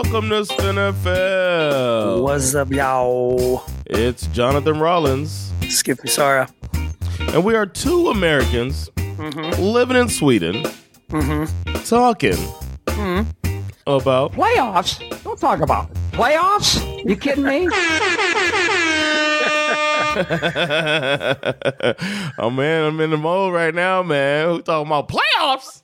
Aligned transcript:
Welcome 0.00 0.28
to 0.28 0.42
SveNFL. 0.42 2.22
What's 2.22 2.54
up, 2.54 2.70
y'all? 2.70 3.64
It's 3.84 4.28
Jonathan 4.28 4.78
Rollins, 4.78 5.52
Skippy 5.68 6.06
Sara. 6.06 6.48
and 7.18 7.44
we 7.44 7.56
are 7.56 7.66
two 7.66 8.08
Americans 8.10 8.88
Mm-hmm. 8.96 9.60
living 9.60 9.96
in 9.96 10.08
Sweden, 10.08 10.62
talking 11.84 12.36
about 13.88 14.34
Playoffs? 14.34 15.00
Don't 15.24 15.40
talk 15.40 15.58
about 15.62 15.90
it. 15.90 15.96
Playoffs? 16.12 17.04
You 17.04 17.16
kidding 17.16 17.42
me? 17.42 17.66
oh 22.38 22.50
man, 22.50 22.84
I'm 22.84 23.00
in 23.00 23.10
the 23.10 23.16
mode 23.16 23.52
right 23.52 23.74
now, 23.74 24.04
man. 24.04 24.46
Who 24.48 24.62
talking 24.62 24.86
about 24.86 25.08
playoffs? 25.08 25.82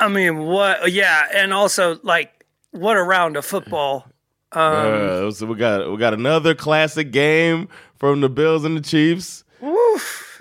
I 0.00 0.08
mean, 0.08 0.38
what? 0.46 0.92
Yeah, 0.92 1.26
and 1.34 1.52
also 1.52 1.98
like, 2.02 2.44
what 2.70 2.96
a 2.96 3.02
round 3.02 3.36
of 3.36 3.44
football. 3.44 4.06
Um, 4.52 4.62
Uh, 4.62 5.30
so 5.30 5.46
we 5.46 5.56
got 5.56 5.90
we 5.90 5.96
got 5.98 6.14
another 6.14 6.54
classic 6.54 7.10
game 7.10 7.68
from 7.96 8.20
the 8.20 8.28
Bills 8.28 8.64
and 8.64 8.76
the 8.76 8.80
Chiefs, 8.80 9.44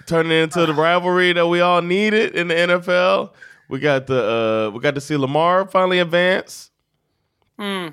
turning 0.05 0.31
into 0.31 0.65
the 0.65 0.73
rivalry 0.73 1.33
that 1.33 1.47
we 1.47 1.59
all 1.59 1.81
needed 1.81 2.35
in 2.35 2.47
the 2.47 2.53
NFL. 2.55 3.31
We 3.69 3.79
got 3.79 4.07
the 4.07 4.67
uh, 4.69 4.71
we 4.73 4.79
got 4.79 4.95
to 4.95 5.01
see 5.01 5.17
Lamar 5.17 5.67
finally 5.67 5.99
advance. 5.99 6.71
Hmm. 7.59 7.87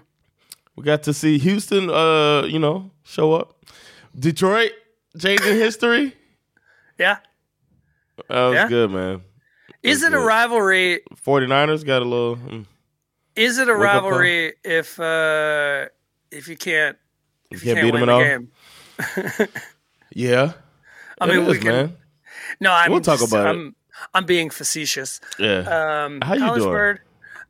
We 0.77 0.83
got 0.85 1.03
to 1.05 1.15
see 1.15 1.39
Houston, 1.39 1.89
uh, 1.91 2.43
you 2.47 2.59
know, 2.59 2.91
show 3.05 3.33
up. 3.33 3.65
Detroit 4.19 4.73
changing 5.19 5.55
history. 5.57 6.15
Yeah, 6.99 7.17
That 8.29 8.45
was 8.47 8.55
Yeah. 8.55 8.69
good, 8.69 8.91
man. 8.93 9.23
Is 9.85 10.03
it 10.03 10.13
a 10.15 10.19
rivalry? 10.19 11.01
49ers 11.27 11.85
got 11.85 12.03
a 12.03 12.05
little. 12.05 12.37
mm, 12.37 12.67
Is 13.37 13.59
it 13.59 13.69
a 13.69 13.73
Wake 13.75 13.81
up 13.89 14.03
call. 14.03 14.11
rivalry 14.11 14.55
if 14.65 14.99
uh 14.99 15.87
if 16.31 16.49
you 16.49 16.57
can't 16.57 16.97
if 17.51 17.65
You 17.65 17.71
you 17.71 17.77
can't 17.77 17.93
can't, 17.93 17.93
beat 17.95 18.01
'em 18.01 18.07
win 18.07 18.11
at 18.11 18.99
the 18.99 19.43
all? 19.43 19.49
game? 19.49 19.49
Yeah. 20.17 20.53
I 21.21 21.27
mean, 21.27 21.45
we 21.47 21.53
is, 21.53 21.59
can. 21.59 21.73
man. 21.73 21.97
No, 22.61 22.73
I'm 22.73 22.91
We'll 22.93 23.01
talk 23.01 23.21
about 23.23 23.47
it. 23.47 23.51
I'm, 23.51 23.75
I'm 24.13 24.27
being 24.27 24.51
facetious. 24.51 25.21
Yeah. 25.39 26.05
Um, 26.05 26.21
How 26.21 26.35
you 26.35 26.41
College 26.41 26.61
doing? 26.63 26.73
Bird, 26.73 27.01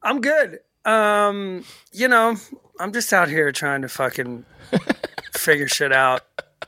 I'm 0.02 0.20
good. 0.20 0.60
Um, 0.86 1.64
you 1.92 2.08
know, 2.08 2.36
I'm 2.80 2.92
just 2.92 3.12
out 3.12 3.28
here 3.28 3.50
trying 3.52 3.82
to 3.82 3.88
fucking 3.88 4.44
figure 5.34 5.68
shit 5.68 5.92
out. 5.92 6.22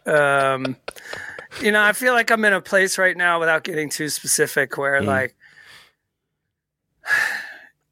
Um, 0.06 0.76
you 1.62 1.70
know, 1.72 1.82
I 1.82 1.92
feel 1.92 2.12
like 2.12 2.30
I'm 2.30 2.44
in 2.44 2.52
a 2.52 2.60
place 2.60 2.98
right 2.98 3.16
now 3.16 3.38
without 3.40 3.62
getting 3.64 3.88
too 3.88 4.08
specific 4.08 4.76
where 4.76 5.00
Mm. 5.00 5.06
like, 5.06 5.35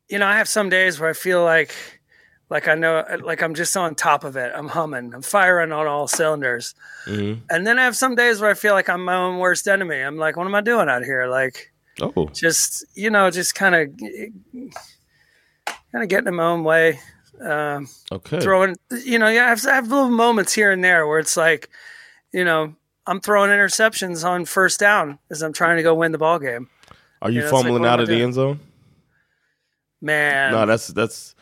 you 0.08 0.18
know, 0.18 0.26
I 0.26 0.36
have 0.36 0.48
some 0.48 0.68
days 0.68 1.00
where 1.00 1.10
I 1.10 1.12
feel 1.12 1.42
like, 1.42 1.74
like 2.50 2.68
I 2.68 2.74
know, 2.74 3.04
like 3.22 3.42
I'm 3.42 3.54
just 3.54 3.76
on 3.76 3.94
top 3.94 4.22
of 4.24 4.36
it. 4.36 4.52
I'm 4.54 4.68
humming. 4.68 5.14
I'm 5.14 5.22
firing 5.22 5.72
on 5.72 5.86
all 5.86 6.06
cylinders. 6.06 6.74
Mhm. 7.06 7.40
And 7.50 7.66
then 7.66 7.78
I 7.78 7.84
have 7.84 7.96
some 7.96 8.14
days 8.14 8.40
where 8.40 8.50
I 8.50 8.54
feel 8.54 8.74
like 8.74 8.88
I'm 8.88 9.04
my 9.04 9.14
own 9.16 9.38
worst 9.38 9.66
enemy. 9.66 10.00
I'm 10.00 10.16
like, 10.18 10.36
what 10.36 10.46
am 10.46 10.54
I 10.54 10.60
doing 10.60 10.88
out 10.88 11.02
here? 11.04 11.26
Like, 11.26 11.72
Oh. 12.00 12.26
just 12.32 12.84
you 12.94 13.08
know, 13.10 13.30
just 13.30 13.54
kind 13.54 13.74
of 13.74 13.88
kind 15.92 16.02
of 16.02 16.08
getting 16.08 16.28
in 16.28 16.34
my 16.34 16.44
own 16.44 16.64
way. 16.64 16.98
Um, 17.40 17.88
Okay. 18.12 18.40
throwing, 18.40 18.76
you 19.04 19.18
know, 19.18 19.28
yeah, 19.28 19.46
I 19.46 19.48
have, 19.48 19.66
I 19.66 19.74
have 19.74 19.88
little 19.88 20.10
moments 20.10 20.52
here 20.52 20.70
and 20.70 20.84
there 20.84 21.06
where 21.06 21.18
it's 21.18 21.36
like, 21.36 21.68
you 22.32 22.44
know, 22.44 22.74
I'm 23.06 23.20
throwing 23.20 23.50
interceptions 23.50 24.24
on 24.24 24.44
first 24.44 24.78
down 24.80 25.18
as 25.30 25.42
I'm 25.42 25.52
trying 25.52 25.76
to 25.76 25.82
go 25.82 25.94
win 25.94 26.12
the 26.12 26.18
ball 26.18 26.38
game. 26.38 26.68
Are 27.22 27.30
you 27.30 27.40
that's 27.42 27.52
like, 27.52 27.62
fumbling 27.64 27.84
am 27.84 27.90
out 27.90 28.00
of 28.00 28.06
the 28.06 28.12
doing? 28.14 28.24
end 28.24 28.34
zone? 28.34 28.60
Man, 30.04 30.52
No, 30.52 30.66
that's 30.66 30.88
that's 30.88 31.34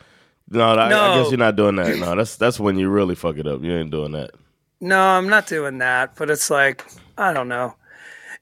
no, 0.49 0.61
I, 0.73 0.85
I 0.87 0.89
guess 1.17 1.31
you're 1.31 1.37
not 1.37 1.55
doing 1.55 1.75
that. 1.75 1.97
No, 1.97 2.15
that's 2.15 2.35
that's 2.37 2.59
when 2.59 2.77
you 2.77 2.89
really 2.89 3.15
fuck 3.15 3.37
it 3.37 3.45
up. 3.47 3.61
You 3.61 3.73
ain't 3.73 3.91
doing 3.91 4.11
that. 4.13 4.31
no, 4.79 4.99
I'm 4.99 5.27
not 5.29 5.47
doing 5.47 5.77
that. 5.79 6.15
But 6.15 6.29
it's 6.29 6.49
like, 6.49 6.85
I 7.17 7.33
don't 7.33 7.47
know. 7.47 7.75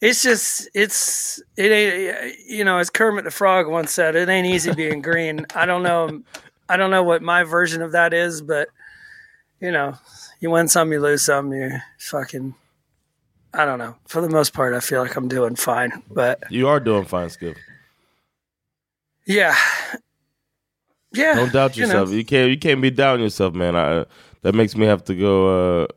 It's 0.01 0.23
just, 0.23 0.67
it's, 0.73 1.41
it 1.57 1.71
ain't, 1.71 2.35
you 2.47 2.63
know, 2.63 2.79
as 2.79 2.89
Kermit 2.89 3.23
the 3.23 3.29
Frog 3.31 3.67
once 3.67 3.91
said, 3.93 4.15
it 4.15 4.29
ain't 4.29 4.47
easy 4.47 4.73
being 4.73 4.99
green. 5.09 5.45
I 5.53 5.65
don't 5.67 5.83
know. 5.83 6.23
I 6.67 6.77
don't 6.77 6.89
know 6.89 7.03
what 7.03 7.21
my 7.21 7.43
version 7.43 7.81
of 7.83 7.91
that 7.91 8.11
is, 8.13 8.41
but 8.41 8.69
you 9.59 9.71
know, 9.71 9.93
you 10.39 10.49
win 10.49 10.67
some, 10.67 10.91
you 10.91 10.99
lose 10.99 11.21
some, 11.23 11.53
you 11.53 11.69
fucking, 11.99 12.55
I 13.53 13.65
don't 13.65 13.77
know. 13.77 13.95
For 14.07 14.21
the 14.21 14.29
most 14.29 14.53
part, 14.53 14.73
I 14.73 14.79
feel 14.79 15.01
like 15.03 15.15
I'm 15.15 15.27
doing 15.27 15.55
fine, 15.55 16.01
but 16.09 16.43
You 16.49 16.67
are 16.67 16.79
doing 16.79 17.05
fine, 17.05 17.29
Skip. 17.29 17.57
yeah, 19.27 19.55
yeah. 21.13 21.33
Don't 21.35 21.51
doubt 21.53 21.75
you 21.77 21.83
know. 21.83 21.87
yourself. 21.87 22.11
You, 22.11 22.25
can't 22.25 22.49
you 22.49 22.57
can't 22.57 22.81
be 22.81 22.89
doubting 22.91 23.23
yourself, 23.23 23.53
man. 23.53 23.75
I, 23.75 24.05
that 24.41 24.55
makes 24.55 24.75
me 24.75 24.85
have 24.85 25.03
to 25.05 25.15
go. 25.15 25.83
Uh, 25.83 25.87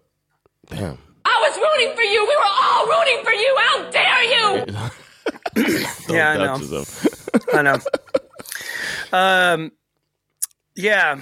damn. 0.69 0.99
I 1.25 1.41
was 1.49 1.57
rooting 1.59 1.95
for 1.97 2.03
you. 2.03 2.23
We 2.23 2.37
were 2.37 2.43
all 2.45 2.87
rooting 2.87 3.25
for 3.25 3.33
you. 3.33 3.57
How 3.59 3.91
dare 3.91 4.25
you? 4.25 4.67
Don't 6.07 6.17
Yeah, 6.17 6.31
I 6.31 6.37
know. 6.37 6.57
yourself. 6.57 7.29
I 7.55 7.63
know. 7.63 7.79
Um, 9.13 9.73
yeah. 10.77 11.21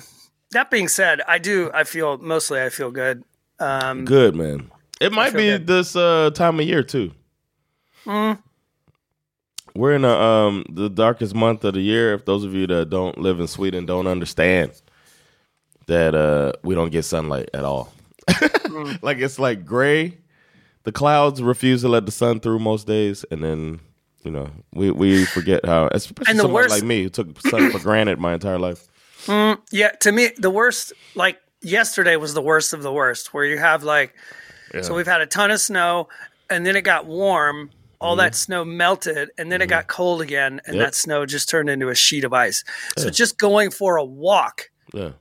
That 0.52 0.70
being 0.70 0.88
said, 0.88 1.20
I 1.26 1.38
do. 1.38 1.70
I 1.72 1.84
feel 1.84 2.18
mostly. 2.18 2.60
I 2.60 2.68
feel 2.68 2.90
good. 2.90 3.22
Um, 3.58 4.04
Good 4.04 4.34
man. 4.34 4.70
It 5.00 5.12
might 5.12 5.32
be 5.34 5.46
good. 5.48 5.66
this 5.66 5.96
uh, 5.96 6.30
time 6.34 6.60
of 6.60 6.66
year 6.66 6.82
too. 6.82 7.12
Mm. 8.04 8.38
We're 9.74 9.94
in 9.94 10.04
a, 10.04 10.12
um, 10.12 10.64
the 10.68 10.90
darkest 10.90 11.34
month 11.34 11.64
of 11.64 11.74
the 11.74 11.80
year. 11.80 12.12
If 12.14 12.24
those 12.24 12.44
of 12.44 12.54
you 12.54 12.66
that 12.66 12.90
don't 12.90 13.18
live 13.18 13.40
in 13.40 13.46
Sweden 13.46 13.86
don't 13.86 14.06
understand 14.06 14.72
that 15.86 16.14
uh, 16.14 16.52
we 16.62 16.74
don't 16.74 16.90
get 16.90 17.04
sunlight 17.04 17.50
at 17.54 17.64
all. 17.64 17.92
Mm. 18.28 18.98
like 19.02 19.18
it's 19.18 19.38
like 19.38 19.64
gray. 19.64 20.18
The 20.84 20.92
clouds 20.92 21.42
refuse 21.42 21.82
to 21.82 21.88
let 21.88 22.06
the 22.06 22.12
sun 22.12 22.40
through 22.40 22.58
most 22.58 22.86
days, 22.86 23.24
and 23.30 23.42
then 23.42 23.80
you 24.24 24.30
know 24.30 24.50
we 24.74 24.90
we 24.90 25.24
forget 25.24 25.64
how. 25.64 25.88
Especially 25.92 26.36
someone 26.36 26.52
worst- 26.52 26.70
like 26.70 26.82
me 26.82 27.04
who 27.04 27.08
took 27.08 27.40
sun 27.40 27.70
for 27.70 27.78
granted 27.78 28.18
my 28.18 28.34
entire 28.34 28.58
life. 28.58 28.88
Yeah, 29.70 29.90
to 30.00 30.10
me, 30.10 30.30
the 30.36 30.50
worst, 30.50 30.92
like 31.14 31.38
yesterday 31.60 32.16
was 32.16 32.34
the 32.34 32.42
worst 32.42 32.72
of 32.72 32.82
the 32.82 32.92
worst, 32.92 33.32
where 33.32 33.44
you 33.44 33.58
have 33.58 33.84
like, 33.84 34.14
so 34.80 34.94
we've 34.94 35.06
had 35.06 35.20
a 35.20 35.26
ton 35.26 35.52
of 35.52 35.60
snow 35.60 36.08
and 36.52 36.66
then 36.66 36.76
it 36.76 36.82
got 36.82 37.06
warm. 37.06 37.70
All 38.02 38.16
that 38.16 38.34
snow 38.34 38.64
melted 38.64 39.30
and 39.38 39.50
then 39.52 39.62
it 39.62 39.68
got 39.68 39.86
cold 39.86 40.20
again, 40.20 40.60
and 40.66 40.76
Yep. 40.76 40.84
that 40.86 40.94
snow 40.94 41.24
just 41.26 41.48
turned 41.48 41.70
into 41.70 41.88
a 41.88 41.94
sheet 41.94 42.24
of 42.24 42.32
ice. 42.32 42.64
So 42.98 43.08
just 43.10 43.38
going 43.38 43.70
for 43.70 43.96
a 43.96 44.04
walk 44.04 44.70
Yeah, 44.92 45.12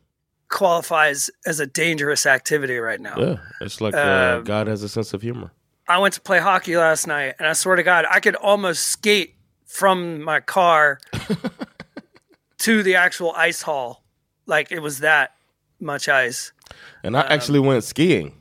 qualifies 0.50 1.30
as 1.46 1.60
a 1.60 1.66
dangerous 1.68 2.26
activity 2.26 2.78
right 2.78 3.00
now. 3.00 3.16
yeah. 3.18 3.36
It's 3.62 3.80
like 3.82 3.94
uh, 3.94 3.98
Uh, 3.98 4.40
God 4.42 4.68
has 4.68 4.84
a 4.84 4.90
sense 4.90 5.14
of 5.14 5.22
humor. 5.22 5.52
I 5.88 5.98
went 6.00 6.14
to 6.16 6.22
play 6.22 6.40
hockey 6.40 6.76
last 6.78 7.08
night, 7.08 7.36
and 7.40 7.48
I 7.48 7.54
swear 7.54 7.76
to 7.76 7.84
God, 7.84 8.06
I 8.10 8.20
could 8.20 8.36
almost 8.36 8.88
skate 8.88 9.36
from 9.66 10.22
my 10.24 10.40
car 10.40 11.00
to 12.60 12.84
the 12.84 12.96
actual 12.96 13.32
ice 13.36 13.62
hall. 13.62 14.04
Like 14.46 14.72
it 14.72 14.80
was 14.80 15.00
that 15.00 15.32
much 15.80 16.08
ice. 16.10 16.52
And 17.04 17.16
I 17.18 17.22
actually 17.22 17.60
went 17.60 17.84
skiing. 17.84 18.34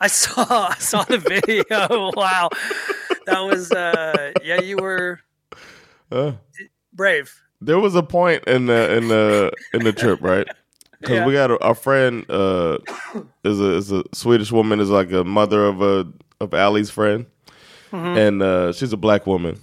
I 0.00 0.06
saw 0.08 0.44
I 0.70 0.76
saw 0.78 1.02
the 1.04 1.18
video. 1.18 2.12
wow. 2.16 2.50
That 3.28 3.40
was 3.46 3.70
uh 3.72 4.32
yeah, 4.42 4.60
you 4.60 4.76
were 4.78 5.20
Uh, 6.10 6.32
brave. 6.92 7.34
there 7.60 7.78
was 7.78 7.94
a 7.94 8.02
point 8.02 8.44
in 8.46 8.66
the 8.66 8.96
in 8.96 9.08
the 9.08 9.52
in 9.74 9.84
the 9.84 9.92
trip, 9.92 10.20
right? 10.22 10.46
Because 11.00 11.14
Yeah. 11.18 11.26
we 11.26 11.32
got 11.34 11.50
a, 11.52 11.58
our 11.62 11.76
friend 11.76 12.24
uh, 12.28 12.78
is 13.44 13.60
a 13.60 13.70
is 13.76 13.92
a 13.92 14.02
Swedish 14.12 14.50
woman, 14.50 14.80
is 14.80 14.90
like 14.90 15.12
a 15.12 15.22
mother 15.22 15.64
of 15.66 15.80
a 15.80 16.12
of 16.40 16.52
Allie's 16.54 16.90
friend, 16.90 17.26
Mm-hmm. 17.92 18.18
and 18.18 18.42
uh, 18.42 18.72
she's 18.72 18.92
a 18.92 18.96
black 18.96 19.24
woman, 19.26 19.60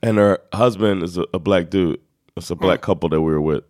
and 0.00 0.16
her 0.16 0.38
husband 0.52 1.02
is 1.02 1.18
a, 1.18 1.24
a 1.34 1.40
black 1.40 1.70
dude, 1.70 1.98
It's 2.36 2.50
a 2.50 2.54
black 2.54 2.82
couple 2.82 3.08
that 3.08 3.20
we 3.20 3.32
were 3.32 3.40
with. 3.40 3.64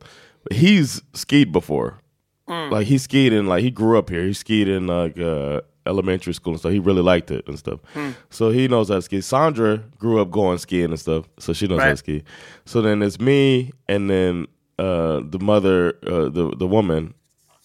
He's 0.52 1.00
skied 1.14 1.52
before. 1.52 2.00
Like 2.46 2.86
he 2.86 2.98
skied 2.98 3.32
in 3.32 3.46
like 3.46 3.62
he 3.62 3.70
grew 3.70 3.98
up 3.98 4.10
here. 4.10 4.24
He 4.26 4.32
skied 4.34 4.68
in 4.68 4.86
like 4.86 5.18
uh, 5.18 5.62
elementary 5.88 6.34
school 6.34 6.52
and 6.52 6.60
stuff. 6.60 6.72
He 6.72 6.78
really 6.78 7.02
liked 7.02 7.30
it 7.30 7.48
and 7.48 7.58
stuff. 7.58 7.80
So 8.30 8.50
he 8.50 8.68
knows 8.68 8.88
how 8.90 8.96
to 8.96 9.02
ski. 9.02 9.20
Sandra 9.20 9.78
grew 9.98 10.20
up 10.20 10.30
going 10.30 10.58
skiing 10.58 10.90
and 10.90 11.00
stuff, 11.00 11.28
so 11.38 11.52
she 11.52 11.66
knows 11.66 11.80
how 11.80 11.86
to 11.90 11.96
ski. 11.96 12.22
So 12.66 12.82
then 12.82 13.02
it's 13.02 13.18
me 13.18 13.72
and 13.88 14.08
then 14.10 14.46
uh, 14.78 15.20
the 15.24 15.38
mother, 15.40 15.98
uh, 16.06 16.28
the 16.28 16.52
the 16.56 16.66
woman, 16.66 17.14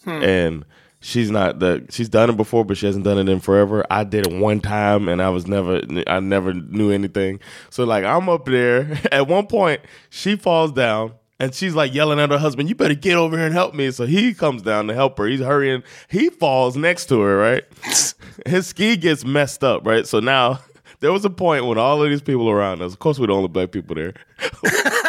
and 0.06 0.66
she's 1.00 1.30
not 1.30 1.60
that 1.60 1.94
she's 1.94 2.10
done 2.10 2.30
it 2.30 2.38
before, 2.38 2.66
but 2.66 2.78
she 2.78 2.86
hasn't 2.88 3.04
done 3.06 3.18
it 3.20 3.30
in 3.30 3.40
forever. 3.40 3.86
I 3.92 4.04
did 4.04 4.28
it 4.28 4.34
one 4.34 4.60
time, 4.62 5.08
and 5.08 5.22
I 5.22 5.30
was 5.30 5.46
never, 5.48 5.81
I 6.08 6.20
never 6.20 6.54
knew 6.54 6.92
anything. 6.92 7.40
So 7.70 7.84
like 7.84 8.04
I'm 8.04 8.30
up 8.30 8.46
there. 8.46 9.00
At 9.12 9.28
one 9.28 9.46
point, 9.48 9.81
she 10.10 10.36
falls 10.36 10.72
down. 10.72 11.14
And 11.44 11.54
she's 11.54 11.75
like 11.75 11.94
yelling 11.94 12.22
at 12.22 12.31
her 12.31 12.38
husband, 12.38 12.69
"You 12.69 12.75
better 12.75 12.94
get 12.94 13.18
over 13.18 13.36
here 13.36 13.45
and 13.45 13.54
help 13.54 13.74
me!" 13.74 13.92
So 13.92 14.06
he 14.06 14.34
comes 14.34 14.62
down 14.62 14.88
to 14.88 14.94
help 14.94 15.18
her. 15.18 15.25
He's 15.25 15.42
hurrying. 15.42 15.84
He 16.07 16.30
falls 16.30 16.78
next 16.78 17.07
to 17.07 17.19
her. 17.19 17.36
Right, 17.38 17.66
his 18.45 18.68
ski 18.68 18.95
gets 18.95 19.25
messed 19.25 19.62
up. 19.62 19.86
Right, 19.86 20.07
so 20.07 20.22
now 20.22 20.62
there 21.01 21.12
was 21.12 21.25
a 21.25 21.30
point 21.30 21.66
when 21.66 21.78
all 21.78 22.01
of 22.01 22.10
these 22.10 22.22
people 22.22 22.50
around 22.50 22.81
us. 22.81 22.94
Of 22.94 23.00
course, 23.00 23.19
we're 23.19 23.28
the 23.28 23.34
only 23.34 23.50
black 23.50 23.74
people 23.74 23.94
there. 23.94 24.13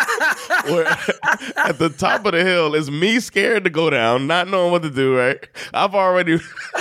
where 0.64 0.86
at 1.56 1.78
the 1.78 1.88
top 1.96 2.24
of 2.26 2.32
the 2.32 2.44
hill 2.44 2.74
is 2.74 2.90
me 2.90 3.20
scared 3.20 3.64
to 3.64 3.70
go 3.70 3.90
down, 3.90 4.26
not 4.26 4.48
knowing 4.48 4.72
what 4.72 4.82
to 4.82 4.90
do. 4.90 5.16
Right, 5.16 5.38
I've 5.72 5.94
already, 5.94 6.38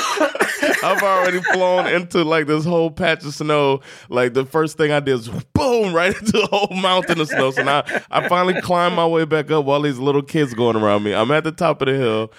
I've 0.83 1.03
already 1.03 1.41
flown 1.41 1.87
into 1.87 2.23
like 2.23 2.47
this 2.47 2.65
whole 2.65 2.91
patch 2.91 3.25
of 3.25 3.33
snow. 3.33 3.81
Like 4.09 4.33
the 4.33 4.45
first 4.45 4.77
thing 4.77 4.91
I 4.91 4.99
did 4.99 5.13
was 5.13 5.29
boom 5.53 5.93
right 5.93 6.15
into 6.15 6.39
a 6.41 6.47
whole 6.47 6.75
mountain 6.75 7.19
of 7.19 7.27
snow. 7.27 7.51
So 7.51 7.63
now 7.63 7.83
I 8.11 8.27
finally 8.27 8.59
climbed 8.61 8.95
my 8.95 9.07
way 9.07 9.25
back 9.25 9.51
up 9.51 9.65
while 9.65 9.81
these 9.81 9.99
little 9.99 10.23
kids 10.23 10.53
going 10.53 10.75
around 10.75 11.03
me. 11.03 11.13
I'm 11.13 11.31
at 11.31 11.43
the 11.43 11.51
top 11.51 11.81
of 11.81 11.87
the 11.87 11.95
hill. 11.95 12.31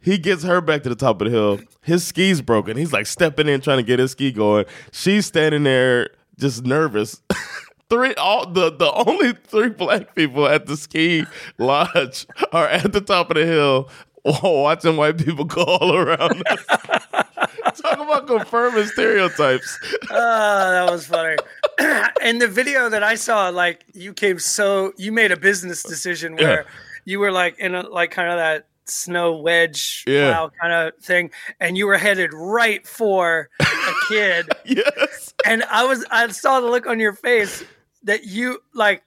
He 0.00 0.16
gets 0.16 0.44
her 0.44 0.60
back 0.60 0.84
to 0.84 0.88
the 0.88 0.94
top 0.94 1.20
of 1.20 1.26
the 1.26 1.30
hill. 1.30 1.60
His 1.82 2.04
ski's 2.04 2.40
broken. 2.40 2.76
He's 2.76 2.92
like 2.92 3.06
stepping 3.06 3.48
in 3.48 3.60
trying 3.60 3.78
to 3.78 3.82
get 3.82 3.98
his 3.98 4.12
ski 4.12 4.30
going. 4.30 4.64
She's 4.92 5.26
standing 5.26 5.64
there 5.64 6.10
just 6.38 6.64
nervous. 6.64 7.20
three 7.90 8.14
all 8.14 8.46
the 8.46 8.70
the 8.70 8.92
only 8.92 9.32
three 9.32 9.68
black 9.70 10.14
people 10.14 10.46
at 10.46 10.66
the 10.66 10.76
ski 10.76 11.24
lodge 11.58 12.26
are 12.52 12.66
at 12.68 12.92
the 12.92 13.00
top 13.00 13.30
of 13.30 13.36
the 13.36 13.46
hill 13.46 13.88
watching 14.42 14.96
white 14.96 15.16
people 15.18 15.44
go 15.44 15.62
all 15.62 15.94
around 15.96 16.42
us. 16.48 16.64
Talk 17.80 17.98
about 18.00 18.26
confirming 18.26 18.86
stereotypes. 18.86 19.78
Oh, 20.10 20.70
that 20.70 20.90
was 20.90 21.06
funny. 21.06 21.36
In 22.24 22.38
the 22.38 22.48
video 22.48 22.88
that 22.88 23.02
I 23.04 23.14
saw, 23.14 23.48
like 23.50 23.84
you 23.94 24.12
came 24.12 24.38
so 24.38 24.92
you 24.96 25.12
made 25.12 25.30
a 25.32 25.36
business 25.36 25.82
decision 25.82 26.34
where 26.36 26.62
Yeah. 26.62 26.68
you 27.04 27.20
were 27.20 27.30
like 27.30 27.58
in 27.58 27.74
a 27.74 27.82
like 27.88 28.10
kind 28.10 28.28
of 28.30 28.36
that 28.38 28.66
snow 28.86 29.36
wedge 29.36 30.04
Yeah. 30.06 30.48
kind 30.60 30.72
of 30.72 30.96
thing, 31.02 31.30
and 31.60 31.78
you 31.78 31.86
were 31.86 31.98
headed 31.98 32.30
right 32.34 32.84
for 32.86 33.48
a 33.60 33.92
kid. 34.08 34.48
Yes. 34.64 35.32
and 35.46 35.62
I 35.70 35.84
was 35.84 36.04
I 36.10 36.26
saw 36.28 36.60
the 36.60 36.66
look 36.66 36.86
on 36.86 36.98
your 36.98 37.12
face 37.12 37.62
that 38.04 38.24
you 38.24 38.60
like 38.74 39.02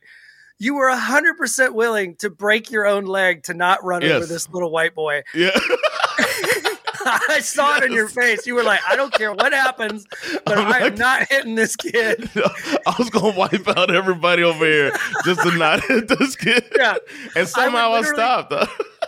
you 0.59 0.75
were 0.75 0.88
a 0.89 0.97
hundred 0.97 1.38
percent 1.38 1.73
willing 1.73 2.15
to 2.17 2.29
break 2.29 2.69
your 2.71 2.85
own 2.85 3.05
leg 3.05 3.43
to 3.43 3.53
not 3.53 3.83
run 3.83 4.03
over 4.03 4.25
this 4.25 4.47
little 4.49 4.71
white 4.71 4.93
boy. 4.95 5.23
Yeah. 5.35 5.49
I 7.03 7.39
saw 7.41 7.77
it 7.77 7.83
in 7.83 7.93
your 7.93 8.07
face. 8.07 8.45
You 8.45 8.53
were 8.53 8.61
like, 8.63 8.79
I 8.88 8.95
don't 8.95 9.11
care 9.11 9.33
what 9.33 9.53
happens, 9.53 10.05
but 10.45 10.55
I'm 10.59 10.67
I 10.71 10.77
am 10.77 10.83
like- 10.83 10.97
not 10.99 11.27
hitting 11.31 11.55
this 11.55 11.75
kid. 11.75 12.29
I 12.35 12.95
was 12.99 13.09
gonna 13.09 13.35
wipe 13.35 13.67
out 13.75 13.89
everybody 13.93 14.43
over 14.43 14.63
here 14.63 14.91
just 15.25 15.41
to 15.41 15.57
not 15.57 15.83
hit 15.87 16.07
this 16.07 16.35
kid. 16.35 16.63
Yeah. 16.77 16.95
And 17.35 17.47
somehow 17.47 17.89
I, 17.94 17.99
literally- 18.01 18.15
stopped. 18.17 18.53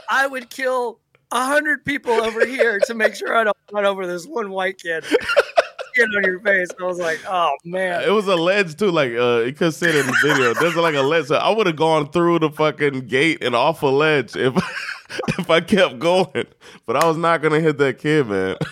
I 0.10 0.26
would 0.26 0.50
kill 0.50 1.00
a 1.32 1.46
hundred 1.46 1.86
people 1.86 2.14
over 2.14 2.44
here 2.46 2.80
to 2.80 2.94
make 2.96 3.14
sure 3.16 3.38
I 3.38 3.44
don't 3.44 3.58
run 3.72 3.86
over 3.86 4.08
this 4.08 4.26
one 4.26 4.50
white 4.50 4.80
kid. 4.80 5.06
Skin 5.94 6.10
on 6.16 6.24
your 6.24 6.40
face. 6.40 6.70
I 6.80 6.84
was 6.84 7.00
like, 7.00 7.20
oh 7.28 7.56
man. 7.64 8.04
It 8.04 8.12
was 8.12 8.28
a 8.28 8.36
ledge 8.36 8.76
too, 8.76 8.92
like 8.92 9.14
uh 9.14 9.44
you 9.46 9.54
could 9.54 9.74
see 9.74 9.88
it 9.88 9.96
in 9.96 10.06
the 10.08 10.18
video. 10.24 10.54
There's 10.54 10.76
like 10.76 10.96
a 10.96 11.02
ledge. 11.02 11.28
So 11.28 11.36
I 11.36 11.50
would 11.50 11.68
have 11.68 11.76
gone 11.76 12.10
through 12.12 12.40
the 12.40 12.50
fucking 12.50 13.08
gate 13.08 13.44
and 13.44 13.56
off 13.56 13.84
a 13.84 13.88
ledge 13.88 14.36
if 14.36 14.56
if 15.40 15.50
I 15.50 15.62
kept 15.62 16.00
going. 16.00 16.46
But 16.86 16.98
I 16.98 17.06
was 17.06 17.18
not 17.18 17.42
gonna 17.42 17.60
hit 17.60 17.78
that 17.78 18.00
kid, 18.00 18.28
man. 18.28 18.58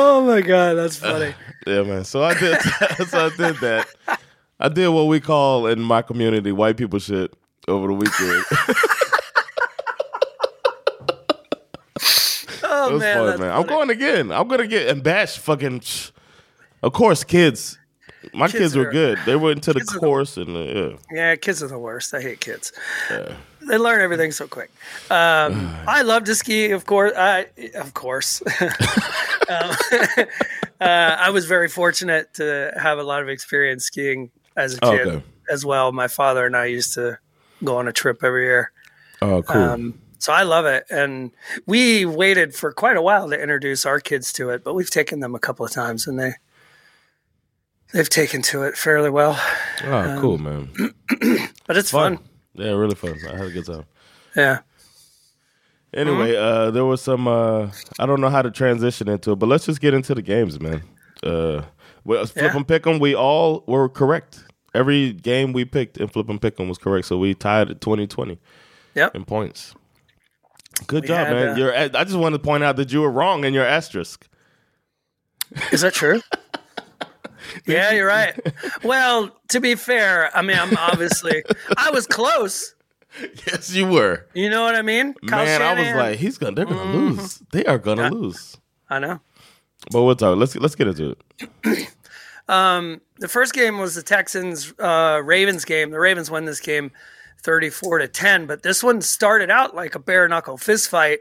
Oh 0.00 0.24
my 0.24 0.40
god, 0.40 0.74
that's 0.74 0.96
funny. 0.96 1.34
Yeah, 1.66 1.82
man. 1.82 2.04
So 2.04 2.22
I 2.22 2.32
did 2.38 2.58
so 3.08 3.26
I 3.26 3.30
did 3.36 3.56
that. 3.56 3.86
I 4.58 4.68
did 4.68 4.88
what 4.88 5.02
we 5.08 5.20
call 5.20 5.66
in 5.66 5.80
my 5.82 6.00
community 6.02 6.50
white 6.50 6.76
people 6.78 6.98
shit 6.98 7.34
over 7.66 7.88
the 7.88 7.94
weekend. 7.94 8.44
Oh 12.86 12.90
It 12.90 12.92
was 12.94 13.00
man, 13.00 13.16
fun, 13.16 13.40
man. 13.40 13.52
I'm 13.52 13.66
going 13.66 13.90
again. 13.90 14.30
I'm 14.32 14.48
gonna 14.48 14.66
get 14.66 14.88
and 14.88 15.02
bash 15.02 15.38
fucking. 15.38 15.82
Of 16.82 16.92
course, 16.92 17.24
kids. 17.24 17.78
My 18.34 18.46
Kids 18.46 18.58
kids, 18.58 18.76
were 18.76 18.88
are- 18.88 18.92
good. 18.92 19.18
They 19.26 19.36
were 19.36 19.52
into 19.52 19.72
the 19.72 19.80
are 19.80 19.84
the- 19.84 19.98
course 19.98 20.36
and 20.36 20.56
uh, 20.56 20.60
yeah. 20.60 20.96
Yeah, 21.12 21.36
kids 21.36 21.62
are 21.62 21.68
the 21.68 21.78
worst. 21.78 22.12
I 22.14 22.20
hate 22.20 22.40
kids. 22.40 22.72
They 23.68 23.78
learn 23.78 24.00
everything 24.00 24.32
so 24.32 24.46
quick. 24.48 24.70
Um, 25.10 25.68
I 25.88 26.02
love 26.02 26.24
to 26.24 26.34
ski, 26.34 26.70
of 26.72 26.84
course. 26.86 27.12
I, 27.16 27.46
of 27.74 27.94
course. 27.94 28.42
um, 29.48 29.70
uh, 30.80 30.84
I 31.18 31.30
was 31.30 31.46
very 31.46 31.68
fortunate 31.68 32.34
to 32.34 32.72
have 32.76 32.98
a 32.98 33.02
lot 33.02 33.22
of 33.22 33.28
experience 33.28 33.84
skiing 33.84 34.30
as 34.56 34.74
a 34.74 34.78
Oh, 34.84 34.90
kid 34.96 35.06
okay. 35.08 35.22
as 35.50 35.64
well. 35.64 35.92
My 35.92 36.08
father 36.08 36.44
and 36.46 36.56
I 36.56 36.66
used 36.66 36.94
to 36.94 37.18
go 37.64 37.76
on 37.78 37.88
a 37.88 37.92
trip 37.92 38.22
every 38.24 38.44
year. 38.44 38.72
Oh, 39.22 39.42
cool. 39.42 39.62
Um, 39.62 40.00
so 40.18 40.32
I 40.32 40.42
love 40.42 40.66
it. 40.66 40.84
And 40.90 41.30
we 41.66 42.04
waited 42.04 42.54
for 42.54 42.72
quite 42.72 42.96
a 42.96 43.02
while 43.02 43.28
to 43.30 43.40
introduce 43.40 43.86
our 43.86 44.00
kids 44.00 44.32
to 44.34 44.50
it, 44.50 44.62
but 44.64 44.74
we've 44.74 44.90
taken 44.90 45.20
them 45.20 45.34
a 45.34 45.38
couple 45.38 45.64
of 45.64 45.72
times 45.72 46.06
and 46.06 46.18
they 46.18 46.34
they've 47.92 48.08
taken 48.08 48.42
to 48.42 48.62
it 48.64 48.76
fairly 48.76 49.10
well. 49.10 49.40
oh, 49.84 50.18
cool, 50.20 50.38
man. 50.38 50.68
But 51.66 51.76
it's 51.76 51.90
fun. 51.90 52.16
Fun. 52.16 52.26
Yeah, 52.54 52.70
really 52.72 52.94
fun. 52.94 53.14
I 53.30 53.36
had 53.36 53.46
a 53.46 53.50
good 53.50 53.66
time. 53.66 53.84
Yeah. 54.34 54.60
Anyway, 55.92 56.34
uh, 56.36 56.70
there 56.70 56.84
was 56.84 57.00
some. 57.02 57.26
Uh, 57.28 57.70
I 57.98 58.06
don't 58.06 58.20
know 58.20 58.28
how 58.30 58.42
to 58.42 58.50
transition 58.50 59.08
into 59.08 59.32
it, 59.32 59.36
but 59.36 59.48
let's 59.48 59.66
just 59.66 59.80
get 59.80 59.94
into 59.94 60.14
the 60.14 60.22
games, 60.22 60.60
man. 60.60 60.82
Uh, 61.22 61.62
well, 62.04 62.24
flip 62.26 62.44
Yeah. 62.52 62.56
and 62.56 62.66
pick 62.68 62.86
'em, 62.86 62.98
We 62.98 63.14
all 63.14 63.64
were 63.66 63.88
correct. 63.88 64.44
Every 64.74 65.12
game 65.12 65.52
we 65.52 65.64
picked 65.64 65.96
in 65.98 66.08
flip 66.08 66.28
and 66.28 66.40
pick 66.40 66.58
'em 66.60 66.68
was 66.68 66.78
correct, 66.78 67.06
so 67.06 67.16
we 67.18 67.34
tied 67.34 67.70
at 67.70 67.80
20-20 67.80 68.38
Yep. 68.94 69.14
in 69.14 69.24
points. 69.24 69.74
Good 70.86 71.02
We 71.02 71.08
job, 71.08 71.26
had, 71.26 71.32
man. 71.36 71.48
uh, 71.48 71.56
You're, 71.56 71.74
I 71.74 72.04
just 72.04 72.16
wanted 72.16 72.38
to 72.38 72.44
point 72.44 72.62
out 72.64 72.76
that 72.76 72.92
you 72.92 73.00
were 73.00 73.10
wrong 73.10 73.44
in 73.44 73.52
your 73.54 73.64
asterisk. 73.66 74.26
Is 75.72 75.80
that 75.80 75.94
true? 75.94 76.20
yeah, 77.66 77.92
you're 77.92 78.06
right. 78.06 78.34
Well, 78.84 79.30
to 79.48 79.60
be 79.60 79.74
fair, 79.74 80.30
I 80.36 80.42
mean, 80.42 80.56
I'm 80.58 80.76
obviously 80.76 81.42
I 81.76 81.90
was 81.90 82.06
close. 82.06 82.74
Yes, 83.46 83.72
you 83.74 83.86
were. 83.88 84.26
You 84.34 84.48
know 84.50 84.62
what 84.62 84.74
I 84.74 84.82
mean? 84.82 85.14
Kyle 85.26 85.44
man, 85.44 85.62
I 85.62 85.74
was 85.74 85.94
like, 85.94 86.18
he's 86.18 86.38
gonna, 86.38 86.54
they're 86.54 86.64
gonna 86.66 86.80
Mm-hmm. 86.80 87.18
lose. 87.20 87.42
They 87.52 87.64
are 87.64 87.78
gonna 87.78 88.10
lose. 88.10 88.56
I 88.90 88.98
know. 88.98 89.20
But 89.90 90.02
we'll 90.02 90.14
talk. 90.16 90.36
Let's 90.38 90.54
let's 90.56 90.74
get 90.74 90.88
into 90.88 91.16
it. 91.64 91.88
The 92.48 93.28
first 93.28 93.52
game 93.52 93.78
was 93.78 93.94
the 93.94 94.02
Texans 94.02 94.72
uh, 94.78 95.20
Ravens 95.24 95.64
game. 95.64 95.90
The 95.90 95.98
Ravens 95.98 96.30
won 96.30 96.44
this 96.44 96.60
game 96.60 96.92
34 97.52 98.00
to 98.00 98.08
10, 98.08 98.44
but 98.44 98.62
this 98.62 98.82
one 98.84 99.00
started 99.00 99.50
out 99.50 99.74
like 99.74 99.94
a 99.94 99.98
bare 99.98 100.28
knuckle 100.28 100.58
fist 100.58 100.90
fight. 100.90 101.20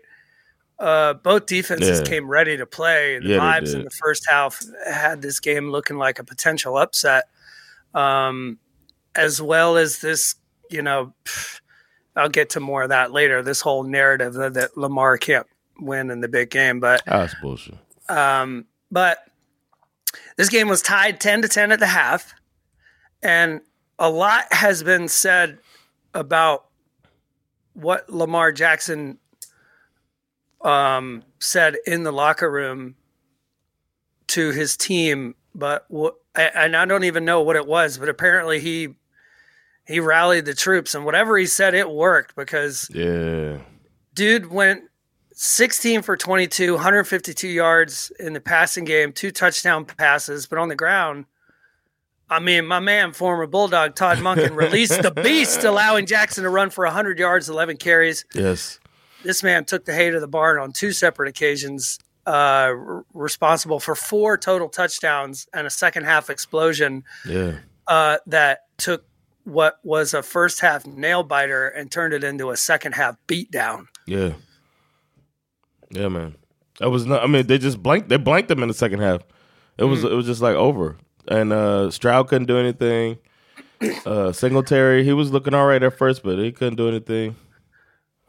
Uh, 0.77 1.13
both 1.13 1.46
defenses 1.46 2.01
Yeah. 2.01 2.05
came 2.05 2.27
ready 2.27 2.57
to 2.57 2.65
play. 2.65 3.17
The 3.17 3.29
Yeah, 3.29 3.39
vibes 3.39 3.74
in 3.74 3.86
the 3.86 3.89
first 3.91 4.29
half 4.29 4.60
had 4.86 5.22
this 5.22 5.39
game 5.39 5.72
looking 5.72 5.98
like 5.98 6.19
a 6.19 6.25
potential 6.25 6.75
upset, 6.77 7.29
um, 7.93 8.60
as 9.15 9.41
well 9.41 9.77
as 9.77 10.00
this. 10.00 10.36
You 10.69 10.81
know, 10.81 11.13
I'll 12.13 12.27
get 12.27 12.50
to 12.51 12.60
more 12.60 12.84
of 12.84 12.89
that 12.89 13.13
later. 13.13 13.41
This 13.41 13.62
whole 13.62 13.84
narrative 13.86 14.34
that, 14.34 14.53
that 14.55 14.75
Lamar 14.75 15.17
can't 15.17 15.48
win 15.79 16.12
in 16.12 16.19
the 16.19 16.27
big 16.27 16.50
game, 16.50 16.81
but 16.81 17.03
Ah, 17.07 17.19
That's 17.19 17.36
bullshit. 17.41 17.75
um, 18.10 18.65
but 18.91 19.19
this 20.36 20.50
game 20.50 20.67
was 20.67 20.81
tied 20.81 21.22
10 21.22 21.41
to 21.43 21.48
10 21.48 21.72
at 21.72 21.79
the 21.79 21.88
half. 21.88 22.34
And 23.24 23.62
a 23.98 24.10
lot 24.10 24.51
has 24.51 24.84
been 24.84 25.07
said 25.07 25.60
about 26.17 26.65
what 27.74 28.09
Lamar 28.09 28.51
Jackson 28.51 29.19
um, 30.62 31.24
said 31.39 31.75
in 31.86 32.03
the 32.03 32.12
locker 32.12 32.50
room 32.51 32.95
to 34.27 34.51
his 34.51 34.75
team. 34.75 35.36
But 35.53 35.86
wh- 35.95 36.15
and 36.36 36.75
I 36.75 36.86
don't 36.86 37.03
even 37.03 37.24
know 37.25 37.41
what 37.41 37.55
it 37.55 37.67
was, 37.67 37.97
but 37.97 38.09
apparently 38.09 38.59
he 38.59 38.95
he 39.86 40.00
rallied 40.01 40.45
the 40.45 40.53
troops 40.53 40.93
and 40.95 41.05
whatever 41.05 41.38
he 41.38 41.45
said, 41.45 41.74
it 41.74 41.89
worked 41.89 42.36
because 42.36 42.89
Yeah. 42.93 43.59
dude 44.13 44.47
went 44.47 44.83
16 45.33 46.01
for 46.01 46.17
22, 46.17 46.74
152 46.74 47.47
yards 47.47 48.12
in 48.19 48.33
the 48.33 48.41
passing 48.41 48.83
game, 48.83 49.13
two 49.13 49.31
touchdown 49.31 49.86
passes, 49.86 50.45
but 50.45 50.59
on 50.59 50.67
the 50.67 50.75
ground, 50.75 51.25
I 52.29 52.39
mean, 52.39 52.65
my 52.67 52.79
man, 52.79 53.13
former 53.13 53.48
Bulldog 53.48 53.96
Todd 53.96 54.17
Monken, 54.17 54.55
released 54.55 55.01
the 55.01 55.12
beast, 55.12 55.63
allowing 55.63 56.05
Jackson 56.05 56.43
to 56.43 56.50
run 56.50 56.69
for 56.69 56.84
100 56.86 57.17
yards, 57.19 57.48
11 57.50 57.77
carries. 57.77 58.25
Yes. 58.34 58.79
This 59.24 59.43
man 59.43 59.63
took 59.65 59.86
the 59.86 59.93
hay 59.93 60.10
to 60.10 60.19
the 60.19 60.27
barn 60.27 60.60
on 60.60 60.72
two 60.74 60.91
separate 60.91 61.29
occasions, 61.29 62.00
uh, 62.25 62.29
r- 62.29 63.05
responsible 63.13 63.79
for 63.79 63.96
four 63.96 64.38
total 64.38 64.67
touchdowns 64.69 65.48
and 65.53 65.65
a 65.65 65.69
second 65.69 66.03
half 66.03 66.29
explosion 66.29 67.03
Yeah. 67.25 67.60
uh, 67.88 68.17
that 68.27 68.63
took 68.77 69.05
what 69.46 69.79
was 69.84 70.13
a 70.13 70.22
first 70.22 70.60
half 70.60 70.86
nail 70.86 71.24
biter 71.24 71.69
and 71.69 71.89
turned 71.89 72.13
it 72.13 72.24
into 72.25 72.50
a 72.51 72.57
second 72.57 72.96
half 72.96 73.15
beatdown. 73.29 73.86
Yeah. 74.05 74.34
Yeah, 75.89 76.10
man. 76.10 76.36
That 76.79 76.89
was 76.89 77.05
not. 77.05 77.24
I 77.24 77.27
mean, 77.27 77.48
they 77.48 77.57
just 77.57 77.81
blanked. 77.81 78.10
They 78.10 78.17
blanked 78.17 78.50
them 78.50 78.62
in 78.62 78.67
the 78.67 78.74
second 78.74 79.00
half. 79.00 79.22
It 79.77 79.86
was. 79.86 80.03
It 80.03 80.12
was 80.12 80.25
just 80.25 80.41
like 80.41 80.55
over. 80.55 80.98
And 81.27 81.51
uh 81.53 81.91
Stroud 81.91 82.27
couldn't 82.29 82.48
do 82.48 82.57
anything. 82.57 83.17
Uh 84.05 84.31
Singletary, 84.31 85.03
he 85.03 85.13
was 85.13 85.31
looking 85.31 85.53
all 85.53 85.65
right 85.65 85.81
at 85.84 85.98
first, 85.98 86.24
but 86.24 86.38
he 86.39 86.51
couldn't 86.51 86.75
do 86.77 86.88
anything. 86.88 87.36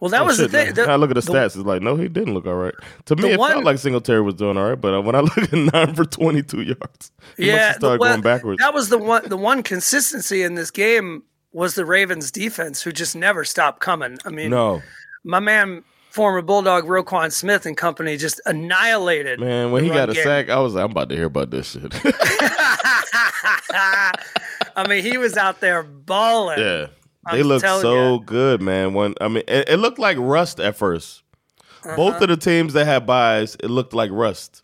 Well, 0.01 0.11
that 0.11 0.23
Oh, 0.23 0.27
was 0.27 0.37
shit, 0.37 0.53
the 0.53 0.65
thing. 0.67 0.75
The- 0.75 0.89
I 0.89 0.95
look 0.95 1.11
at 1.11 1.15
the, 1.15 1.21
the- 1.23 1.33
stats. 1.33 1.47
It's 1.47 1.57
like 1.57 1.83
no, 1.83 1.97
he 1.97 2.07
didn't 2.09 2.33
look 2.35 2.47
all 2.47 2.55
right. 2.55 2.75
To 3.07 3.17
me, 3.17 3.33
it 3.33 3.39
one- 3.39 3.51
felt 3.51 3.65
like 3.65 3.79
Singletary 3.79 4.21
was 4.21 4.35
doing 4.35 4.57
all 4.57 4.69
right, 4.69 4.81
but 4.81 4.95
uh, 4.95 5.03
when 5.03 5.15
I 5.17 5.21
look 5.23 5.37
at 5.39 5.53
nine 5.53 5.95
for 5.95 6.05
twenty-two 6.05 6.63
yards, 6.63 7.11
he 7.37 7.43
must 7.45 7.53
yeah, 7.53 7.57
have 7.69 7.77
started 7.77 7.99
the- 7.99 8.01
well, 8.03 8.11
going 8.13 8.23
backwards. 8.23 8.61
That 8.63 8.75
was 8.75 8.89
the 8.91 8.99
one. 8.99 9.29
The 9.29 9.37
one 9.37 9.63
consistency 9.65 10.43
in 10.43 10.55
this 10.55 10.71
game 10.71 11.25
was 11.53 11.75
the 11.75 11.85
Ravens' 11.85 12.31
defense, 12.31 12.83
who 12.83 12.93
just 12.93 13.17
never 13.17 13.45
stopped 13.45 13.81
coming. 13.81 14.19
I 14.25 14.29
mean, 14.29 14.51
no, 14.51 14.83
my 15.25 15.41
man, 15.41 15.83
former 16.11 16.43
Bulldog 16.43 16.85
Roquan 16.85 17.33
Smith 17.33 17.67
and 17.67 17.77
company, 17.77 18.17
just 18.17 18.41
annihilated. 18.47 19.41
man, 19.41 19.73
when 19.73 19.83
the 19.83 19.89
he 19.89 19.95
got 19.95 20.11
a 20.11 20.13
game. 20.15 20.23
sack, 20.23 20.49
I 20.49 20.61
was 20.61 20.75
like, 20.75 20.85
I'm 20.85 20.93
about 20.93 21.09
to 21.09 21.17
hear 21.17 21.25
about 21.27 21.51
this 21.51 21.71
shit. 21.73 21.93
I 24.77 24.87
mean, 24.89 25.03
he 25.05 25.19
was 25.19 25.37
out 25.37 25.61
there 25.61 25.83
balling. 25.83 26.59
yeah, 26.59 26.87
I'm 27.27 27.37
they 27.37 27.43
look 27.43 27.61
so 27.63 28.15
ya. 28.15 28.19
good, 28.25 28.63
man. 28.63 28.95
When 28.95 29.15
I 29.21 29.29
mean, 29.29 29.45
it, 29.49 29.69
it 29.69 29.77
looked 29.79 29.99
like 29.99 30.17
rust 30.19 30.61
at 30.61 30.77
1st 30.79 31.23
Uh-huh. 31.85 31.97
Both 31.97 32.21
of 32.23 32.29
the 32.29 32.37
teams 32.37 32.73
that 32.75 32.85
had 32.87 33.07
buys, 33.07 33.55
it 33.57 33.69
looked 33.71 33.95
like 33.95 34.11
rust. 34.13 34.63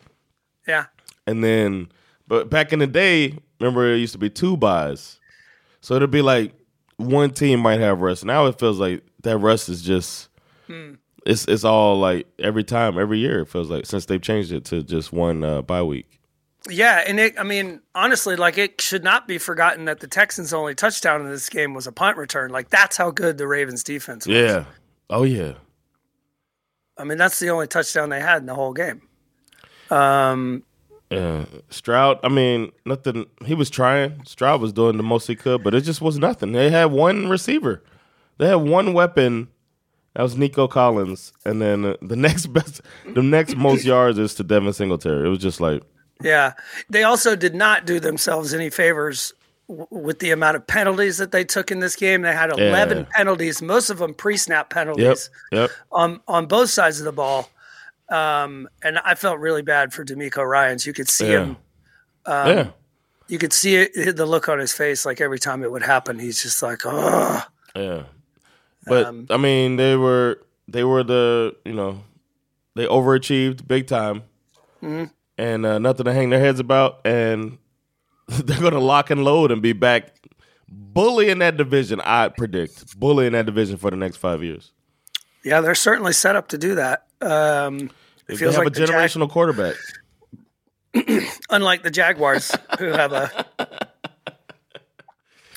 yeah. 0.67 0.85
And 1.27 1.43
then, 1.43 1.87
but 2.27 2.49
back 2.51 2.71
in 2.71 2.79
the 2.79 2.87
day, 2.87 3.37
remember 3.59 3.91
it 3.91 3.97
used 3.97 4.13
to 4.13 4.19
be 4.19 4.29
two 4.29 4.55
buys. 4.57 5.19
So 5.81 5.95
it'd 5.95 6.11
be 6.11 6.21
like 6.21 6.53
one 6.97 7.31
team 7.31 7.59
might 7.61 7.79
have 7.79 7.99
rust. 7.99 8.23
Now 8.25 8.45
it 8.45 8.59
feels 8.59 8.79
like 8.79 9.03
that 9.23 9.37
rust 9.37 9.69
is 9.69 9.81
just 9.81 10.29
Hmm. 10.67 10.93
it's 11.25 11.47
it's 11.47 11.63
all 11.63 11.99
like 11.99 12.25
every 12.39 12.63
time, 12.63 12.97
every 12.99 13.19
year 13.19 13.41
it 13.41 13.49
feels 13.49 13.69
like 13.69 13.85
since 13.85 14.05
they've 14.05 14.21
changed 14.21 14.51
it 14.51 14.65
to 14.65 14.81
just 14.83 15.11
one 15.13 15.43
uh, 15.43 15.61
bye 15.61 15.83
week. 15.83 16.19
Yeah, 16.69 17.03
and 17.05 17.19
it, 17.19 17.39
I 17.39 17.43
mean, 17.43 17.81
honestly, 17.93 18.35
like 18.35 18.57
it 18.57 18.81
should 18.81 19.03
not 19.03 19.27
be 19.27 19.37
forgotten 19.37 19.85
that 19.85 19.99
the 19.99 20.07
Texans' 20.07 20.53
only 20.53 20.73
touchdown 20.73 21.21
in 21.21 21.29
this 21.29 21.47
game 21.49 21.73
was 21.73 21.85
a 21.85 21.91
punt 21.91 22.17
return. 22.17 22.51
Like 22.51 22.69
that's 22.69 22.97
how 22.97 23.11
good 23.11 23.37
the 23.37 23.47
Ravens' 23.47 23.83
defense 23.83 24.25
was. 24.25 24.35
Yeah. 24.35 24.65
Oh 25.09 25.23
yeah. 25.23 25.53
I 26.97 27.03
mean, 27.03 27.17
that's 27.17 27.39
the 27.39 27.49
only 27.49 27.67
touchdown 27.67 28.09
they 28.09 28.21
had 28.21 28.37
in 28.37 28.45
the 28.45 28.55
whole 28.55 28.73
game. 28.73 29.01
Um, 29.91 30.63
Yeah. 31.11 31.45
Stroud, 31.69 32.19
I 32.23 32.29
mean, 32.29 32.71
nothing 32.85 33.25
he 33.45 33.53
was 33.53 33.69
trying. 33.69 34.25
Stroud 34.25 34.61
was 34.61 34.73
doing 34.73 34.97
the 34.97 35.03
most 35.03 35.27
he 35.27 35.35
could, 35.35 35.63
but 35.63 35.75
it 35.75 35.81
just 35.81 36.01
was 36.01 36.17
nothing. 36.17 36.53
They 36.53 36.69
had 36.71 36.85
one 36.85 37.27
receiver. 37.29 37.83
They 38.37 38.47
had 38.47 38.55
one 38.55 38.93
weapon. 38.93 39.49
That 40.15 40.23
was 40.23 40.37
Nico 40.37 40.67
Collins, 40.69 41.33
and 41.45 41.61
then 41.61 41.95
the 42.01 42.15
next 42.15 42.47
best, 42.47 42.81
the 43.13 43.21
next 43.21 43.57
most 43.57 43.83
yards 43.83 44.17
is 44.17 44.33
to 44.35 44.43
Devin 44.43 44.71
Singletary. 44.71 45.27
It 45.27 45.29
was 45.29 45.39
just 45.39 45.59
like, 45.59 45.83
yeah, 46.21 46.53
they 46.89 47.03
also 47.03 47.35
did 47.35 47.55
not 47.55 47.85
do 47.85 47.99
themselves 47.99 48.53
any 48.53 48.69
favors 48.69 49.33
w- 49.67 49.87
with 49.91 50.19
the 50.19 50.31
amount 50.31 50.55
of 50.55 50.65
penalties 50.67 51.17
that 51.17 51.31
they 51.31 51.43
took 51.43 51.71
in 51.71 51.79
this 51.79 51.95
game. 51.95 52.21
They 52.21 52.33
had 52.33 52.51
eleven 52.51 52.99
Yeah. 52.99 53.05
penalties, 53.15 53.61
most 53.61 53.89
of 53.89 53.97
them 53.97 54.13
pre-snap 54.13 54.69
penalties 54.69 55.29
yep, 55.51 55.71
on 55.91 56.21
on 56.27 56.45
both 56.45 56.69
sides 56.69 56.99
of 56.99 57.05
the 57.05 57.11
ball. 57.11 57.49
Um, 58.09 58.69
and 58.83 58.99
I 58.99 59.15
felt 59.15 59.39
really 59.39 59.63
bad 59.63 59.91
for 59.91 60.05
DeMeco 60.05 60.47
Ryans. 60.47 60.85
You 60.85 60.93
could 60.93 61.09
see 61.09 61.31
Yeah. 61.31 61.39
him. 61.45 61.57
yeah, 62.27 62.67
You 63.27 63.39
could 63.39 63.51
see 63.53 63.75
it, 63.77 64.15
the 64.15 64.25
look 64.27 64.47
on 64.47 64.59
his 64.59 64.71
face. 64.73 65.05
Like 65.05 65.19
every 65.21 65.39
time 65.39 65.63
it 65.63 65.71
would 65.71 65.81
happen, 65.83 66.19
he's 66.19 66.41
just 66.43 66.61
like, 66.61 66.81
"Oh, 66.85 67.43
yeah. 67.75 68.03
But 68.85 69.05
Um, 69.07 69.25
I 69.31 69.37
mean, 69.37 69.77
they 69.77 69.95
were 69.95 70.39
they 70.67 70.83
were 70.83 71.03
the 71.03 71.55
you 71.65 71.73
know 71.73 72.03
they 72.75 72.85
overachieved 72.85 73.67
big 73.67 73.87
time, 73.87 74.21
Mm-hmm. 74.83 75.05
And 75.37 75.65
uh, 75.65 75.79
nothing 75.79 76.05
to 76.05 76.13
hang 76.13 76.29
their 76.29 76.39
heads 76.39 76.59
about, 76.59 76.99
and 77.05 77.57
they're 78.27 78.59
going 78.59 78.73
to 78.73 78.79
lock 78.79 79.09
and 79.09 79.23
load 79.23 79.51
and 79.51 79.61
be 79.61 79.73
back 79.73 80.15
bullying 80.69 81.39
that 81.39 81.57
division. 81.57 82.01
I 82.01 82.29
predict 82.29 82.99
bullying 82.99 83.33
that 83.33 83.45
division 83.45 83.77
for 83.77 83.91
the 83.91 83.97
next 83.97 84.17
five 84.17 84.43
years. 84.43 84.71
yeah." 85.43 85.61
They're 85.61 85.75
certainly 85.75 86.13
set 86.13 86.35
up 86.35 86.47
to 86.49 86.57
do 86.57 86.75
that. 86.75 87.05
Um, 87.21 87.91
it 88.27 88.37
feels 88.37 88.39
they 88.39 88.45
have 88.47 88.57
like 88.57 88.67
a 88.67 88.69
the 88.71 88.85
Jag- 88.85 88.89
generational 88.89 89.29
quarterback. 89.29 89.75
unlike 91.49 91.83
the 91.83 91.91
Jaguars, 91.91 92.55
who 92.79 92.85
have 92.85 93.11
a 93.11 93.45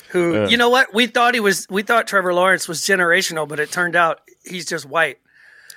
who 0.09 0.47
you 0.49 0.57
know 0.57 0.69
what 0.69 0.93
we 0.93 1.07
thought 1.07 1.33
he 1.33 1.39
was. 1.39 1.65
We 1.69 1.81
thought 1.83 2.07
Trevor 2.07 2.33
Lawrence 2.33 2.67
was 2.67 2.81
generational, 2.81 3.47
but 3.47 3.59
it 3.59 3.71
turned 3.71 3.95
out 3.95 4.19
he's 4.43 4.65
just 4.65 4.85
white. 4.85 5.19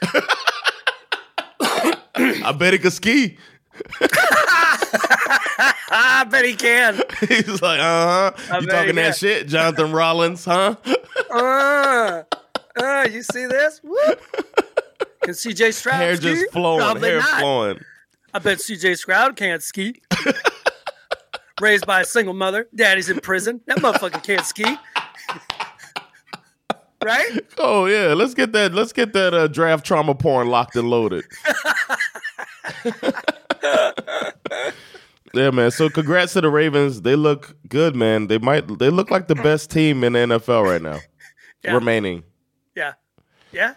I 2.15 2.53
bet 2.57 2.73
he 2.73 2.79
could 2.79 2.93
ski. 2.93 3.39
I 5.95 6.27
bet 6.31 6.45
he 6.45 6.55
can. 6.55 7.01
He's 7.29 7.61
like, 7.63 7.81
uh 7.81 8.33
huh. 8.39 8.59
You 8.61 8.67
talking 8.67 8.95
that 8.97 9.17
shit, 9.17 9.47
Jonathan 9.49 9.93
Rollins, 9.93 10.45
huh? 10.45 10.77
Uh, 11.31 12.23
uh, 12.81 13.09
you 13.11 13.23
see 13.23 13.47
this? 13.47 13.81
Whoop. 13.83 14.21
Can 15.23 15.35
CJ 15.35 15.73
Stroud 15.75 16.01
hair 16.01 16.17
ski? 16.17 16.35
just 16.35 16.53
flowing, 16.53 16.81
Probably 16.81 17.09
hair 17.09 17.19
not. 17.21 17.41
flowing. 17.41 17.81
I 18.35 18.39
bet 18.39 18.59
CJ 18.59 18.97
Stroud 18.99 19.37
can't 19.37 19.63
ski. 19.63 20.01
Raised 21.61 21.87
by 21.87 22.01
a 22.01 22.05
single 22.05 22.35
mother, 22.35 22.67
daddy's 22.75 23.09
in 23.09 23.21
prison. 23.21 23.61
That 23.67 23.79
motherfucker 23.79 24.23
can't 24.25 24.45
ski. 24.45 24.65
right? 27.05 27.39
Oh 27.59 27.87
yeah, 27.87 28.15
let's 28.15 28.35
get 28.35 28.53
that. 28.53 28.75
Let's 28.75 28.93
get 28.93 29.13
that 29.13 29.33
uh, 29.35 29.47
draft 29.47 29.85
trauma 29.87 30.15
porn 30.15 30.49
locked 30.49 30.75
and 30.77 30.89
loaded. 30.91 31.25
yeah, 35.35 35.51
man. 35.51 35.71
So 35.71 35.89
congrats 35.89 36.35
to 36.35 36.41
the 36.41 36.51
Ravens. 36.51 37.03
They 37.03 37.17
look 37.17 37.57
good, 37.69 37.97
man. 37.97 38.27
They 38.27 38.39
might. 38.39 38.79
They 38.79 38.91
look 38.91 39.11
like 39.11 39.29
the 39.29 39.35
best 39.35 39.71
team 39.71 40.05
in 40.05 40.13
the 40.15 40.21
NFL 40.21 40.65
right 40.65 40.83
now. 40.83 40.99
Yeah. 41.65 41.75
Remaining. 41.75 42.25
Yeah. 42.75 42.95
Yeah. 43.53 43.75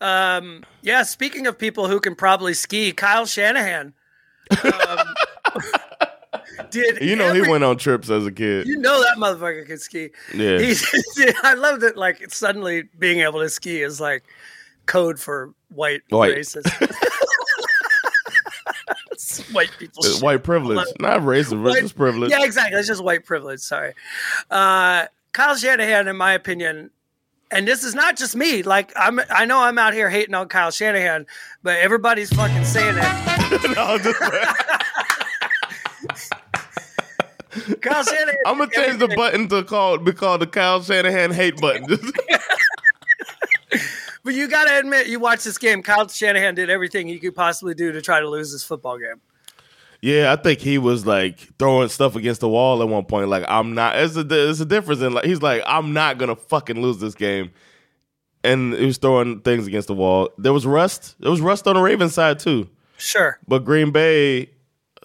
Um, 0.00 0.62
yeah, 0.82 1.02
speaking 1.02 1.48
of 1.48 1.58
people 1.58 1.88
who 1.88 1.98
can 1.98 2.14
probably 2.14 2.54
ski, 2.54 2.92
Kyle 2.92 3.26
Shanahan. 3.26 3.94
Um, 4.62 4.98
did 6.70 7.02
You 7.02 7.16
know, 7.16 7.32
he 7.32 7.40
went 7.42 7.64
on 7.64 7.78
trips 7.78 8.10
as 8.10 8.26
a 8.26 8.32
kid. 8.32 8.66
You 8.68 8.78
know 8.78 9.02
that 9.02 9.16
motherfucker 9.16 9.66
can 9.66 9.78
ski. 9.78 10.10
Yeah. 10.32 10.60
He's, 10.60 10.86
I 11.42 11.54
love 11.54 11.80
that. 11.80 11.96
Like 11.96 12.32
suddenly 12.32 12.84
being 12.98 13.20
able 13.20 13.40
to 13.40 13.48
ski 13.48 13.82
is 13.82 14.00
like 14.00 14.22
code 14.86 15.18
for 15.18 15.52
white, 15.70 16.02
White. 16.10 16.34
races. 16.34 16.64
White 19.52 19.70
people. 19.78 20.02
Shit. 20.02 20.22
White 20.22 20.42
privilege, 20.44 20.86
not 21.00 21.20
racist, 21.20 21.50
but 21.62 21.70
White- 21.70 21.82
just 21.82 21.96
privilege. 21.96 22.30
Yeah, 22.30 22.44
exactly. 22.44 22.78
It's 22.78 22.88
just 22.88 23.02
white 23.02 23.24
privilege. 23.24 23.60
Sorry. 23.60 23.94
Uh, 24.50 25.06
Kyle 25.32 25.56
Shanahan, 25.56 26.08
in 26.08 26.16
my 26.16 26.32
opinion, 26.32 26.90
and 27.50 27.66
this 27.66 27.84
is 27.84 27.94
not 27.94 28.16
just 28.16 28.34
me. 28.36 28.62
Like 28.62 28.92
I'm, 28.96 29.20
I 29.30 29.44
know 29.44 29.60
I'm 29.60 29.78
out 29.78 29.94
here 29.94 30.10
hating 30.10 30.34
on 30.34 30.48
Kyle 30.48 30.70
Shanahan, 30.70 31.26
but 31.62 31.78
everybody's 31.78 32.30
fucking 32.32 32.64
saying 32.64 32.96
it. 32.98 33.28
No, 33.74 33.96
just- 33.98 34.20
Kyle 37.80 38.02
Shanahan. 38.04 38.34
I'm 38.46 38.58
gonna 38.58 38.70
change 38.72 38.98
the 38.98 39.04
everything. 39.04 39.16
button 39.16 39.48
to 39.48 39.62
call 39.64 39.98
be 39.98 40.12
called 40.12 40.40
the 40.42 40.46
Kyle 40.46 40.82
Shanahan 40.82 41.30
hate 41.32 41.56
button. 41.60 41.86
But 44.28 44.34
you 44.34 44.46
got 44.46 44.66
to 44.66 44.78
admit, 44.78 45.06
you 45.06 45.18
watch 45.18 45.42
this 45.44 45.56
game. 45.56 45.82
Kyle 45.82 46.06
Shanahan 46.06 46.54
did 46.54 46.68
everything 46.68 47.08
he 47.08 47.18
could 47.18 47.34
possibly 47.34 47.72
do 47.72 47.92
to 47.92 48.02
try 48.02 48.20
to 48.20 48.28
lose 48.28 48.52
this 48.52 48.62
football 48.62 48.98
game. 48.98 49.22
Yeah, 50.02 50.30
I 50.30 50.36
think 50.36 50.60
he 50.60 50.76
was 50.76 51.06
like 51.06 51.38
throwing 51.58 51.88
stuff 51.88 52.14
against 52.14 52.42
the 52.42 52.48
wall 52.50 52.82
at 52.82 52.88
one 52.90 53.06
point. 53.06 53.30
Like, 53.30 53.46
I'm 53.48 53.72
not. 53.72 53.96
It's 53.96 54.16
a 54.16 54.50
it's 54.50 54.60
a 54.60 54.66
difference 54.66 55.00
in 55.00 55.14
like 55.14 55.24
he's 55.24 55.40
like 55.40 55.62
I'm 55.66 55.94
not 55.94 56.18
gonna 56.18 56.36
fucking 56.36 56.78
lose 56.78 56.98
this 56.98 57.14
game, 57.14 57.52
and 58.44 58.74
he 58.74 58.84
was 58.84 58.98
throwing 58.98 59.40
things 59.40 59.66
against 59.66 59.88
the 59.88 59.94
wall. 59.94 60.28
There 60.36 60.52
was 60.52 60.66
rust. 60.66 61.16
There 61.20 61.30
was 61.30 61.40
rust 61.40 61.66
on 61.66 61.76
the 61.76 61.80
Ravens 61.80 62.12
side 62.12 62.38
too, 62.38 62.68
Sure. 62.98 63.38
but 63.48 63.64
Green 63.64 63.92
Bay 63.92 64.50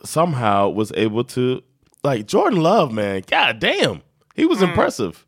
somehow 0.04 0.68
was 0.68 0.92
able 0.98 1.24
to 1.24 1.64
like 2.04 2.28
Jordan 2.28 2.60
Love. 2.60 2.92
Man, 2.92 3.24
god 3.26 3.60
damn, 3.60 4.02
he 4.36 4.44
was 4.44 4.60
mm. 4.60 4.64
impressive. 4.68 5.26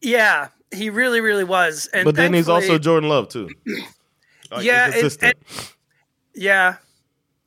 Yeah, 0.00 0.48
he 0.72 0.90
really, 0.90 1.20
really 1.20 1.44
was. 1.44 1.88
And 1.92 2.04
But 2.04 2.16
then 2.16 2.32
he's 2.32 2.48
also 2.48 2.78
Jordan 2.78 3.08
Love 3.08 3.28
too. 3.28 3.48
Like, 4.50 4.64
Yeah, 4.64 4.84
and- 4.86 4.94
inconsistent. 4.94 5.36
Yeah. 6.34 6.76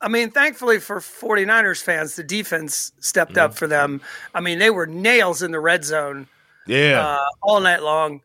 I 0.00 0.08
mean, 0.08 0.30
thankfully 0.32 0.80
for 0.80 0.96
49ers 0.98 1.80
fans, 1.82 2.16
the 2.16 2.24
defense 2.24 2.90
stepped 3.00 3.38
up 3.38 3.54
for 3.54 3.68
them. 3.68 4.00
I 4.34 4.40
mean, 4.40 4.58
they 4.58 4.70
were 4.70 4.86
nails 4.88 5.40
in 5.40 5.52
the 5.52 5.60
red 5.60 5.84
zone 5.84 6.26
Yeah. 6.66 7.00
uh, 7.00 7.24
all 7.42 7.60
night 7.60 7.82
long. 7.82 8.22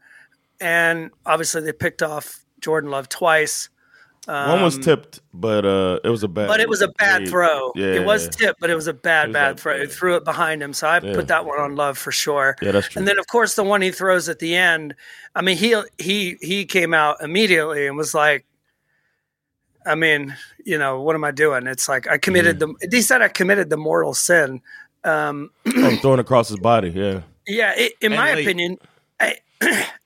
And 0.60 1.12
obviously, 1.28 1.62
they 1.62 1.74
picked 1.74 2.02
off 2.02 2.44
Jordan 2.60 2.90
Love 2.90 3.08
twice. 3.08 3.70
One 4.28 4.62
was 4.62 4.78
tipped, 4.78 5.20
but 5.34 5.66
uh, 5.66 6.00
it 6.04 6.10
was 6.10 6.22
a 6.24 6.28
bad. 6.28 6.44
um, 6.44 6.48
But 6.50 6.60
it 6.60 6.70
was 6.70 6.82
a 6.82 6.90
bad 6.90 7.28
throw. 7.28 7.72
Yeah, 7.76 7.88
it 7.96 8.06
was 8.06 8.26
yeah. 8.26 8.30
tipped, 8.30 8.60
but 8.60 8.70
it 8.70 8.76
was 8.76 8.88
a 8.88 8.94
bad, 8.94 9.30
was 9.30 9.34
bad 9.34 9.60
throw. 9.60 9.74
bad. 9.74 9.82
It 9.82 9.92
threw 9.92 10.16
it 10.16 10.24
behind 10.24 10.62
him, 10.62 10.74
so 10.74 10.88
I 10.88 11.00
Yeah. 11.02 11.14
put 11.16 11.28
that 11.30 11.46
one 11.46 11.60
on 11.60 11.76
Love 11.76 11.98
for 11.98 12.12
sure. 12.12 12.56
Yeah, 12.62 12.72
that's 12.72 12.88
true. 12.90 13.00
And 13.00 13.08
then, 13.08 13.18
of 13.18 13.26
course, 13.28 13.56
the 13.56 13.64
one 13.64 13.82
he 13.82 13.90
throws 13.92 14.30
at 14.30 14.38
the 14.40 14.56
end. 14.56 14.94
I 15.36 15.42
mean, 15.42 15.58
he 15.58 15.76
he 15.98 16.38
he 16.42 16.66
came 16.66 16.94
out 16.94 17.18
immediately 17.22 17.88
and 17.88 17.98
was 17.98 18.14
like, 18.14 18.46
"I 19.88 19.96
mean, 19.96 20.36
you 20.66 20.78
know, 20.78 21.02
what 21.02 21.16
am 21.16 21.24
I 21.24 21.32
doing? 21.32 21.66
It's 21.66 21.90
like 21.90 22.08
I 22.08 22.18
committed 22.20 22.60
Mm-hmm. 22.60 22.74
the." 22.90 22.96
He 22.98 23.02
said, 23.02 23.22
"I 23.24 23.28
committed 23.28 23.70
the 23.72 23.78
mortal 23.78 24.14
sin." 24.14 24.62
Um, 25.04 25.50
Oh, 25.78 25.96
throwing 25.98 26.20
across 26.26 26.48
his 26.50 26.60
body. 26.60 26.90
Yeah. 26.90 27.22
yeah, 27.48 27.74
it, 27.76 27.94
in 28.02 28.12
And 28.14 28.22
my 28.22 28.34
late. 28.36 28.46
opinion, 28.46 28.78
I, 29.20 29.38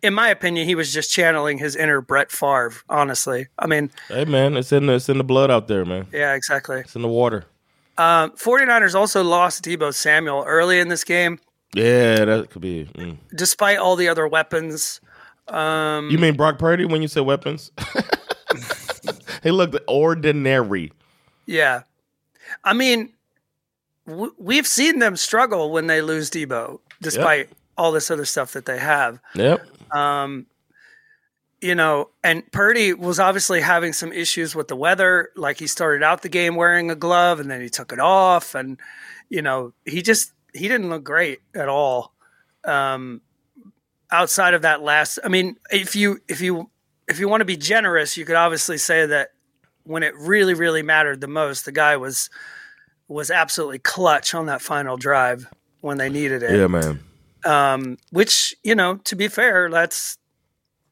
in 0.01 0.13
my 0.13 0.29
opinion, 0.29 0.67
he 0.67 0.75
was 0.75 0.91
just 0.93 1.11
channeling 1.11 1.57
his 1.57 1.75
inner 1.75 2.01
Brett 2.01 2.31
Favre. 2.31 2.73
Honestly, 2.89 3.47
I 3.59 3.67
mean, 3.67 3.91
Hey 4.07 4.25
man, 4.25 4.57
it's 4.57 4.71
in 4.71 4.85
the 4.87 4.93
it's 4.95 5.09
in 5.09 5.17
the 5.17 5.23
blood 5.23 5.49
out 5.51 5.67
there, 5.67 5.85
man. 5.85 6.07
yeah, 6.11 6.33
exactly. 6.33 6.79
It's 6.81 6.95
in 6.95 7.01
the 7.01 7.07
water. 7.07 7.45
Um, 7.97 8.31
49ers 8.31 8.93
also 8.93 9.23
lost 9.23 9.63
Deebo 9.63 9.93
Samuel 9.93 10.43
early 10.45 10.79
in 10.79 10.89
this 10.89 11.05
game, 11.05 11.39
Yeah, 11.73 12.25
that 12.25 12.49
could 12.49 12.61
be. 12.61 12.89
mm. 12.93 13.17
despite 13.33 13.77
all 13.77 13.95
the 13.95 14.09
other 14.09 14.27
weapons. 14.27 14.99
Um, 15.47 16.09
You 16.09 16.17
mean 16.17 16.35
Brock 16.35 16.59
Purdy 16.59 16.83
when 16.85 17.01
you 17.01 17.07
say 17.07 17.21
weapons? 17.21 17.71
he 19.43 19.51
looked 19.51 19.77
ordinary. 19.87 20.91
Yeah. 21.45 21.83
I 22.63 22.73
mean, 22.73 23.13
w- 24.07 24.33
we've 24.37 24.67
seen 24.67 24.99
them 24.99 25.15
struggle 25.15 25.71
when 25.71 25.87
they 25.87 26.01
lose 26.01 26.29
Deebo, 26.29 26.79
despite 27.01 27.49
all 27.77 27.91
this 27.91 28.09
other 28.09 28.25
stuff 28.25 28.53
that 28.53 28.65
they 28.65 28.79
have. 28.79 29.19
Yep. 29.35 29.65
Um, 29.93 30.47
you 31.61 31.73
know, 31.73 32.09
and 32.23 32.49
Purdy 32.51 32.93
was 32.93 33.19
obviously 33.19 33.61
having 33.61 33.93
some 33.93 34.11
issues 34.11 34.55
with 34.55 34.67
the 34.67 34.75
weather. 34.75 35.29
Like 35.35 35.57
he 35.57 35.67
started 35.67 36.03
out 36.03 36.21
the 36.21 36.29
game 36.29 36.55
wearing 36.55 36.91
a 36.91 36.95
glove 36.95 37.39
and 37.39 37.49
then 37.49 37.61
he 37.61 37.69
took 37.69 37.91
it 37.91 37.99
off. 37.99 38.55
And, 38.55 38.79
you 39.29 39.41
know, 39.41 39.73
he 39.85 40.01
just, 40.01 40.31
he 40.53 40.67
didn't 40.67 40.89
look 40.89 41.03
great 41.03 41.39
at 41.53 41.67
all. 41.67 42.13
Um, 42.63 43.21
outside 44.11 44.53
of 44.53 44.61
that 44.63 44.81
last, 44.81 45.17
I 45.23 45.27
mean, 45.27 45.57
if 45.71 45.95
you, 45.95 46.19
if 46.27 46.41
you, 46.41 46.69
if 47.07 47.19
you 47.19 47.27
want 47.27 47.41
to 47.41 47.45
be 47.45 47.57
generous, 47.57 48.17
you 48.17 48.25
could 48.25 48.35
obviously 48.35 48.77
say 48.77 49.05
that 49.05 49.31
when 49.83 50.03
it 50.03 50.15
really, 50.17 50.53
really 50.53 50.81
mattered 50.81 51.21
the 51.21 51.27
most, 51.27 51.65
the 51.65 51.71
guy 51.71 51.97
was, 51.97 52.29
was 53.07 53.31
absolutely 53.31 53.79
clutch 53.79 54.33
on 54.33 54.47
that 54.47 54.61
final 54.61 54.97
drive 54.97 55.47
when 55.81 55.97
they 55.97 56.09
needed 56.09 56.43
it 56.43 56.57
Yeah, 56.57 56.67
man. 56.67 56.99
Um, 57.45 57.97
which 58.11 58.55
you 58.63 58.75
know, 58.75 58.95
to 59.05 59.15
be 59.15 59.27
fair, 59.27 59.69
that's 59.69 60.17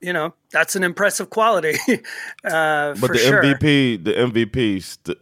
you 0.01 0.13
know 0.13 0.33
that's 0.51 0.75
an 0.75 0.83
impressive 0.83 1.29
quality. 1.29 1.73
uh, 2.45 2.93
But 2.99 3.13
the 3.13 3.17
sure. 3.19 3.41
MVP, 3.43 4.03
the 4.03 4.13
MVP, 4.13 4.81
st- 4.83 5.17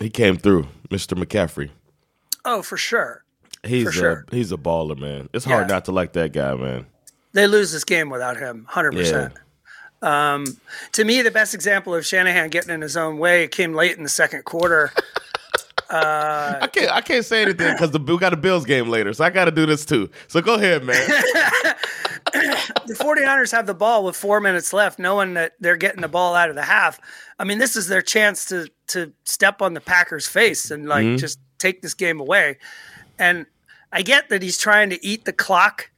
he 0.00 0.10
came 0.10 0.36
through, 0.36 0.68
Mr. 0.88 1.16
McCaffrey. 1.22 1.70
Oh, 2.44 2.62
for 2.62 2.76
sure. 2.76 3.24
He's 3.62 3.84
For 3.84 3.92
sure. 3.92 4.24
a 4.30 4.34
he's 4.34 4.52
a 4.52 4.56
baller, 4.58 4.98
man. 4.98 5.28
It's 5.32 5.44
hard 5.46 5.68
Yeah. 5.68 5.74
not 5.76 5.84
to 5.86 5.92
like 5.92 6.12
that 6.14 6.32
guy, 6.32 6.54
man. 6.54 6.86
They 7.32 7.46
lose 7.46 7.72
this 7.72 7.84
game 7.84 8.10
without 8.10 8.36
him, 8.36 8.66
hundred 8.68 8.92
percent. 8.92 9.32
Um, 10.02 10.44
to 10.92 11.04
me, 11.04 11.22
the 11.22 11.30
best 11.30 11.54
example 11.54 11.94
of 11.94 12.04
Shanahan 12.04 12.50
getting 12.50 12.74
in 12.74 12.82
his 12.82 12.94
own 12.96 13.16
way 13.16 13.48
came 13.48 13.72
late 13.72 13.96
in 13.96 14.02
the 14.02 14.08
second 14.10 14.44
quarter. 14.44 14.92
I 15.90 16.66
can't 16.72 16.90
I 16.90 17.00
can't 17.00 17.24
say 17.24 17.42
anything 17.42 17.72
because 17.72 17.92
we 17.98 18.18
got 18.18 18.32
a 18.32 18.36
Bills 18.36 18.64
game 18.64 18.88
later, 18.88 19.12
so 19.12 19.24
I 19.24 19.30
got 19.30 19.44
to 19.46 19.50
do 19.50 19.66
this 19.66 19.84
too. 19.84 20.10
So 20.28 20.40
go 20.40 20.54
ahead, 20.54 20.84
man. 20.84 20.96
the 22.86 22.96
49ers 22.98 23.52
have 23.52 23.66
the 23.66 23.74
ball 23.74 24.04
with 24.04 24.16
four 24.16 24.40
minutes 24.40 24.72
left, 24.72 24.98
knowing 24.98 25.34
that 25.34 25.52
they're 25.60 25.76
getting 25.76 26.00
the 26.00 26.08
ball 26.08 26.34
out 26.34 26.48
of 26.48 26.56
the 26.56 26.62
half. 26.62 26.98
I 27.38 27.44
mean, 27.44 27.58
this 27.58 27.76
is 27.76 27.88
their 27.88 28.02
chance 28.02 28.46
to 28.46 28.68
to 28.88 29.12
step 29.24 29.62
on 29.62 29.74
the 29.74 29.80
Packers' 29.80 30.26
face 30.26 30.70
and 30.70 30.88
like 30.88 31.04
Mm-hmm. 31.04 31.16
just 31.16 31.38
take 31.58 31.82
this 31.82 31.94
game 31.94 32.20
away. 32.20 32.58
And 33.18 33.46
I 33.92 34.02
get 34.02 34.28
that 34.30 34.42
he's 34.42 34.58
trying 34.58 34.90
to 34.90 35.04
eat 35.04 35.24
the 35.24 35.32
clock 35.32 35.90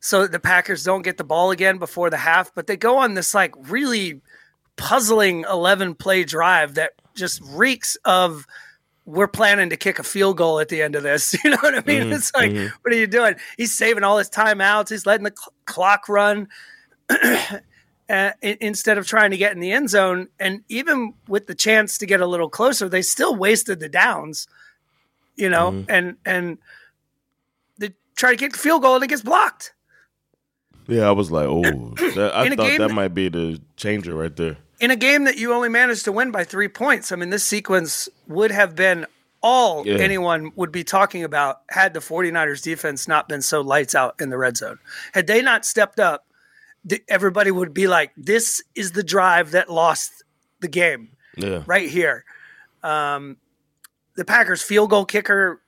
so 0.00 0.22
that 0.22 0.32
the 0.32 0.40
Packers 0.40 0.84
don't 0.84 1.02
get 1.02 1.16
the 1.16 1.24
ball 1.24 1.50
again 1.50 1.78
before 1.78 2.10
the 2.10 2.16
half, 2.16 2.54
but 2.54 2.66
they 2.66 2.76
go 2.76 2.98
on 2.98 3.14
this 3.14 3.34
like 3.34 3.54
really 3.70 4.20
puzzling 4.76 5.44
11 5.50 5.94
play 5.94 6.22
drive 6.24 6.74
that 6.74 6.92
just 7.14 7.40
reeks 7.44 7.96
of 8.04 8.46
we're 9.06 9.28
planning 9.28 9.70
to 9.70 9.76
kick 9.76 9.98
a 9.98 10.02
field 10.02 10.36
goal 10.36 10.58
at 10.60 10.68
the 10.68 10.82
end 10.82 10.94
of 10.96 11.02
this. 11.02 11.34
You 11.44 11.50
know 11.50 11.58
what 11.60 11.74
I 11.74 11.82
mean? 11.86 12.12
It's 12.12 12.34
like, 12.34 12.50
what 12.82 12.92
are 12.92 12.96
you 12.98 13.06
doing? 13.06 13.36
He's 13.56 13.72
saving 13.72 14.02
all 14.04 14.18
his 14.18 14.28
timeouts. 14.28 14.90
He's 14.90 15.06
letting 15.06 15.24
the 15.24 15.32
cl- 15.36 15.52
clock 15.64 16.08
run 16.08 16.48
uh, 18.08 18.30
instead 18.42 18.98
of 18.98 19.06
trying 19.06 19.30
to 19.30 19.36
get 19.36 19.52
in 19.52 19.60
the 19.60 19.70
end 19.72 19.90
zone. 19.90 20.28
And 20.40 20.62
even 20.68 21.14
with 21.28 21.46
the 21.46 21.54
chance 21.54 21.98
to 21.98 22.06
get 22.06 22.20
a 22.20 22.26
little 22.26 22.48
closer, 22.50 22.88
they 22.88 23.02
still 23.02 23.34
wasted 23.36 23.80
the 23.80 23.88
downs. 23.88 24.48
You 25.36 25.50
know, 25.50 25.84
and 25.88 26.16
and 26.24 26.58
they 27.78 27.94
try 28.16 28.30
to 28.30 28.36
kick 28.36 28.52
the 28.54 28.58
field 28.58 28.82
goal 28.82 28.94
and 28.96 29.04
it 29.04 29.08
gets 29.08 29.22
blocked. 29.22 29.74
yeah, 30.88 31.06
I 31.06 31.12
was 31.12 31.30
like, 31.30 31.46
oh, 31.46 31.60
that, 32.16 32.30
I 32.34 32.48
thought 32.56 32.78
that- 32.78 32.90
might 32.94 33.14
be 33.14 33.28
the 33.28 33.60
changer 33.76 34.14
right 34.14 34.34
there. 34.34 34.56
In 34.80 34.90
a 34.90 34.96
game 34.96 35.24
that 35.24 35.36
you 35.38 35.52
only 35.52 35.68
managed 35.68 36.04
to 36.04 36.12
win 36.12 36.30
by 36.30 36.44
three 36.44 36.68
points, 36.68 37.12
I 37.12 37.16
mean, 37.16 37.30
this 37.30 37.44
sequence 37.44 38.08
would 38.26 38.50
have 38.50 38.74
been 38.76 39.06
all 39.42 39.86
Yeah. 39.86 39.94
anyone 39.98 40.50
would 40.56 40.72
be 40.72 40.82
talking 40.84 41.22
about 41.22 41.60
had 41.70 41.94
the 41.94 42.00
49ers 42.00 42.62
defense 42.62 43.06
not 43.06 43.28
been 43.28 43.42
so 43.42 43.60
lights 43.60 43.94
out 43.94 44.14
in 44.20 44.28
the 44.30 44.38
red 44.38 44.56
zone. 44.56 44.78
Had 45.12 45.26
they 45.26 45.40
not 45.42 45.64
stepped 45.64 46.00
up, 46.00 46.26
everybody 47.08 47.50
would 47.50 47.72
be 47.74 47.86
like, 47.86 48.12
this 48.16 48.62
is 48.74 48.92
the 48.92 49.02
drive 49.02 49.50
that 49.52 49.70
lost 49.70 50.24
the 50.60 50.68
game 50.68 51.10
Yeah, 51.36 51.62
right 51.66 51.88
here. 51.88 52.24
Um, 52.82 53.36
the 54.14 54.24
Packers 54.24 54.62
field 54.62 54.90
goal 54.90 55.04
kicker 55.04 55.60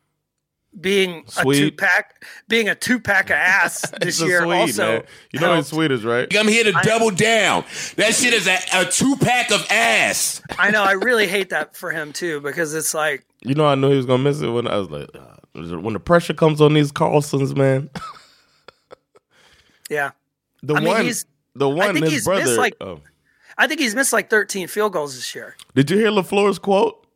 being 0.81 1.25
a 1.39 1.45
two 1.45 1.73
pack, 1.73 2.25
being 2.49 2.69
a 2.69 2.75
two 2.75 3.01
pack 3.01 3.27
of 3.31 3.37
ass 3.37 3.91
this 4.01 4.21
year 4.21 4.43
Swede, 4.43 4.61
also. 4.61 4.83
man. 4.87 5.05
You 5.33 5.41
know 5.41 5.47
he's 5.55 5.55
helped. 5.55 5.69
Swedish, 5.69 6.03
right? 6.03 6.37
I'm 6.37 6.49
here 6.49 6.65
to 6.65 6.73
double 6.83 7.11
down. 7.11 7.65
That 7.97 8.15
shit 8.15 8.33
is 8.35 8.47
a, 8.47 8.59
a 8.75 8.85
two 8.85 9.17
pack 9.17 9.51
of 9.51 9.67
ass. 9.71 10.41
I 10.59 10.71
know. 10.71 10.83
I 10.85 10.93
really 10.93 11.27
hate 11.27 11.51
that 11.51 11.75
for 11.77 11.91
him 11.91 12.13
too 12.13 12.41
because 12.41 12.75
it's 12.75 12.95
like 12.95 13.25
You 13.43 13.55
know, 13.55 13.67
I 13.67 13.75
knew 13.75 13.91
he 13.91 13.97
was 13.97 14.07
gonna 14.07 14.23
miss 14.23 14.41
it 14.41 14.49
when 14.51 14.67
I 14.69 14.77
was 14.77 14.91
like, 14.91 15.09
uh, 15.15 15.37
when 15.79 15.95
the 15.95 16.01
pressure 16.01 16.35
comes 16.35 16.61
on 16.61 16.75
these 16.75 16.93
Carlsons, 16.93 17.57
man. 17.57 17.91
Yeah. 19.91 20.11
The 20.63 20.75
I 20.75 20.81
mean, 20.81 20.89
one, 20.89 21.05
he's- 21.05 21.25
the 21.55 21.69
one, 21.69 21.81
I 21.89 21.93
think 21.93 22.05
his 22.05 22.13
he's 22.13 22.25
brother. 22.25 22.45
missed, 22.45 22.59
like- 22.59 22.77
oh. 22.81 23.01
I 23.57 23.67
think 23.67 23.81
he's 23.81 23.95
missed 23.95 24.13
like 24.13 24.31
13 24.31 24.69
field 24.69 24.93
goals 24.93 25.17
this 25.17 25.35
year. 25.35 25.57
Did 25.75 25.91
you 25.91 25.97
hear 25.99 26.11
LaFleur's 26.11 26.59
quote 26.59 27.07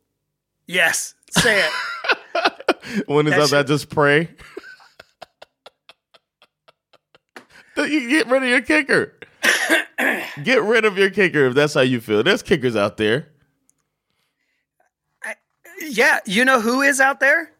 Yes. 0.67 1.13
Say 1.29 1.59
it. 1.63 1.71
when 3.07 3.25
he's 3.25 3.35
That 3.35 3.49
there? 3.49 3.59
shit- 3.61 3.67
Just 3.67 3.89
pray. 3.89 4.29
You 7.75 8.07
get 8.07 8.27
rid 8.27 8.43
of 8.43 8.49
your 8.49 8.61
kicker. 8.61 9.13
get 10.43 10.61
rid 10.61 10.85
of 10.85 10.95
your 10.97 11.09
kicker 11.09 11.45
if 11.47 11.55
that's 11.55 11.73
how 11.73 11.81
you 11.81 11.99
feel. 11.99 12.21
There's 12.23 12.43
kickers 12.43 12.75
out 12.75 12.97
there. 12.97 13.29
yeah. 15.81 16.19
You 16.25 16.45
know 16.45 16.61
who 16.61 16.81
is 16.81 16.99
out 17.01 17.19
there? 17.19 17.51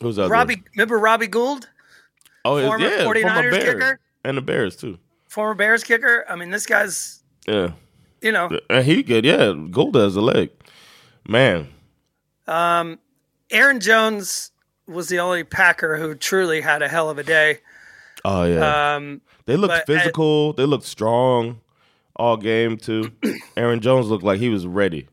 Who's 0.00 0.18
out 0.18 0.30
Robbie. 0.30 0.54
there? 0.56 0.64
Remember 0.76 0.98
Robbie 0.98 1.26
Gould, 1.26 1.68
Oh, 2.44 2.60
former 2.66 2.86
yeah, 2.86 3.04
49ers 3.04 3.22
former 3.34 3.50
Bears. 3.50 3.64
kicker? 3.64 4.00
and 4.24 4.36
the 4.38 4.42
Bears 4.42 4.76
too. 4.76 4.98
former 5.28 5.54
Bears 5.54 5.84
kicker? 5.84 6.24
I 6.28 6.34
mean, 6.36 6.50
this 6.50 6.64
guy's, 6.66 7.22
Yeah, 7.46 7.72
you 8.22 8.32
know, 8.32 8.48
and 8.70 8.84
he 8.86 9.02
good. 9.02 9.24
Yeah, 9.24 9.52
Gould 9.70 9.94
has 9.96 10.16
a 10.16 10.20
leg. 10.20 10.50
Man, 11.28 11.68
um, 12.46 12.98
Aaron 13.50 13.80
Jones 13.80 14.50
was 14.86 15.08
the 15.08 15.18
only 15.20 15.44
Packer 15.44 15.96
who 15.96 16.14
truly 16.14 16.60
had 16.60 16.82
a 16.82 16.88
hell 16.88 17.10
of 17.10 17.18
a 17.18 17.22
day. 17.22 17.58
oh 18.24 18.44
yeah. 18.44 18.94
Um, 18.96 19.20
They 19.46 19.56
looked 19.56 19.74
uh, 19.74 19.84
physical. 19.86 20.52
they 20.54 20.64
looked 20.64 20.84
strong 20.86 21.60
all 22.16 22.36
game 22.36 22.76
too. 22.76 23.12
Aaron 23.56 23.80
Jones 23.80 24.08
looked 24.08 24.24
like 24.24 24.40
he 24.40 24.48
was 24.48 24.66
ready. 24.66 25.06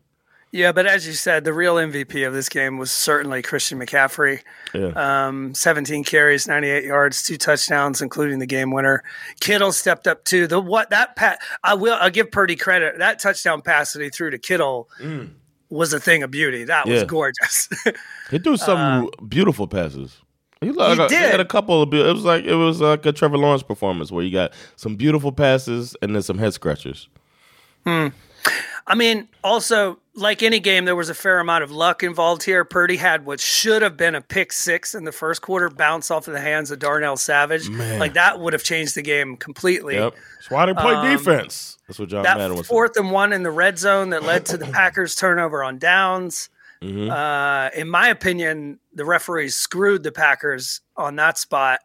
yeah, 0.52 0.72
but 0.72 0.86
as 0.88 1.06
you 1.06 1.12
said, 1.14 1.44
the 1.44 1.54
real 1.54 1.76
MVP 1.76 2.26
of 2.26 2.34
this 2.34 2.48
game 2.50 2.78
was 2.78 2.90
certainly 2.90 3.42
Christian 3.42 3.78
McCaffrey. 3.80 4.42
Yeah. 4.74 4.94
Um, 5.28 5.54
17 5.54 6.04
carries, 6.06 6.48
98 6.48 6.86
yards, 6.86 7.22
two 7.24 7.38
touchdowns, 7.38 8.02
including 8.02 8.40
the 8.40 8.46
game 8.46 8.72
winner. 8.72 9.04
Kittle 9.42 9.72
stepped 9.74 10.08
up 10.08 10.24
too. 10.24 10.48
The 10.48 10.60
what 10.60 10.90
that 10.92 11.16
pat 11.18 11.40
I 11.64 11.74
will 11.76 11.98
I'll 12.00 12.10
give 12.10 12.32
Purdy 12.32 12.56
credit. 12.56 12.98
That 13.00 13.20
touchdown 13.20 13.62
pass 13.62 13.92
that 13.94 14.02
he 14.02 14.10
threw 14.10 14.30
to 14.32 14.38
Kittle 14.40 14.90
was 15.70 15.94
a 15.94 16.00
thing 16.00 16.24
of 16.24 16.32
beauty. 16.32 16.64
That 16.64 16.88
was. 16.88 17.02
Yeah. 17.02 17.06
gorgeous. 17.06 17.70
he 18.32 18.40
threw 18.40 18.58
some 18.58 18.78
uh, 19.08 19.24
beautiful 19.28 19.68
passes. 19.68 20.18
He, 20.62 20.72
like, 20.72 20.98
He 20.98 21.04
a- 21.04 21.08
did. 21.10 21.32
had 21.32 21.40
a 21.40 21.46
couple 21.46 21.82
of. 21.82 21.94
It 21.94 22.14
was 22.14 22.24
like 22.24 22.46
it 22.46 22.56
was 22.56 22.82
like 22.82 23.06
a 23.06 23.12
Trevor 23.12 23.38
Lawrence 23.38 23.64
performance 23.64 24.12
where 24.12 24.24
you 24.24 24.32
got 24.32 24.54
some 24.76 24.96
beautiful 24.96 25.32
passes 25.32 25.96
and 26.02 26.16
then 26.16 26.22
some 26.22 26.38
head 26.38 26.54
scratchers. 26.54 27.10
Hmm. 27.86 28.08
I 28.88 28.94
mean, 28.94 29.28
also, 29.44 30.00
like 30.14 30.44
any 30.44 30.60
game, 30.60 30.86
there 30.86 30.96
was 30.96 31.10
a 31.10 31.16
fair 31.16 31.40
amount 31.40 31.64
of 31.64 31.72
luck 31.72 32.04
involved 32.04 32.44
here. 32.44 32.64
Purdy 32.64 32.98
had 32.98 33.26
what 33.26 33.40
should 33.40 33.82
have 33.82 33.98
been 33.98 34.14
a 34.14 34.22
pick 34.22 34.54
six 34.54 34.94
in 34.94 35.06
the 35.06 35.12
first 35.12 35.42
quarter 35.42 35.70
bounce 35.70 36.12
off 36.12 36.28
of 36.28 36.34
the 36.36 36.40
hands 36.40 36.70
of 36.70 36.78
Darnell 36.80 37.18
Savage. 37.18 37.68
Man. 37.68 37.98
Like 37.98 38.14
that 38.14 38.40
would 38.40 38.54
have 38.54 38.64
changed 38.64 38.94
the 38.96 39.02
game 39.02 39.38
completely. 39.38 39.96
Yep. 39.96 40.14
That's 40.36 40.52
why 40.52 40.66
they 40.68 40.74
play 40.76 40.94
Um, 40.94 41.06
defense. 41.18 41.78
That's 41.88 41.98
what 41.98 42.10
John 42.10 42.22
That 42.24 42.38
Madden 42.38 42.58
was 42.58 42.68
saying. 42.68 42.76
fourth 42.76 42.96
and 42.98 43.12
one 43.12 43.34
in 43.34 43.42
the 43.42 43.50
red 43.52 43.80
zone 43.80 44.12
that 44.12 44.22
led 44.24 44.46
to 44.48 44.58
the 44.58 44.68
Packers' 44.68 45.16
turnover 45.16 45.64
on 45.64 45.80
downs. 45.80 46.50
Mhm. 46.84 47.10
Uh, 47.10 47.72
in 47.76 47.90
my 47.90 48.10
opinion, 48.10 48.80
the 48.94 49.06
referees 49.06 49.56
screwed 49.56 50.04
the 50.04 50.12
Packers 50.12 50.82
on 50.96 51.16
that 51.16 51.40
spot. 51.40 51.80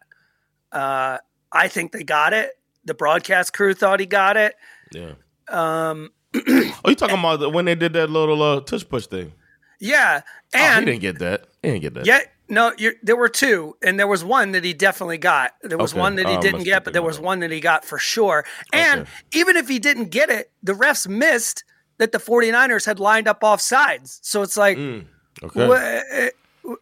Uh, 0.70 1.16
I 1.50 1.68
think 1.68 1.92
they 1.92 2.02
got 2.04 2.34
it. 2.34 2.50
The 2.84 2.92
broadcast 2.94 3.54
crew 3.54 3.72
thought 3.72 4.00
he 4.00 4.06
got 4.06 4.36
it. 4.36 4.54
Yeah. 4.92 5.12
Um, 5.48 6.10
Oh, 6.84 6.88
you 6.88 6.94
talking 6.94 7.18
about 7.18 7.40
the, 7.40 7.50
when 7.50 7.64
they 7.64 7.74
did 7.74 7.92
that 7.94 8.08
little 8.10 8.42
uh, 8.42 8.60
tush 8.60 8.84
push 8.88 9.06
thing? 9.06 9.32
yeah, 9.80 10.22
oh, 10.54 10.78
he 10.78 10.84
didn't 10.84 11.00
get 11.00 11.18
that. 11.18 11.46
He 11.62 11.68
didn't 11.70 11.82
get 11.82 11.94
that. 11.94 12.06
Yeah, 12.06 12.20
no, 12.48 12.72
you're, 12.78 12.94
there 13.02 13.16
were 13.16 13.28
two, 13.28 13.76
and 13.82 13.98
there 13.98 14.06
was 14.06 14.24
one 14.24 14.52
that 14.52 14.64
he 14.64 14.72
definitely 14.72 15.18
got. 15.18 15.52
There 15.62 15.78
was 15.78 15.92
Okay. 15.92 16.00
one 16.00 16.16
that 16.16 16.28
he 16.28 16.36
Oh, 16.36 16.40
didn't 16.40 16.64
get, 16.64 16.84
but 16.84 16.92
there 16.92 17.02
was 17.02 17.16
that. 17.16 17.22
one 17.22 17.40
that 17.40 17.50
he 17.50 17.60
got 17.60 17.84
for 17.84 17.98
sure. 17.98 18.44
And 18.72 19.00
Okay. 19.02 19.10
even 19.34 19.56
if 19.56 19.68
he 19.68 19.78
didn't 19.78 20.06
get 20.10 20.30
it, 20.30 20.50
the 20.62 20.72
refs 20.72 21.06
missed 21.08 21.64
that 21.98 22.12
the 22.12 22.18
49ers 22.18 22.86
had 22.86 22.98
lined 23.00 23.28
up 23.28 23.42
off 23.44 23.60
sides. 23.60 24.18
So 24.22 24.42
it's 24.42 24.56
like, 24.56 24.78
Mm, 24.78 25.06
okay. 25.42 25.66
wha- 25.66 26.30
uh, 26.72 26.74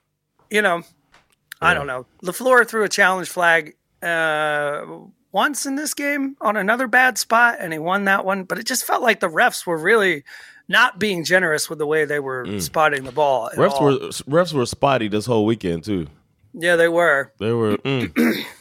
you 0.50 0.62
know, 0.62 0.82
I 1.60 1.74
don't 1.74 1.86
know. 1.86 2.06
LaFleur 2.22 2.66
threw 2.66 2.84
a 2.84 2.88
challenge 2.88 3.28
flag 3.28 3.74
uh, 4.02 4.84
once 5.38 5.66
in 5.66 5.76
this 5.76 5.94
game 5.94 6.36
on 6.40 6.56
another 6.56 6.88
bad 6.88 7.16
spot, 7.16 7.58
and 7.60 7.72
he 7.72 7.78
won 7.78 8.06
that 8.06 8.24
one. 8.24 8.42
But 8.42 8.58
it 8.58 8.66
just 8.66 8.84
felt 8.84 9.04
like 9.04 9.20
the 9.20 9.28
refs 9.28 9.64
were 9.64 9.78
really 9.78 10.24
not 10.66 10.98
being 10.98 11.22
generous 11.22 11.70
with 11.70 11.78
the 11.78 11.86
way 11.86 12.04
they 12.04 12.18
were 12.18 12.60
spotting 12.60 13.04
the 13.04 13.12
ball. 13.12 13.48
Mm. 13.54 13.58
Refs 13.58 13.70
all. 13.70 13.84
were 13.84 13.92
refs 14.42 14.52
were 14.52 14.66
spotty 14.66 15.06
this 15.06 15.26
whole 15.26 15.46
weekend 15.46 15.84
too. 15.84 16.08
yeah, 16.54 16.74
they 16.74 16.88
were. 16.88 17.32
They 17.38 17.52
were. 17.52 17.76
Mm. 17.78 18.44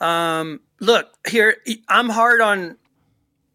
Um, 0.00 0.60
look 0.80 1.12
here, 1.28 1.58
I'm 1.86 2.08
hard 2.08 2.40
on 2.40 2.78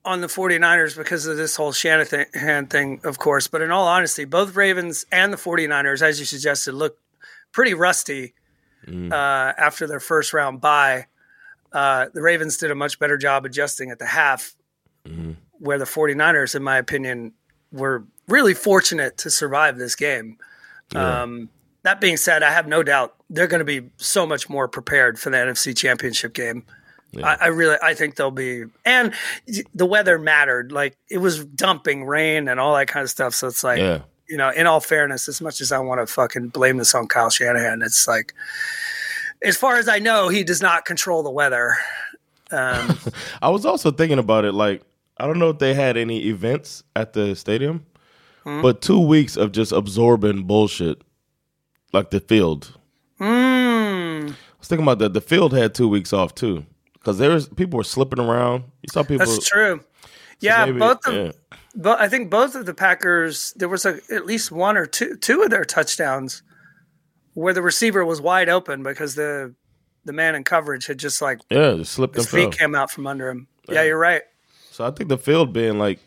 on 0.04 0.21
the 0.21 0.28
49ers 0.28 0.95
because 0.95 1.25
of 1.25 1.38
this 1.38 1.56
whole 1.56 1.71
Shanahan 1.71 2.67
thing, 2.67 3.01
of 3.04 3.17
course. 3.17 3.47
But 3.47 3.63
in 3.63 3.71
all 3.71 3.88
honesty, 3.88 4.25
both 4.25 4.56
Ravens 4.56 5.08
and 5.12 5.34
the 5.34 5.38
49ers, 5.38 6.04
as 6.04 6.19
you 6.19 6.25
suggested, 6.28 6.73
look 6.73 6.99
pretty 7.51 7.73
rusty 7.73 8.36
uh, 8.88 9.54
after 9.58 9.88
their 9.88 9.99
first 9.99 10.34
round 10.34 10.62
bye. 10.62 11.08
Uh, 11.75 12.05
the 12.13 12.21
Ravens 12.21 12.55
did 12.57 12.71
a 12.71 12.75
much 12.75 12.99
better 12.99 13.17
job 13.17 13.45
adjusting 13.45 13.91
at 13.91 13.99
the 13.99 14.05
half, 14.05 14.55
where 15.59 15.77
the 15.77 15.85
49ers, 15.85 16.55
in 16.55 16.63
my 16.63 16.77
opinion, 16.77 17.33
were 17.71 18.05
really 18.29 18.53
fortunate 18.53 19.17
to 19.17 19.29
survive 19.29 19.77
this 19.77 19.93
game. 19.95 20.38
Um, 20.95 21.49
that 21.83 21.99
being 21.99 22.15
said, 22.17 22.43
I 22.43 22.51
have 22.51 22.67
no 22.67 22.81
doubt 22.81 23.15
they're 23.29 23.47
going 23.47 23.59
to 23.59 23.65
be 23.65 23.89
so 23.97 24.25
much 24.25 24.49
more 24.49 24.67
prepared 24.67 25.19
for 25.19 25.29
the 25.29 25.38
NFC 25.38 25.75
Championship 25.75 26.33
game. 26.33 26.63
I, 27.23 27.35
I 27.41 27.47
really, 27.47 27.77
I 27.83 27.93
think 27.93 28.15
they'll 28.15 28.31
be, 28.31 28.63
and 28.83 29.13
the 29.73 29.85
weather 29.85 30.17
mattered. 30.17 30.71
Like 30.71 30.97
it 31.09 31.19
was 31.19 31.45
dumping 31.45 32.05
rain 32.05 32.47
and 32.47 32.59
all 32.59 32.73
that 32.75 32.88
kind 32.88 33.03
of 33.03 33.09
stuff. 33.09 33.33
So 33.35 33.47
it's 33.47 33.63
like, 33.63 33.79
Yeah. 33.79 33.99
you 34.27 34.38
know, 34.38 34.49
in 34.49 34.65
all 34.67 34.79
fairness, 34.81 35.27
as 35.29 35.39
much 35.41 35.61
as 35.61 35.71
I 35.71 35.79
want 35.79 36.01
to 36.01 36.07
fucking 36.11 36.49
blame 36.49 36.77
this 36.77 36.93
on 36.95 37.07
Kyle 37.07 37.29
Shanahan, 37.29 37.81
it's 37.81 38.07
like, 38.07 38.33
as 39.43 39.58
far 39.58 39.78
as 39.78 39.88
I 39.88 40.00
know, 40.00 40.30
he 40.30 40.43
does 40.43 40.62
not 40.62 40.86
control 40.86 41.24
the 41.24 41.32
weather. 41.32 41.76
Um, 42.52 42.98
I 43.41 43.50
was 43.50 43.65
also 43.65 43.91
thinking 43.91 44.19
about 44.19 44.45
it. 44.45 44.54
Like, 44.54 44.84
I 45.17 45.26
don't 45.28 45.39
know 45.39 45.50
if 45.50 45.60
they 45.60 45.74
had 45.74 45.98
any 45.98 46.26
events 46.28 46.84
at 46.95 47.13
the 47.13 47.36
stadium, 47.36 47.86
Hmm? 48.43 48.62
but 48.62 48.82
two 48.82 49.00
weeks 49.00 49.38
of 49.38 49.52
just 49.52 49.71
absorbing 49.71 50.43
bullshit, 50.43 51.02
like 51.93 52.12
the 52.12 52.19
field. 52.19 52.78
mm, 53.19 54.30
I 54.30 54.36
was 54.60 54.67
thinking 54.67 54.84
about 54.84 55.00
that. 55.00 55.13
The 55.13 55.21
field 55.21 55.54
had 55.54 55.74
two 55.74 55.88
weeks 55.88 56.13
off 56.13 56.36
too, 56.36 56.65
because 56.93 57.17
there 57.17 57.32
was 57.32 57.48
people 57.50 57.78
were 57.78 57.84
slipping 57.84 58.19
around. 58.19 58.65
You 58.84 58.89
saw 58.91 59.04
people. 59.04 59.26
that's 59.26 59.48
true. 59.48 59.82
Yeah, 60.41 60.65
maybe- 60.65 60.80
both 60.80 61.08
of, 61.08 61.13
yeah. 61.15 61.32
but 61.76 62.00
I 62.00 62.08
think 62.10 62.30
both 62.30 62.54
of 62.56 62.65
the 62.67 62.74
Packers, 62.74 63.54
there 63.56 63.69
was 63.69 63.86
a, 63.86 64.00
at 64.12 64.26
least 64.26 64.52
one 64.52 64.78
or 64.78 64.86
two, 64.86 65.15
two 65.15 65.41
of 65.41 65.50
their 65.50 65.63
touchdowns 65.65 66.43
where 67.36 67.54
the 67.54 67.62
receiver 67.62 68.04
was 68.04 68.19
wide 68.19 68.50
open 68.50 68.82
because 68.82 69.13
the 69.15 69.54
the 70.04 70.13
man 70.13 70.34
in 70.36 70.43
coverage 70.43 70.88
had 70.88 70.98
just 70.98 71.21
like 71.21 71.39
Yeah, 71.52 71.84
slipped 71.84 72.15
his 72.15 72.28
feet 72.30 72.52
came 72.58 72.74
out 72.76 72.89
from 72.91 73.06
under 73.08 73.30
him. 73.30 73.48
Yeah, 73.69 73.84
you're 73.84 73.98
right. 74.00 74.24
So 74.71 74.86
I 74.86 74.91
think 74.91 75.10
the 75.10 75.17
field 75.17 75.54
being 75.54 75.78
like 75.80 76.00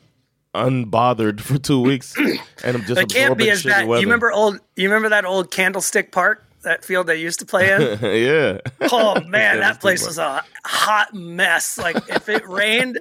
unbothered 0.55 1.41
for 1.41 1.59
two 1.59 1.81
weeks 1.81 2.17
and 2.65 2.77
I'm 2.77 2.83
just 2.85 3.01
It 3.01 3.09
can't 3.09 3.37
be 3.39 3.51
as 3.51 3.63
bad. 3.65 3.87
You 3.87 3.95
remember 3.95 4.33
old? 4.33 4.59
You 4.77 4.89
remember 4.89 5.11
that 5.11 5.25
old 5.25 5.51
Candlestick 5.51 6.11
Park, 6.13 6.45
that 6.63 6.85
field 6.85 7.07
they 7.07 7.17
used 7.17 7.39
to 7.41 7.47
play 7.47 7.73
in? 7.73 7.81
yeah. 8.03 8.59
Oh 8.91 9.21
man, 9.27 9.61
that 9.61 9.81
place 9.81 10.07
was 10.07 10.19
a 10.19 10.45
hot 10.65 11.15
mess. 11.15 11.79
Like 11.79 11.97
if 12.09 12.29
it 12.29 12.47
rained, 12.49 12.99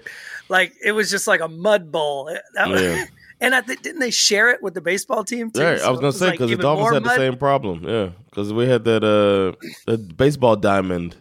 like 0.50 0.74
it 0.84 0.92
was 0.92 1.10
just 1.10 1.28
like 1.28 1.42
a 1.42 1.48
mud 1.48 1.92
bowl. 1.92 2.30
That 2.56 2.68
was- 2.70 2.82
Yeah. 2.82 3.06
And 3.41 3.54
I 3.56 3.62
think 3.62 3.82
didn't 3.82 4.00
they 4.00 4.12
share 4.12 4.50
it 4.50 4.62
with 4.63 4.73
the 4.73 4.82
baseball 4.82 5.23
team 5.23 5.52
too? 5.52 5.62
Right, 5.62 5.80
So 5.80 5.88
I 5.88 5.89
was 5.91 6.00
gonna 6.00 6.12
say 6.13 6.26
like 6.28 6.34
because 6.34 6.50
the 6.52 6.58
Dolphins 6.58 6.93
had 6.93 7.04
the 7.04 7.15
same 7.15 7.38
problem. 7.38 7.84
Yeah, 7.88 8.10
because 8.26 8.52
we 8.54 8.67
had 8.67 8.84
that 8.86 9.04
uh 9.04 9.56
that 9.86 10.15
baseball 10.17 10.56
diamond 10.56 11.15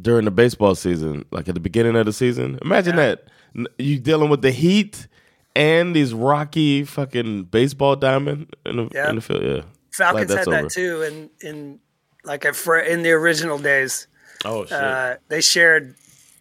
during 0.00 0.24
the 0.24 0.30
baseball 0.30 0.74
season, 0.74 1.24
like 1.30 1.48
at 1.48 1.54
the 1.54 1.60
beginning 1.60 1.96
of 1.96 2.06
the 2.06 2.12
season. 2.12 2.58
Imagine 2.62 2.96
that 2.96 3.24
you 3.78 3.98
dealing 3.98 4.28
with 4.30 4.42
the 4.42 4.50
heat 4.50 5.06
and 5.54 5.96
these 5.96 6.12
rocky 6.12 6.84
fucking 6.84 7.44
baseball 7.44 7.96
diamond 7.96 8.54
in 8.66 8.76
the 8.76 8.88
Yeah. 8.92 9.08
in 9.08 9.16
the 9.16 9.22
field. 9.22 9.42
Yeah, 9.42 9.62
Falcons 9.92 10.28
that's 10.28 10.46
had 10.46 10.52
that 10.54 10.60
over. 10.64 10.68
too, 10.68 11.02
in 11.02 11.30
in 11.40 11.80
like 12.24 12.44
a, 12.44 12.52
for 12.52 12.78
in 12.78 13.02
the 13.02 13.12
original 13.12 13.58
days. 13.58 14.06
Oh 14.44 14.64
shit! 14.66 14.72
Uh, 14.72 15.16
they 15.28 15.40
shared 15.40 15.94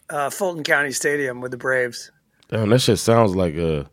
uh, 0.10 0.30
Fulton 0.30 0.64
County 0.64 0.92
Stadium 0.92 1.40
with 1.40 1.52
the 1.52 1.58
Braves. 1.58 2.12
Damn, 2.50 2.70
that 2.70 2.80
shit 2.80 3.00
sounds 3.00 3.36
like 3.36 3.56
a 3.56 3.90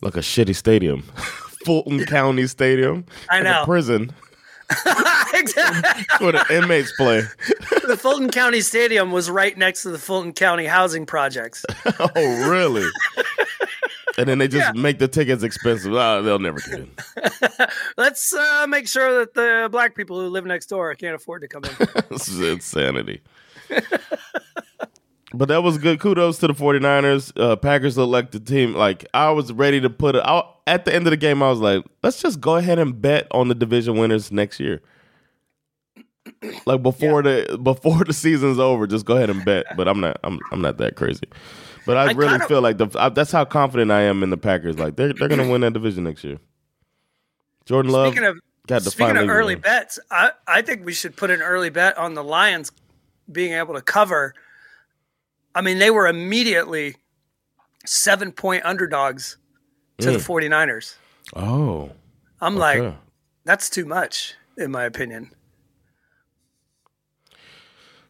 like 0.00 0.16
a 0.16 0.20
shitty 0.20 0.54
stadium, 0.54 1.02
Fulton 1.64 2.04
County 2.06 2.46
Stadium. 2.46 3.04
I 3.30 3.40
know. 3.42 3.62
a 3.62 3.64
prison 3.64 4.12
exactly. 5.34 6.04
where 6.26 6.32
the 6.32 6.44
inmates 6.50 6.92
play. 6.96 7.22
the 7.86 7.96
Fulton 7.96 8.30
County 8.30 8.60
Stadium 8.60 9.12
was 9.12 9.30
right 9.30 9.56
next 9.56 9.82
to 9.82 9.90
the 9.90 9.98
Fulton 9.98 10.32
County 10.32 10.66
housing 10.66 11.06
projects. 11.06 11.64
Oh, 12.00 12.48
really? 12.50 12.86
and 14.18 14.28
then 14.28 14.38
they 14.38 14.46
just 14.46 14.74
make 14.74 14.98
the 14.98 15.08
tickets 15.08 15.42
expensive. 15.42 15.94
Ah, 15.94 16.20
they'll 16.20 16.38
never 16.38 16.60
get 16.60 16.80
in. 16.80 16.90
Let's 17.96 18.32
uh, 18.32 18.66
make 18.68 18.86
sure 18.86 19.18
that 19.20 19.34
the 19.34 19.68
black 19.70 19.96
people 19.96 20.20
who 20.20 20.28
live 20.28 20.46
next 20.46 20.66
door 20.66 20.94
can't 20.94 21.14
afford 21.14 21.42
to 21.42 21.48
come 21.48 21.64
in. 21.64 21.70
this 22.10 22.28
is 22.28 22.40
insanity. 22.40 23.20
But 25.34 25.48
that 25.48 25.62
was 25.62 25.78
good. 25.78 26.00
Kudos 26.00 26.38
to 26.38 26.46
the 26.46 26.54
49ers. 26.54 27.32
Uh, 27.40 27.56
Packers 27.56 27.96
look 27.98 28.08
like 28.08 28.30
the 28.30 28.40
team. 28.40 28.74
Like, 28.74 29.06
I 29.14 29.30
was 29.30 29.52
ready 29.52 29.80
to 29.80 29.90
put 29.90 30.14
it 30.16 30.26
out. 30.26 30.56
At 30.66 30.84
the 30.84 30.94
end 30.94 31.06
of 31.06 31.10
the 31.10 31.16
game, 31.16 31.42
I 31.42 31.48
was 31.50 31.60
like, 31.60 31.84
let's 32.02 32.20
just 32.20 32.40
go 32.40 32.56
ahead 32.56 32.78
and 32.78 33.00
bet 33.00 33.26
on 33.30 33.48
the 33.48 33.54
division 33.54 33.96
winners 33.96 34.30
next 34.32 34.60
year. 34.60 34.80
Like 36.66 36.82
before 36.82 37.22
the 37.22 37.58
before 37.62 38.04
the 38.04 38.12
season's 38.12 38.58
over, 38.58 38.86
just 38.86 39.06
go 39.06 39.16
ahead 39.16 39.30
and 39.30 39.42
bet. 39.44 39.64
But 39.76 39.88
I'm 39.88 39.98
not 40.00 40.20
I'm 40.22 40.38
I'm 40.52 40.60
not 40.60 40.76
that 40.78 40.94
crazy. 40.94 41.26
But 41.86 41.96
I, 41.96 42.10
I 42.10 42.12
really 42.12 42.32
kinda- 42.32 42.48
feel 42.48 42.60
like 42.60 42.76
the 42.76 42.88
I, 42.98 43.08
that's 43.08 43.32
how 43.32 43.46
confident 43.46 43.90
I 43.90 44.02
am 44.02 44.22
in 44.22 44.28
the 44.30 44.36
Packers. 44.36 44.78
Like 44.78 44.96
they're 44.96 45.14
they're 45.14 45.28
gonna 45.28 45.48
win 45.48 45.62
that 45.62 45.72
division 45.72 46.04
next 46.04 46.22
year. 46.24 46.38
Jordan 47.64 47.90
Love 47.92 48.12
Speaking 48.12 48.28
of 48.28 48.38
got 48.66 48.82
the 48.82 48.90
speaking 48.90 49.16
of 49.16 49.28
early 49.28 49.54
win. 49.54 49.62
bets, 49.62 49.98
I, 50.10 50.32
I 50.46 50.60
think 50.62 50.84
we 50.84 50.92
should 50.92 51.16
put 51.16 51.30
an 51.30 51.40
early 51.40 51.70
bet 51.70 51.96
on 51.96 52.12
the 52.12 52.22
Lions 52.22 52.72
being 53.32 53.54
able 53.54 53.74
to 53.74 53.82
cover. 53.82 54.34
I 55.58 55.60
mean, 55.60 55.80
they 55.80 55.90
were 55.90 56.06
immediately 56.06 56.94
seven 57.84 58.30
point 58.30 58.64
underdogs 58.64 59.38
to 59.98 60.06
Mm. 60.08 60.12
the 60.12 60.18
49ers. 60.20 60.94
Oh, 61.34 61.90
I'm 62.40 62.54
like, 62.56 62.94
that's 63.44 63.68
too 63.68 63.84
much, 63.84 64.34
in 64.56 64.70
my 64.70 64.84
opinion. 64.84 65.32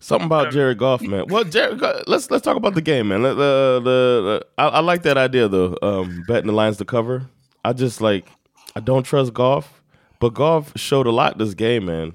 Something 0.01 0.27
about 0.27 0.53
Jared 0.53 0.77
Goff, 0.79 1.01
man. 1.01 1.25
Well, 1.29 1.45
Jared, 1.45 1.81
let's 2.07 2.31
let's 2.31 2.45
talk 2.45 2.57
about 2.57 2.75
the 2.75 2.83
game, 2.83 3.09
man. 3.09 3.23
The, 3.23 3.35
the, 3.35 3.81
the, 3.83 4.47
I, 4.59 4.67
I 4.69 4.81
like 4.81 5.03
that 5.03 5.17
idea 5.17 5.49
though. 5.49 5.77
Um, 5.83 6.23
betting 6.29 6.47
the 6.47 6.53
Lions 6.53 6.77
to 6.77 6.85
cover. 6.85 7.29
I 7.65 7.73
just 7.73 8.01
like 8.03 8.27
I 8.77 8.81
don't 8.81 9.05
trust 9.05 9.33
Goff, 9.33 9.83
but 10.21 10.35
Goff 10.35 10.73
showed 10.77 11.07
a 11.07 11.11
lot 11.11 11.39
this 11.39 11.55
game, 11.55 11.87
man. 11.87 12.13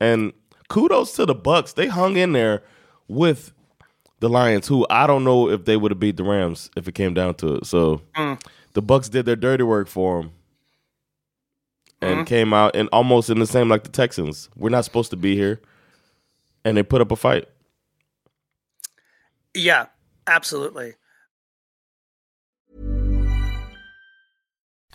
And 0.00 0.32
kudos 0.68 1.12
to 1.16 1.26
the 1.26 1.34
Bucks. 1.34 1.74
They 1.74 1.86
hung 1.86 2.16
in 2.16 2.32
there 2.32 2.62
with 3.08 3.52
the 4.20 4.28
Lions, 4.28 4.68
who 4.68 4.86
I 4.88 5.06
don't 5.06 5.24
know 5.24 5.48
if 5.50 5.64
they 5.64 5.76
would 5.76 5.90
have 5.90 5.98
beat 5.98 6.16
the 6.16 6.24
Rams 6.24 6.70
if 6.76 6.86
it 6.86 6.94
came 6.94 7.14
down 7.14 7.34
to 7.36 7.56
it. 7.56 7.66
So 7.66 8.02
mm. 8.14 8.40
the 8.74 8.82
Bucks 8.82 9.08
did 9.08 9.26
their 9.26 9.36
dirty 9.36 9.64
work 9.64 9.88
for 9.88 10.22
them. 10.22 10.32
And 12.02 12.14
mm-hmm. 12.14 12.24
came 12.24 12.54
out 12.54 12.74
and 12.74 12.88
almost 12.94 13.28
in 13.28 13.40
the 13.40 13.46
same 13.46 13.68
like 13.68 13.82
the 13.82 13.90
Texans. 13.90 14.48
We're 14.56 14.70
not 14.70 14.86
supposed 14.86 15.10
to 15.10 15.18
be 15.18 15.36
here 15.36 15.60
and 16.64 16.76
they 16.76 16.82
put 16.82 17.02
up 17.02 17.10
a 17.10 17.16
fight. 17.16 17.46
Yeah, 19.54 19.86
absolutely. 20.26 20.94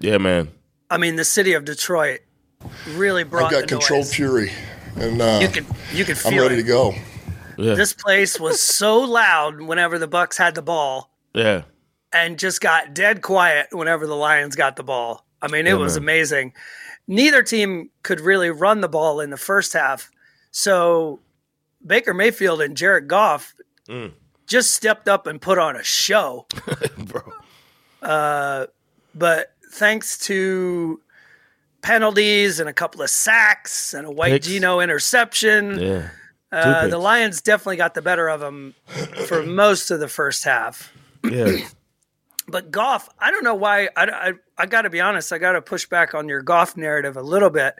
Yeah, 0.00 0.18
man. 0.18 0.48
I 0.90 0.96
mean, 0.98 1.16
the 1.16 1.24
city 1.24 1.52
of 1.52 1.64
Detroit 1.64 2.20
really 2.94 3.22
brought 3.24 3.44
I've 3.44 3.50
got 3.52 3.60
the 3.62 3.66
controlled 3.76 4.04
noise. 4.06 4.14
fury, 4.14 4.52
and 4.96 5.20
uh, 5.22 5.38
You 5.42 5.48
could 5.48 5.66
you 5.92 6.04
could 6.04 6.18
I'm 6.26 6.36
ready 6.38 6.54
it. 6.54 6.58
to 6.58 6.62
go. 6.64 6.94
Yeah, 7.56 7.74
This 7.74 7.92
place 7.92 8.40
was 8.40 8.60
so 8.60 8.98
loud 9.00 9.60
whenever 9.60 9.98
the 9.98 10.06
Bucks 10.08 10.36
had 10.38 10.54
the 10.54 10.62
ball, 10.62 11.10
yeah. 11.34 11.62
and 12.12 12.38
just 12.38 12.60
got 12.60 12.94
dead 12.94 13.20
quiet 13.22 13.68
whenever 13.72 14.06
the 14.06 14.16
Lions 14.16 14.56
got 14.56 14.76
the 14.76 14.82
ball. 14.82 15.26
I 15.42 15.48
mean, 15.48 15.66
it 15.66 15.70
Yeah, 15.70 15.76
was 15.76 15.94
man. 15.96 16.02
amazing. 16.04 16.52
Neither 17.06 17.42
team 17.42 17.90
could 18.02 18.20
really 18.20 18.50
run 18.50 18.80
the 18.80 18.88
ball 18.88 19.20
in 19.20 19.30
the 19.30 19.36
first 19.36 19.72
half, 19.74 20.10
so 20.50 21.20
Baker 21.86 22.14
Mayfield 22.14 22.60
and 22.62 22.76
Jared 22.76 23.08
Goff 23.08 23.54
Mm. 23.88 24.12
just 24.46 24.72
stepped 24.74 25.08
up 25.08 25.26
and 25.26 25.40
put 25.40 25.58
on 25.58 25.76
a 25.76 25.82
show. 25.82 26.46
Bro. 26.98 27.22
Uh, 28.02 28.66
but 29.14 29.52
thanks 29.70 30.18
to 30.26 31.00
penalties 31.82 32.60
and 32.60 32.68
a 32.68 32.72
couple 32.72 33.02
of 33.02 33.10
sacks 33.10 33.94
and 33.94 34.06
a 34.06 34.10
white 34.10 34.32
Picks. 34.32 34.46
Gino 34.48 34.80
interception, 34.80 35.78
Yeah. 35.78 36.08
uh, 36.52 36.88
the 36.88 36.98
Lions 36.98 37.40
definitely 37.40 37.76
got 37.76 37.94
the 37.94 38.02
better 38.02 38.28
of 38.28 38.40
them 38.40 38.74
for 39.26 39.42
most 39.46 39.90
of 39.90 40.00
the 40.00 40.08
first 40.08 40.44
half. 40.44 40.92
Yeah. 41.24 41.56
But 42.48 42.72
Goff, 42.72 43.08
I 43.20 43.30
don't 43.30 43.44
know 43.44 43.54
why. 43.54 43.90
I, 43.96 44.06
I, 44.06 44.32
I 44.58 44.66
got 44.66 44.82
to 44.82 44.90
be 44.90 45.00
honest. 45.00 45.32
I 45.32 45.38
got 45.38 45.52
to 45.52 45.62
push 45.62 45.86
back 45.86 46.14
on 46.16 46.28
your 46.28 46.42
Goff 46.42 46.76
narrative 46.76 47.16
a 47.16 47.22
little 47.22 47.50
bit 47.50 47.76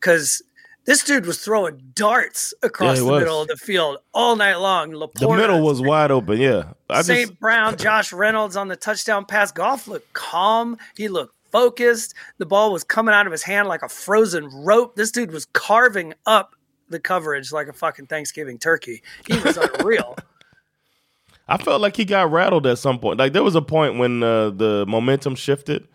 because 0.00 0.40
this 0.84 1.02
dude 1.02 1.26
was 1.26 1.38
throwing 1.38 1.80
darts 1.94 2.52
across 2.62 2.98
he 2.98 3.04
the 3.04 3.10
was. 3.10 3.20
middle 3.20 3.40
of 3.40 3.48
the 3.48 3.56
field 3.56 3.98
all 4.12 4.36
night 4.36 4.56
long. 4.56 4.90
The 4.90 5.28
middle 5.28 5.62
was 5.62 5.80
wide 5.80 6.10
open. 6.10 6.38
Yeah. 6.38 6.72
I 6.90 7.02
St. 7.02 7.28
just 7.28 7.40
Brown, 7.40 7.76
Josh 7.78 8.12
Reynolds 8.12 8.56
on 8.56 8.68
the 8.68 8.76
touchdown 8.76 9.24
pass. 9.24 9.50
Goff 9.50 9.88
looked 9.88 10.12
calm. 10.12 10.76
He 10.96 11.08
looked 11.08 11.34
focused. 11.50 12.14
The 12.38 12.46
ball 12.46 12.72
was 12.72 12.84
coming 12.84 13.14
out 13.14 13.26
of 13.26 13.32
his 13.32 13.42
hand 13.42 13.68
like 13.68 13.82
a 13.82 13.88
frozen 13.88 14.48
rope. 14.48 14.96
This 14.96 15.10
dude 15.10 15.30
was 15.30 15.46
carving 15.46 16.12
up 16.26 16.54
the 16.88 17.00
coverage 17.00 17.52
like 17.52 17.68
a 17.68 17.72
fucking 17.72 18.06
Thanksgiving 18.06 18.58
turkey. 18.58 19.02
He 19.26 19.38
was 19.38 19.56
unreal. 19.56 20.16
I 21.48 21.58
felt 21.58 21.80
like 21.80 21.96
he 21.96 22.04
got 22.04 22.32
rattled 22.32 22.66
at 22.66 22.78
some 22.78 22.98
point. 22.98 23.18
Like 23.18 23.32
there 23.32 23.42
was 23.42 23.54
a 23.54 23.62
point 23.62 23.98
when 23.98 24.22
uh, 24.22 24.50
the 24.50 24.84
momentum 24.88 25.34
shifted 25.34 25.86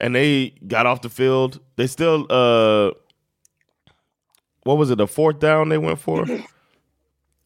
and 0.00 0.14
they 0.14 0.50
got 0.66 0.86
off 0.86 1.02
the 1.02 1.08
field. 1.08 1.60
They 1.76 1.86
still 1.86 2.26
uh 2.30 2.92
what 4.64 4.76
was 4.76 4.90
it, 4.90 5.00
a 5.00 5.06
fourth 5.06 5.38
down 5.38 5.68
they 5.68 5.78
went 5.78 5.98
for? 5.98 6.26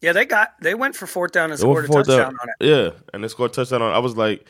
Yeah, 0.01 0.13
they 0.13 0.25
got 0.25 0.53
they 0.61 0.75
went 0.75 0.95
for 0.95 1.05
fourth 1.07 1.33
down 1.33 1.51
and 1.51 1.61
went 1.61 1.85
scored 1.85 1.85
a 1.85 1.87
touchdown 1.89 2.17
down. 2.17 2.37
on 2.41 2.49
it. 2.61 2.65
Yeah, 2.65 2.89
and 3.13 3.21
they 3.21 3.27
scored 3.27 3.51
a 3.51 3.53
touchdown 3.53 3.81
on 3.81 3.91
it. 3.91 3.95
I 3.95 3.99
was 3.99 4.15
like, 4.15 4.47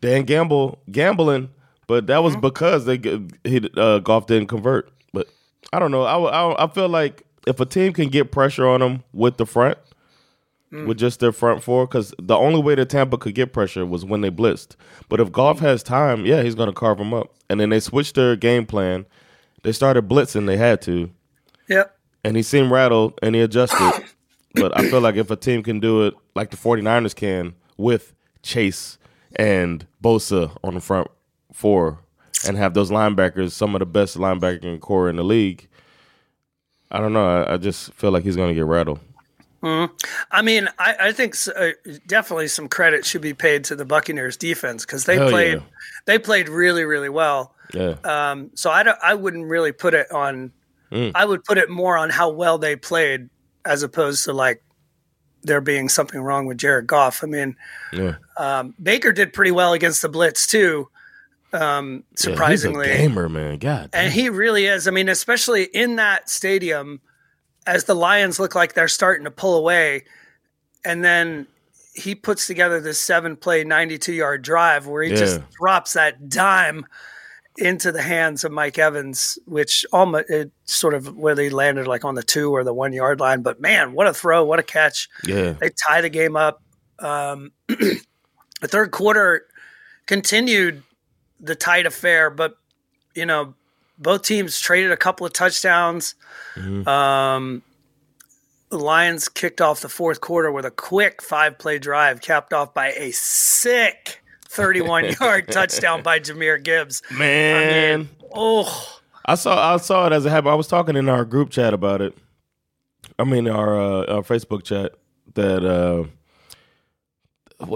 Dan 0.00 0.22
Gamble 0.24 0.78
gambling, 0.90 1.50
but 1.86 2.06
that 2.06 2.22
was 2.22 2.32
Mm-hmm. 2.32 2.40
because 2.40 2.86
they 2.86 2.96
he 3.44 3.68
uh, 3.76 3.98
Goff 3.98 4.26
didn't 4.26 4.48
convert. 4.48 4.90
But 5.12 5.28
I 5.70 5.80
don't 5.80 5.90
know. 5.90 6.04
I, 6.04 6.16
I 6.16 6.64
I 6.64 6.68
feel 6.68 6.88
like 6.88 7.24
if 7.46 7.60
a 7.60 7.66
team 7.66 7.92
can 7.92 8.08
get 8.08 8.32
pressure 8.32 8.66
on 8.66 8.80
them 8.80 9.04
with 9.12 9.36
the 9.36 9.44
front, 9.44 9.76
Mm. 10.72 10.86
with 10.86 10.96
just 10.98 11.20
their 11.20 11.30
front 11.30 11.62
four, 11.62 11.86
because 11.86 12.12
the 12.18 12.34
only 12.36 12.60
way 12.60 12.74
that 12.74 12.88
Tampa 12.88 13.18
could 13.18 13.34
get 13.36 13.52
pressure 13.52 13.84
was 13.86 14.04
when 14.04 14.22
they 14.22 14.30
blitzed. 14.30 14.74
But 15.10 15.20
if 15.20 15.30
Goff 15.30 15.58
has 15.60 15.82
time, 15.82 16.24
yeah, 16.26 16.42
he's 16.42 16.54
going 16.56 16.68
to 16.68 16.72
carve 16.72 16.96
them 16.98 17.12
up. 17.14 17.32
And 17.48 17.60
then 17.60 17.68
they 17.68 17.78
switched 17.80 18.14
their 18.16 18.34
game 18.34 18.64
plan. 18.66 19.06
They 19.62 19.70
started 19.72 20.08
blitzing. 20.08 20.46
They 20.46 20.56
had 20.56 20.82
to, 20.82 21.10
Yep. 21.68 21.95
And 22.26 22.36
he 22.36 22.42
seemed 22.42 22.70
rattled, 22.70 23.18
and 23.22 23.34
he 23.34 23.40
adjusted. 23.40 24.04
but 24.54 24.76
I 24.76 24.88
feel 24.90 25.00
like 25.00 25.16
if 25.16 25.30
a 25.30 25.36
team 25.36 25.62
can 25.62 25.80
do 25.80 26.06
it 26.06 26.14
like 26.34 26.50
the 26.50 26.56
49ers 26.56 27.14
can 27.14 27.54
with 27.76 28.14
Chase 28.42 28.98
and 29.36 29.86
Bosa 30.02 30.56
on 30.64 30.74
the 30.74 30.80
front 30.80 31.08
four 31.52 32.00
and 32.46 32.56
have 32.56 32.74
those 32.74 32.90
linebackers, 32.90 33.52
some 33.52 33.74
of 33.74 33.78
the 33.78 33.86
best 33.86 34.16
linebacking 34.16 34.80
corps 34.80 35.08
in 35.08 35.16
the 35.16 35.24
league, 35.24 35.68
I 36.90 36.98
don't 36.98 37.12
know. 37.12 37.26
I, 37.26 37.54
I 37.54 37.56
just 37.58 37.92
feel 37.94 38.10
like 38.10 38.24
he's 38.24 38.36
going 38.36 38.48
to 38.48 38.54
get 38.54 38.64
rattled. 38.64 39.00
Hmm. 39.62 39.86
I 40.30 40.42
mean, 40.42 40.68
I, 40.78 40.96
I 41.00 41.12
think 41.12 41.34
s- 41.34 41.48
uh, 41.48 41.72
definitely 42.06 42.48
some 42.48 42.68
credit 42.68 43.04
should 43.04 43.22
be 43.22 43.34
paid 43.34 43.64
to 43.64 43.76
the 43.76 43.84
Buccaneers 43.84 44.36
defense 44.36 44.84
because 44.84 45.04
they 45.04 45.16
Hell 45.16 45.30
played 45.30 45.54
yeah. 45.54 45.64
they 46.04 46.18
played 46.18 46.48
really 46.48 46.84
really 46.84 47.08
well. 47.08 47.54
Yeah. 47.72 47.96
Um, 48.04 48.50
so 48.54 48.70
I 48.70 48.82
don't, 48.82 48.98
I 49.02 49.14
wouldn't 49.14 49.46
really 49.46 49.72
put 49.72 49.94
it 49.94 50.10
on. 50.12 50.52
Mm. 50.96 51.12
I 51.14 51.24
would 51.24 51.44
put 51.44 51.58
it 51.58 51.68
more 51.68 51.96
on 51.96 52.10
how 52.10 52.30
well 52.30 52.58
they 52.58 52.74
played 52.74 53.28
as 53.64 53.82
opposed 53.82 54.24
to 54.24 54.32
like 54.32 54.62
there 55.42 55.60
being 55.60 55.88
something 55.88 56.20
wrong 56.20 56.46
with 56.46 56.58
Jared 56.58 56.86
Goff. 56.86 57.22
I 57.22 57.26
mean, 57.26 57.56
yeah. 57.92 58.16
um, 58.38 58.74
Baker 58.82 59.12
did 59.12 59.32
pretty 59.32 59.50
well 59.50 59.72
against 59.74 60.02
the 60.02 60.08
blitz 60.08 60.46
too. 60.46 60.88
Um, 61.52 62.04
surprisingly, 62.16 62.86
Yeah, 62.86 62.92
he's 62.94 63.04
a 63.04 63.08
gamer, 63.08 63.28
man. 63.28 63.58
God. 63.58 63.90
and 63.92 64.12
he 64.12 64.28
really 64.30 64.66
is. 64.66 64.88
I 64.88 64.90
mean, 64.90 65.08
especially 65.08 65.64
in 65.64 65.96
that 65.96 66.28
stadium, 66.28 67.00
as 67.66 67.84
the 67.84 67.94
Lions 67.94 68.38
look 68.38 68.54
like 68.54 68.74
they're 68.74 68.88
starting 68.88 69.24
to 69.24 69.30
pull 69.30 69.56
away, 69.56 70.04
and 70.84 71.04
then 71.04 71.46
he 71.94 72.14
puts 72.14 72.46
together 72.46 72.80
this 72.80 73.00
seven 73.00 73.36
play, 73.36 73.64
92 73.64 74.12
yard 74.12 74.42
drive 74.42 74.86
where 74.86 75.02
he 75.02 75.14
just 75.14 75.40
drops 75.52 75.94
that 75.94 76.28
dime 76.28 76.86
into 77.58 77.92
the 77.92 78.02
hands 78.02 78.44
of 78.44 78.52
Mike 78.52 78.78
Evans, 78.78 79.38
which 79.46 79.86
almost 79.92 80.30
it 80.30 80.50
sort 80.64 80.94
of 80.94 81.16
where 81.16 81.34
they 81.34 81.48
landed 81.48 81.86
like 81.86 82.04
on 82.04 82.14
the 82.14 82.22
two 82.22 82.54
or 82.54 82.64
the 82.64 82.74
one 82.74 82.92
yard 82.92 83.20
line. 83.20 83.42
But 83.42 83.60
man, 83.60 83.92
what 83.92 84.06
a 84.06 84.14
throw, 84.14 84.44
what 84.44 84.58
a 84.58 84.62
catch. 84.62 85.08
yeah. 85.24 85.52
They 85.52 85.70
tie 85.70 86.00
the 86.00 86.08
game 86.10 86.36
up. 86.36 86.62
Um, 86.98 87.52
the 87.68 87.98
third 88.62 88.90
quarter 88.90 89.46
continued 90.06 90.82
the 91.40 91.54
tight 91.54 91.86
affair, 91.86 92.30
but 92.30 92.56
you 93.14 93.26
know, 93.26 93.54
both 93.98 94.22
teams 94.22 94.58
traded 94.58 94.92
a 94.92 94.96
couple 94.96 95.26
of 95.26 95.32
touchdowns. 95.32 96.14
Um, 96.86 97.62
the 98.68 98.78
Lions 98.78 99.28
kicked 99.28 99.60
off 99.60 99.80
the 99.80 99.88
fourth 99.88 100.20
quarter 100.20 100.50
with 100.50 100.64
a 100.64 100.70
quick 100.70 101.22
five 101.22 101.58
play 101.58 101.78
drive, 101.78 102.20
capped 102.20 102.52
off 102.52 102.74
by 102.74 102.92
a 102.92 103.12
sick 103.12 104.22
31 104.48 105.14
yard 105.20 105.48
touchdown 105.50 106.02
by 106.02 106.18
Jahmyr 106.20 106.62
Gibbs. 106.62 107.02
Man. 107.12 108.08
Oh, 108.34 108.98
I 109.24 109.34
saw 109.34 109.74
I 109.74 109.76
saw 109.78 110.06
it 110.06 110.12
as 110.12 110.26
it 110.26 110.30
happened. 110.30 110.50
I 110.52 110.54
was 110.54 110.68
talking 110.68 110.96
in 110.96 111.08
our 111.08 111.24
group 111.24 111.50
chat 111.50 111.74
about 111.74 112.00
it. 112.00 112.16
I 113.18 113.24
mean 113.24 113.48
our 113.48 113.78
uh, 113.80 114.04
our 114.14 114.22
Facebook 114.22 114.62
chat 114.64 114.92
that 115.34 115.64
uh 115.64 116.04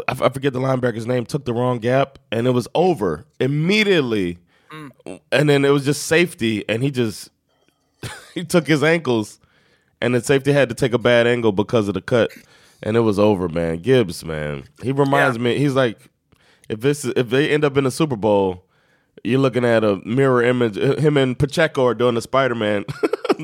I 0.09 0.13
I 0.25 0.29
forget 0.29 0.53
the 0.53 0.61
linebacker's 0.61 1.07
name 1.07 1.25
took 1.27 1.45
the 1.45 1.55
wrong 1.55 1.79
gap 1.79 2.19
and 2.31 2.47
it 2.47 2.51
was 2.51 2.69
over 2.75 3.25
immediately. 3.39 4.39
And 5.33 5.49
then 5.49 5.65
it 5.65 5.71
was 5.71 5.85
just 5.85 6.03
safety 6.07 6.65
and 6.69 6.83
he 6.83 6.91
just 6.93 7.31
he 8.35 8.45
took 8.45 8.67
his 8.69 8.85
ankles 8.85 9.41
and 10.01 10.15
the 10.15 10.21
safety 10.21 10.53
had 10.53 10.69
to 10.69 10.75
take 10.75 10.93
a 10.93 10.99
bad 10.99 11.27
angle 11.27 11.51
because 11.53 11.89
of 11.89 11.95
the 11.95 12.01
cut 12.01 12.31
and 12.83 12.97
it 12.97 13.01
was 13.01 13.19
over, 13.19 13.49
man. 13.49 13.79
Gibbs, 13.79 14.25
man. 14.25 14.65
He 14.83 14.93
reminds 14.93 15.37
Yeah. 15.39 15.43
me 15.43 15.59
he's 15.59 15.75
like 15.75 15.99
if 16.71 16.81
this 16.81 17.05
if 17.05 17.29
they 17.31 17.51
end 17.51 17.65
up 17.65 17.77
in 17.77 17.85
the 17.85 17.91
Super 17.91 18.17
Bowl, 18.17 18.65
you're 19.25 19.41
looking 19.41 19.65
at 19.65 19.85
a 19.85 19.97
mirror 20.07 20.43
image. 20.43 20.77
Him 20.77 21.17
and 21.17 21.39
Pacheco 21.39 21.85
are 21.87 21.95
doing 21.95 22.15
the 22.15 22.23
Spider 22.23 22.55
Man. 22.55 22.85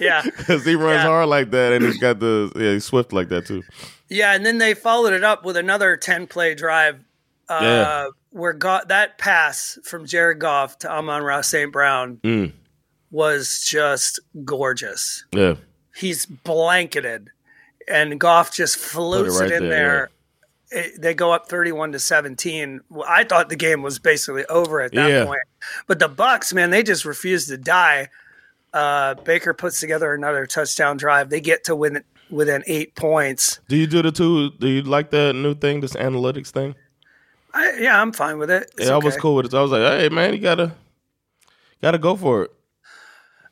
yeah. 0.00 0.22
because 0.36 0.64
he 0.64 0.74
runs 0.74 0.96
Yeah. 0.98 1.02
hard 1.06 1.28
like 1.28 1.50
that, 1.50 1.72
and 1.72 1.84
he's 1.84 1.98
got 1.98 2.20
the 2.20 2.50
yeah, 2.56 2.72
he's 2.72 2.84
swift 2.84 3.12
like 3.12 3.28
that 3.28 3.46
too. 3.46 3.62
Yeah, 4.08 4.34
and 4.34 4.44
then 4.44 4.58
they 4.58 4.74
followed 4.74 5.12
it 5.12 5.22
up 5.24 5.44
with 5.44 5.56
another 5.56 5.96
10 5.96 6.26
play 6.26 6.54
drive 6.54 7.00
uh, 7.48 7.58
Yeah. 7.62 8.06
where 8.30 8.52
Go- 8.52 8.80
that 8.88 9.18
pass 9.18 9.78
from 9.84 10.04
Jared 10.06 10.40
Goff 10.40 10.78
to 10.80 10.90
Amon-Ra 10.90 11.42
St. 11.42 11.72
Brown 11.72 12.18
Mm. 12.24 12.52
was 13.10 13.64
just 13.68 14.18
gorgeous. 14.44 15.24
Yeah, 15.32 15.54
He's 15.94 16.26
blanketed, 16.26 17.30
and 17.88 18.18
Goff 18.18 18.52
just 18.54 18.76
floats 18.78 19.36
it, 19.38 19.42
right 19.42 19.52
in 19.52 19.68
there, 19.68 19.70
there. 19.70 20.10
It- 20.70 21.00
they 21.00 21.14
go 21.14 21.32
up 21.32 21.48
31 21.48 21.92
to 21.92 21.98
17. 21.98 22.80
Well, 22.90 23.06
I 23.08 23.24
thought 23.24 23.48
the 23.48 23.56
game 23.56 23.82
was 23.82 23.98
basically 23.98 24.44
over 24.46 24.80
at 24.80 24.92
that 24.92 25.10
Yeah. 25.10 25.24
point. 25.24 25.40
But 25.86 25.98
the 25.98 26.08
Bucs, 26.08 26.52
man, 26.54 26.70
they 26.70 26.82
just 26.82 27.04
refused 27.04 27.48
to 27.48 27.56
die. 27.56 28.08
Uh, 28.72 29.14
Baker 29.14 29.52
puts 29.52 29.80
together 29.80 30.14
another 30.14 30.46
touchdown 30.46 30.96
drive. 30.96 31.28
They 31.30 31.40
get 31.40 31.64
to 31.64 31.74
win 31.74 32.04
within 32.30 32.62
eight 32.68 32.94
points. 32.94 33.58
Do 33.68 33.76
you 33.76 33.88
do 33.88 34.00
the 34.02 34.12
two? 34.12 34.50
Do 34.60 34.68
you 34.68 34.82
like 34.82 35.10
that 35.10 35.34
new 35.34 35.54
thing, 35.54 35.80
this 35.80 35.94
analytics 35.94 36.50
thing? 36.50 36.76
I, 37.52 37.72
yeah, 37.80 38.00
I'm 38.00 38.12
fine 38.12 38.38
with 38.38 38.48
it. 38.50 38.70
It's 38.78 38.88
yeah, 38.88 38.94
I 38.94 38.98
was 38.98 39.16
cool 39.16 39.34
with 39.34 39.46
it. 39.46 39.54
I 39.54 39.60
was 39.62 39.72
like, 39.72 39.82
hey 39.82 40.08
man, 40.08 40.32
you 40.34 40.38
gotta 40.38 40.70
gotta 41.82 41.98
go 41.98 42.14
for 42.14 42.44
it. 42.44 42.52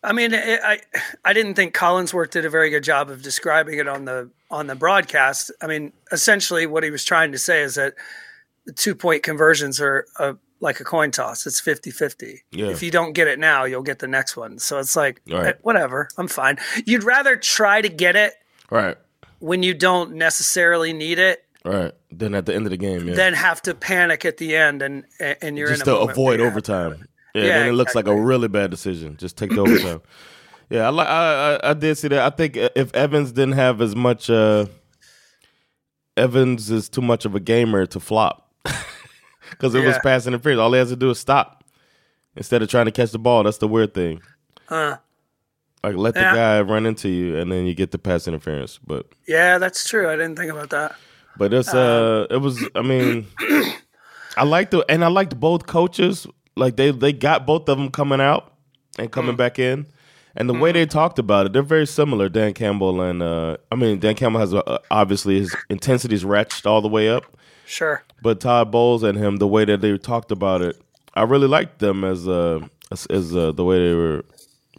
I 0.08 0.12
mean, 0.12 0.32
it, 0.32 0.60
I 0.64 0.80
I 1.24 1.32
didn't 1.32 1.54
think 1.54 1.74
Collinsworth 1.74 2.30
did 2.30 2.44
a 2.44 2.50
very 2.50 2.70
good 2.70 2.82
job 2.82 3.10
of 3.10 3.22
describing 3.22 3.78
it 3.78 3.86
on 3.86 4.06
the 4.06 4.30
on 4.50 4.66
the 4.66 4.74
broadcast. 4.74 5.50
I 5.60 5.66
mean, 5.66 5.92
essentially, 6.10 6.66
what 6.66 6.82
he 6.82 6.90
was 6.90 7.04
trying 7.04 7.32
to 7.32 7.38
say 7.38 7.60
is 7.62 7.74
that 7.74 7.94
the 8.64 8.72
two 8.72 8.94
point 8.94 9.22
conversions 9.22 9.80
are 9.80 10.06
uh 10.18 10.34
like 10.60 10.80
a 10.80 10.84
coin 10.84 11.12
toss. 11.12 11.46
It's 11.46 11.60
50-50. 11.60 12.38
Yeah. 12.50 12.66
If 12.66 12.82
you 12.82 12.90
don't 12.90 13.12
get 13.12 13.28
it 13.28 13.38
now, 13.38 13.62
you'll 13.64 13.84
get 13.84 14.00
the 14.00 14.08
next 14.08 14.36
one. 14.36 14.58
So 14.58 14.80
it's 14.80 14.96
like 14.96 15.20
right. 15.30 15.46
eh, 15.46 15.52
whatever. 15.62 16.08
I'm 16.18 16.26
fine. 16.26 16.58
You'd 16.84 17.04
rather 17.04 17.36
try 17.36 17.80
to 17.80 17.88
get 17.88 18.16
it 18.16 18.34
Right, 18.70 18.96
when 19.38 19.62
you 19.62 19.72
don't 19.72 20.14
necessarily 20.14 20.92
need 20.92 21.18
it 21.18 21.44
right. 21.64 21.92
Then 22.10 22.34
at 22.34 22.46
the 22.46 22.54
end 22.54 22.66
of 22.66 22.70
the 22.70 22.76
game, 22.76 23.06
yeah, 23.08 23.14
than 23.14 23.34
have 23.34 23.62
to 23.62 23.74
panic 23.74 24.24
at 24.24 24.38
the 24.38 24.56
end 24.56 24.82
and 24.82 25.04
and 25.20 25.56
you're 25.56 25.68
just 25.68 25.86
in 25.86 25.92
a 25.92 25.96
to 25.96 26.00
avoid 26.00 26.16
where 26.16 26.38
you 26.38 26.44
have- 26.44 26.52
overtime. 26.52 27.07
Yeah, 27.34 27.42
Yeah, 27.44 27.58
then 27.58 27.68
it 27.68 27.72
looks 27.72 27.94
like 27.94 28.06
a 28.06 28.14
really 28.14 28.48
bad 28.48 28.70
decision. 28.70 29.16
Just 29.16 29.36
take 29.36 29.50
the 29.50 29.60
overtime. 29.60 30.00
Yeah, 30.70 30.90
I, 30.90 31.02
I 31.56 31.70
I 31.70 31.72
did 31.72 31.96
see 31.96 32.08
that. 32.08 32.20
I 32.30 32.36
think 32.36 32.54
if 32.54 32.94
Evans 32.94 33.32
didn't 33.32 33.54
have 33.54 33.80
as 33.80 33.96
much, 33.96 34.28
uh 34.28 34.66
Evans 36.16 36.70
is 36.70 36.88
too 36.90 37.00
much 37.00 37.24
of 37.24 37.34
a 37.34 37.40
gamer 37.40 37.86
to 37.86 37.98
flop 38.00 38.52
because 39.50 39.74
it 39.74 39.80
was 39.84 39.94
passing 39.94 40.02
pass 40.02 40.26
interference. 40.26 40.60
All 40.60 40.72
he 40.72 40.78
has 40.78 40.90
to 40.90 40.96
do 40.96 41.08
is 41.10 41.18
stop 41.18 41.64
instead 42.36 42.60
of 42.60 42.68
trying 42.68 42.86
to 42.86 42.92
catch 42.92 43.12
the 43.12 43.18
ball. 43.18 43.44
That's 43.44 43.58
the 43.58 43.68
weird 43.68 43.94
thing. 43.94 44.20
Huh. 44.68 44.98
Like 45.84 45.94
let 45.96 46.14
the 46.14 46.20
Yeah. 46.20 46.34
guy 46.34 46.60
run 46.60 46.86
into 46.86 47.08
you, 47.08 47.38
and 47.38 47.50
then 47.52 47.64
you 47.66 47.72
get 47.74 47.92
the 47.92 47.98
pass 47.98 48.26
interference. 48.28 48.78
But 48.84 49.06
Yeah, 49.26 49.58
that's 49.58 49.88
true. 49.88 50.08
I 50.10 50.16
didn't 50.16 50.36
think 50.36 50.50
about 50.50 50.70
that. 50.70 50.96
but 51.36 51.54
it's 51.54 51.72
uh, 51.72 52.26
it 52.30 52.38
was. 52.38 52.68
I 52.74 52.82
mean, 52.82 53.26
I 54.36 54.42
liked 54.44 54.72
the 54.72 54.84
and 54.88 55.04
I 55.04 55.08
liked 55.08 55.38
both 55.38 55.66
coaches. 55.66 56.26
Like 56.58 56.76
they 56.76 56.90
they 56.90 57.12
got 57.12 57.46
both 57.46 57.68
of 57.68 57.78
them 57.78 57.90
coming 57.90 58.20
out 58.20 58.52
and 58.98 59.10
coming 59.10 59.36
back 59.36 59.58
in, 59.58 59.86
and 60.36 60.48
the 60.48 60.54
way 60.54 60.72
they 60.72 60.84
talked 60.86 61.18
about 61.18 61.46
it, 61.46 61.52
they're 61.52 61.62
very 61.62 61.86
similar. 61.86 62.28
Dan 62.28 62.52
Campbell 62.54 63.00
and 63.00 63.22
uh, 63.22 63.56
I 63.70 63.76
mean 63.76 63.98
Dan 64.00 64.14
Campbell 64.14 64.40
has 64.40 64.52
uh, 64.54 64.78
obviously 64.90 65.38
his 65.38 65.54
intensity 65.70 66.14
is 66.14 66.24
ratcheted 66.24 66.66
all 66.66 66.80
the 66.82 66.88
way 66.88 67.08
up, 67.08 67.24
Sure. 67.66 68.02
but 68.22 68.40
Todd 68.40 68.70
Bowles 68.70 69.02
and 69.02 69.16
him, 69.16 69.36
the 69.36 69.46
way 69.48 69.64
that 69.64 69.80
they 69.80 69.96
talked 69.98 70.32
about 70.32 70.60
it, 70.62 70.76
I 71.14 71.22
really 71.22 71.48
liked 71.48 71.78
them 71.78 72.04
as 72.04 72.26
uh 72.28 72.60
as, 72.90 73.06
as 73.06 73.36
uh, 73.36 73.52
the 73.52 73.64
way 73.64 73.88
they 73.88 73.94
were 73.94 74.24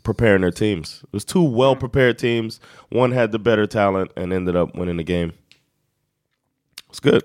preparing 0.03 0.41
their 0.41 0.51
teams. 0.51 1.01
It 1.03 1.13
was 1.13 1.23
two 1.25 1.43
well 1.43 1.75
prepared 1.75 2.17
teams. 2.17 2.59
One 2.89 3.11
had 3.11 3.31
the 3.31 3.39
better 3.39 3.67
talent 3.67 4.11
and 4.17 4.33
ended 4.33 4.55
up 4.55 4.75
winning 4.75 4.97
the 4.97 5.03
game. 5.03 5.33
It's 6.89 6.99
good. 6.99 7.23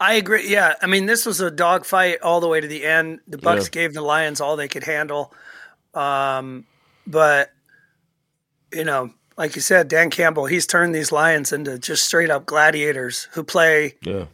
I 0.00 0.14
agree. 0.14 0.48
Yeah, 0.48 0.74
I 0.82 0.86
mean, 0.86 1.06
this 1.06 1.24
was 1.26 1.40
a 1.40 1.50
dogfight 1.50 2.20
all 2.22 2.40
the 2.40 2.48
way 2.48 2.60
to 2.60 2.66
the 2.68 2.84
end. 2.84 3.20
The 3.26 3.38
Bucs 3.38 3.64
Yeah. 3.64 3.70
gave 3.70 3.94
the 3.94 4.02
Lions 4.02 4.40
all 4.40 4.56
they 4.56 4.68
could 4.68 4.84
handle, 4.84 5.32
um, 5.94 6.66
but 7.06 7.50
you 8.72 8.84
know, 8.84 9.12
like 9.36 9.54
you 9.56 9.62
said, 9.62 9.88
Dan 9.88 10.10
Campbell, 10.10 10.46
he's 10.46 10.66
turned 10.66 10.94
these 10.94 11.10
Lions 11.12 11.52
into 11.52 11.78
just 11.78 12.04
straight 12.04 12.30
up 12.30 12.44
gladiators 12.44 13.28
who 13.32 13.42
play 13.42 13.94
Yeah. 14.02 14.24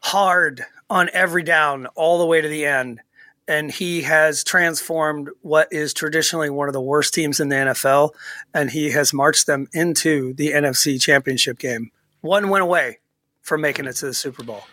hard 0.00 0.64
on 0.90 1.08
every 1.12 1.42
down 1.42 1.86
all 1.94 2.18
the 2.18 2.26
way 2.26 2.40
to 2.40 2.48
the 2.48 2.66
end. 2.66 3.00
And 3.46 3.70
he 3.70 4.02
has 4.02 4.44
transformed 4.44 5.30
what 5.40 5.68
is 5.70 5.94
traditionally 5.94 6.50
one 6.50 6.68
of 6.68 6.74
the 6.74 6.82
worst 6.82 7.14
teams 7.14 7.40
in 7.40 7.48
the 7.48 7.56
NFL, 7.56 8.10
and 8.52 8.70
he 8.70 8.90
has 8.90 9.14
marched 9.14 9.46
them 9.46 9.68
into 9.72 10.34
the 10.34 10.52
NFC 10.52 10.98
Championship 11.00 11.58
game. 11.58 11.90
One 12.20 12.50
win 12.50 12.60
away 12.60 12.98
from 13.40 13.62
making 13.62 13.86
it 13.86 13.94
to 13.96 14.06
the 14.06 14.12
Super 14.12 14.44
Bowl. 14.44 14.64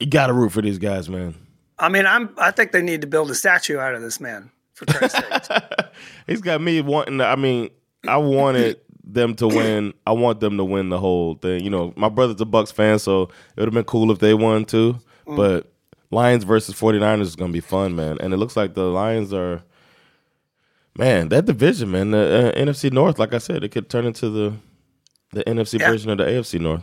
You 0.00 0.06
got 0.06 0.28
to 0.28 0.32
root 0.32 0.52
for 0.52 0.62
these 0.62 0.78
guys, 0.78 1.08
man. 1.08 1.34
I 1.78 1.88
mean, 1.88 2.06
I'm. 2.06 2.30
I 2.38 2.50
think 2.50 2.72
they 2.72 2.82
need 2.82 3.00
to 3.00 3.06
build 3.06 3.30
a 3.30 3.34
statue 3.34 3.78
out 3.78 3.94
of 3.94 4.02
this 4.02 4.20
man. 4.20 4.50
For 4.74 4.86
Christ's 4.86 5.18
sake. 5.18 5.58
He's 6.26 6.40
got 6.40 6.60
me 6.60 6.80
wanting. 6.80 7.18
To, 7.18 7.26
I 7.26 7.36
mean, 7.36 7.70
I 8.06 8.16
wanted 8.16 8.80
them 9.02 9.34
to 9.36 9.48
win. 9.48 9.94
I 10.06 10.12
want 10.12 10.40
them 10.40 10.56
to 10.56 10.64
win 10.64 10.88
the 10.88 11.00
whole 11.00 11.34
thing. 11.34 11.64
You 11.64 11.70
know, 11.70 11.92
my 11.96 12.08
brother's 12.08 12.40
a 12.40 12.44
Bucs 12.44 12.72
fan, 12.72 12.98
so 12.98 13.22
it 13.22 13.60
would 13.60 13.66
have 13.66 13.74
been 13.74 13.84
cool 13.84 14.12
if 14.12 14.18
they 14.18 14.34
won 14.34 14.64
too. 14.64 14.98
But 15.26 15.70
Lions 16.10 16.44
versus 16.44 16.74
49ers 16.74 17.22
is 17.22 17.36
going 17.36 17.50
to 17.50 17.56
be 17.56 17.60
fun, 17.60 17.94
man. 17.94 18.16
And 18.20 18.32
it 18.32 18.38
looks 18.38 18.56
like 18.56 18.74
the 18.74 18.84
Lions 18.84 19.32
are, 19.32 19.62
man, 20.96 21.28
that 21.28 21.44
division, 21.44 21.90
man, 21.90 22.12
the 22.12 22.54
uh, 22.54 22.58
NFC 22.58 22.90
North. 22.90 23.18
Like 23.18 23.34
I 23.34 23.38
said, 23.38 23.62
it 23.62 23.70
could 23.70 23.90
turn 23.90 24.06
into 24.06 24.30
the 24.30 24.54
the 25.32 25.44
NFC 25.44 25.78
Yeah. 25.78 25.90
version 25.90 26.10
of 26.10 26.18
the 26.18 26.24
AFC 26.24 26.58
North. 26.58 26.82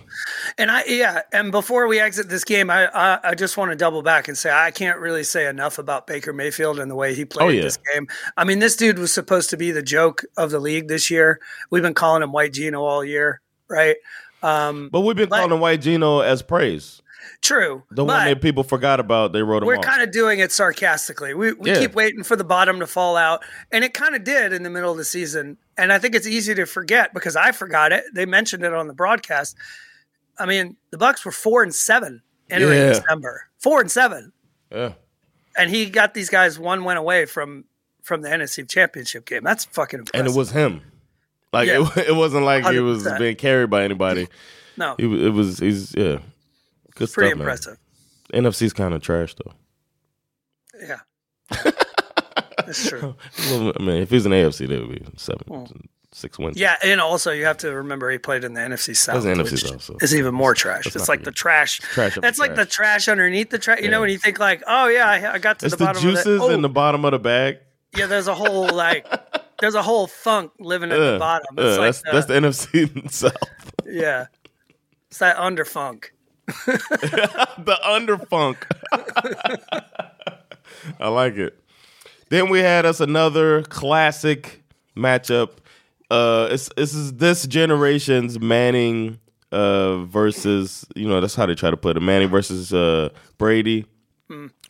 And 0.57 0.69
I, 0.69 0.83
yeah. 0.85 1.21
And 1.33 1.51
before 1.51 1.87
we 1.87 1.99
exit 1.99 2.29
this 2.29 2.43
game, 2.43 2.69
I, 2.69 2.87
I, 2.87 3.19
I 3.31 3.35
just 3.35 3.57
want 3.57 3.71
to 3.71 3.75
double 3.75 4.03
back 4.03 4.27
and 4.27 4.37
say 4.37 4.51
I 4.51 4.69
can't 4.71 4.99
really 4.99 5.23
say 5.23 5.47
enough 5.47 5.79
about 5.79 6.05
Baker 6.05 6.31
Mayfield 6.31 6.79
and 6.79 6.89
the 6.91 6.95
way 6.95 7.15
he 7.15 7.25
played 7.25 7.45
Oh, 7.45 7.49
yeah. 7.49 7.61
this 7.63 7.77
game. 7.93 8.07
I 8.37 8.43
mean, 8.43 8.59
this 8.59 8.75
dude 8.75 8.99
was 8.99 9.11
supposed 9.11 9.49
to 9.49 9.57
be 9.57 9.71
the 9.71 9.81
joke 9.81 10.23
of 10.37 10.51
the 10.51 10.59
league 10.59 10.87
this 10.87 11.09
year. 11.09 11.39
We've 11.71 11.81
been 11.83 11.95
calling 11.95 12.21
him 12.21 12.31
White 12.31 12.53
Geno 12.53 12.83
all 12.83 13.03
year, 13.03 13.41
right? 13.67 13.95
Um, 14.43 14.89
But 14.91 15.01
we've 15.01 15.15
been 15.15 15.29
But- 15.29 15.39
calling 15.47 15.59
White 15.59 15.81
Geno 15.81 16.19
as 16.19 16.43
praise. 16.43 17.01
True. 17.41 17.83
The 17.91 18.03
one 18.05 18.25
that 18.25 18.41
people 18.41 18.63
forgot 18.63 18.99
about, 18.99 19.33
they 19.33 19.43
wrote 19.43 19.63
we're 19.63 19.77
kind 19.77 20.01
of 20.01 20.11
doing 20.11 20.39
it 20.39 20.51
sarcastically. 20.51 21.33
We, 21.33 21.53
we 21.53 21.71
Yeah. 21.71 21.79
keep 21.79 21.93
waiting 21.93 22.23
for 22.23 22.35
the 22.35 22.43
bottom 22.43 22.79
to 22.79 22.87
fall 22.87 23.17
out, 23.17 23.43
and 23.71 23.83
it 23.83 23.93
kind 23.93 24.15
of 24.15 24.23
did 24.23 24.51
in 24.53 24.63
the 24.63 24.69
middle 24.69 24.91
of 24.91 24.97
the 24.97 25.03
season. 25.05 25.57
And 25.77 25.93
I 25.93 25.99
think 25.99 26.15
it's 26.15 26.27
easy 26.27 26.55
to 26.55 26.65
forget 26.65 27.13
because 27.13 27.35
I 27.35 27.51
forgot 27.51 27.91
it. 27.91 28.03
They 28.13 28.25
mentioned 28.25 28.63
it 28.63 28.73
on 28.73 28.87
the 28.87 28.93
broadcast. 28.93 29.55
I 30.39 30.45
mean, 30.45 30.75
the 30.91 30.97
Bucs 30.97 31.23
were 31.25 31.31
four 31.31 31.61
and 31.63 31.73
seven 31.73 32.21
entering 32.49 32.77
Yeah. 32.79 32.89
December. 32.89 33.47
Four 33.59 33.81
and 33.81 33.89
seven, 33.91 34.31
yeah. 34.71 34.93
and 35.57 35.69
he 35.69 35.87
got 35.89 36.13
these 36.13 36.29
guys 36.29 36.59
one 36.59 36.83
win 36.83 36.97
away 36.97 37.25
from 37.25 37.65
from 38.03 38.21
the 38.21 38.29
NFC 38.29 38.67
Championship 38.69 39.25
game. 39.25 39.43
That's 39.43 39.65
fucking 39.65 39.99
impressive. 39.99 40.25
and 40.27 40.33
it 40.33 40.37
was 40.37 40.51
him. 40.51 40.81
Like 41.51 41.67
Yeah. 41.67 41.87
it, 41.95 42.09
it 42.09 42.15
wasn't 42.15 42.43
like 42.45 42.65
he 42.67 42.79
was 42.79 43.03
100%. 43.05 43.17
being 43.19 43.35
carried 43.35 43.69
by 43.69 43.83
anybody. 43.83 44.27
no, 44.77 44.95
it 44.99 45.07
was 45.33 45.57
he's 45.59 45.95
yeah, 45.95 46.19
good 46.95 47.11
pretty 47.11 47.29
stuff, 47.29 47.37
man. 47.39 47.41
impressive. 47.47 47.77
NFC's 48.33 48.73
kind 48.73 48.93
of 48.93 49.01
trash 49.01 49.35
though. 49.35 49.53
Yeah, 50.87 50.99
that's 52.65 52.89
true. 52.89 53.15
Well, 53.49 53.73
I 53.79 53.83
mean, 53.83 54.01
if 54.01 54.09
he's 54.09 54.25
an 54.25 54.31
AFC, 54.31 54.67
they 54.67 54.79
would 54.79 54.89
be 54.89 55.05
seven, 55.17 55.87
six 56.11 56.37
wins. 56.39 56.57
Yeah, 56.57 56.75
and 56.83 56.99
also 56.99 57.31
you 57.31 57.45
have 57.45 57.57
to 57.59 57.71
remember 57.73 58.09
he 58.11 58.17
played 58.17 58.43
in 58.43 58.53
the 58.53 58.61
NFC 58.61 58.95
South. 58.95 59.23
That's 59.23 59.37
the 59.37 59.43
NFC 59.43 59.69
South, 59.69 59.81
so- 59.83 59.97
is 60.01 60.15
even 60.15 60.33
more 60.33 60.53
trash. 60.53 60.85
That's 60.85 60.95
It's 60.95 61.07
like 61.09 61.23
the 61.23 61.31
trash. 61.31 61.79
Trash 61.79 62.17
That's 62.21 62.37
the 62.37 62.41
like 62.43 62.55
the 62.55 62.65
trash 62.65 63.07
underneath 63.07 63.49
the 63.51 63.59
trash. 63.59 63.81
You 63.81 63.89
know 63.89 64.01
when 64.01 64.09
you 64.09 64.17
think 64.17 64.39
like, 64.39 64.63
oh 64.67 64.87
yeah, 64.87 65.07
I, 65.09 65.33
I 65.33 65.37
got 65.37 65.59
to 65.59 65.65
It's 65.67 65.73
the 65.75 65.77
the, 65.79 65.85
bottom 65.85 66.01
juices 66.01 66.25
of 66.25 66.39
that. 66.39 66.41
Oh, 66.45 66.49
in 66.49 66.61
the 66.61 66.69
bottom 66.69 67.05
of 67.05 67.11
the 67.11 67.19
bag. 67.19 67.59
yeah, 67.95 68.07
there's 68.07 68.27
a 68.27 68.35
whole 68.35 68.67
like, 68.69 69.07
there's 69.59 69.75
a 69.75 69.81
whole 69.83 70.07
funk 70.07 70.51
living 70.59 70.91
at 70.91 70.99
Uh, 70.99 71.13
the 71.13 71.19
bottom. 71.19 71.47
It's 71.57 71.77
uh, 71.77 71.81
like 71.81 71.95
that's 71.95 72.01
that's 72.11 72.25
the 72.25 72.33
NFC 72.33 73.11
South. 73.11 73.35
yeah, 73.85 74.25
it's 75.09 75.19
that 75.19 75.37
underfunk. 75.37 76.05
the 76.47 77.77
underfunk. 77.83 78.57
I 80.99 81.07
like 81.07 81.37
it. 81.37 81.59
Then 82.29 82.49
we 82.49 82.59
had 82.59 82.85
us 82.85 82.99
another 82.99 83.63
classic 83.63 84.61
matchup. 84.95 85.51
Uh, 86.11 86.49
it's 86.51 86.69
this 86.75 86.93
is 86.93 87.13
this 87.13 87.47
generation's 87.47 88.39
Manning 88.39 89.19
uh 89.51 90.03
versus 90.05 90.85
you 90.95 91.07
know 91.07 91.21
that's 91.21 91.35
how 91.35 91.45
they 91.45 91.53
try 91.55 91.69
to 91.69 91.77
put 91.77 91.95
it 91.97 92.01
Manning 92.01 92.29
versus 92.29 92.73
uh 92.73 93.09
Brady. 93.37 93.85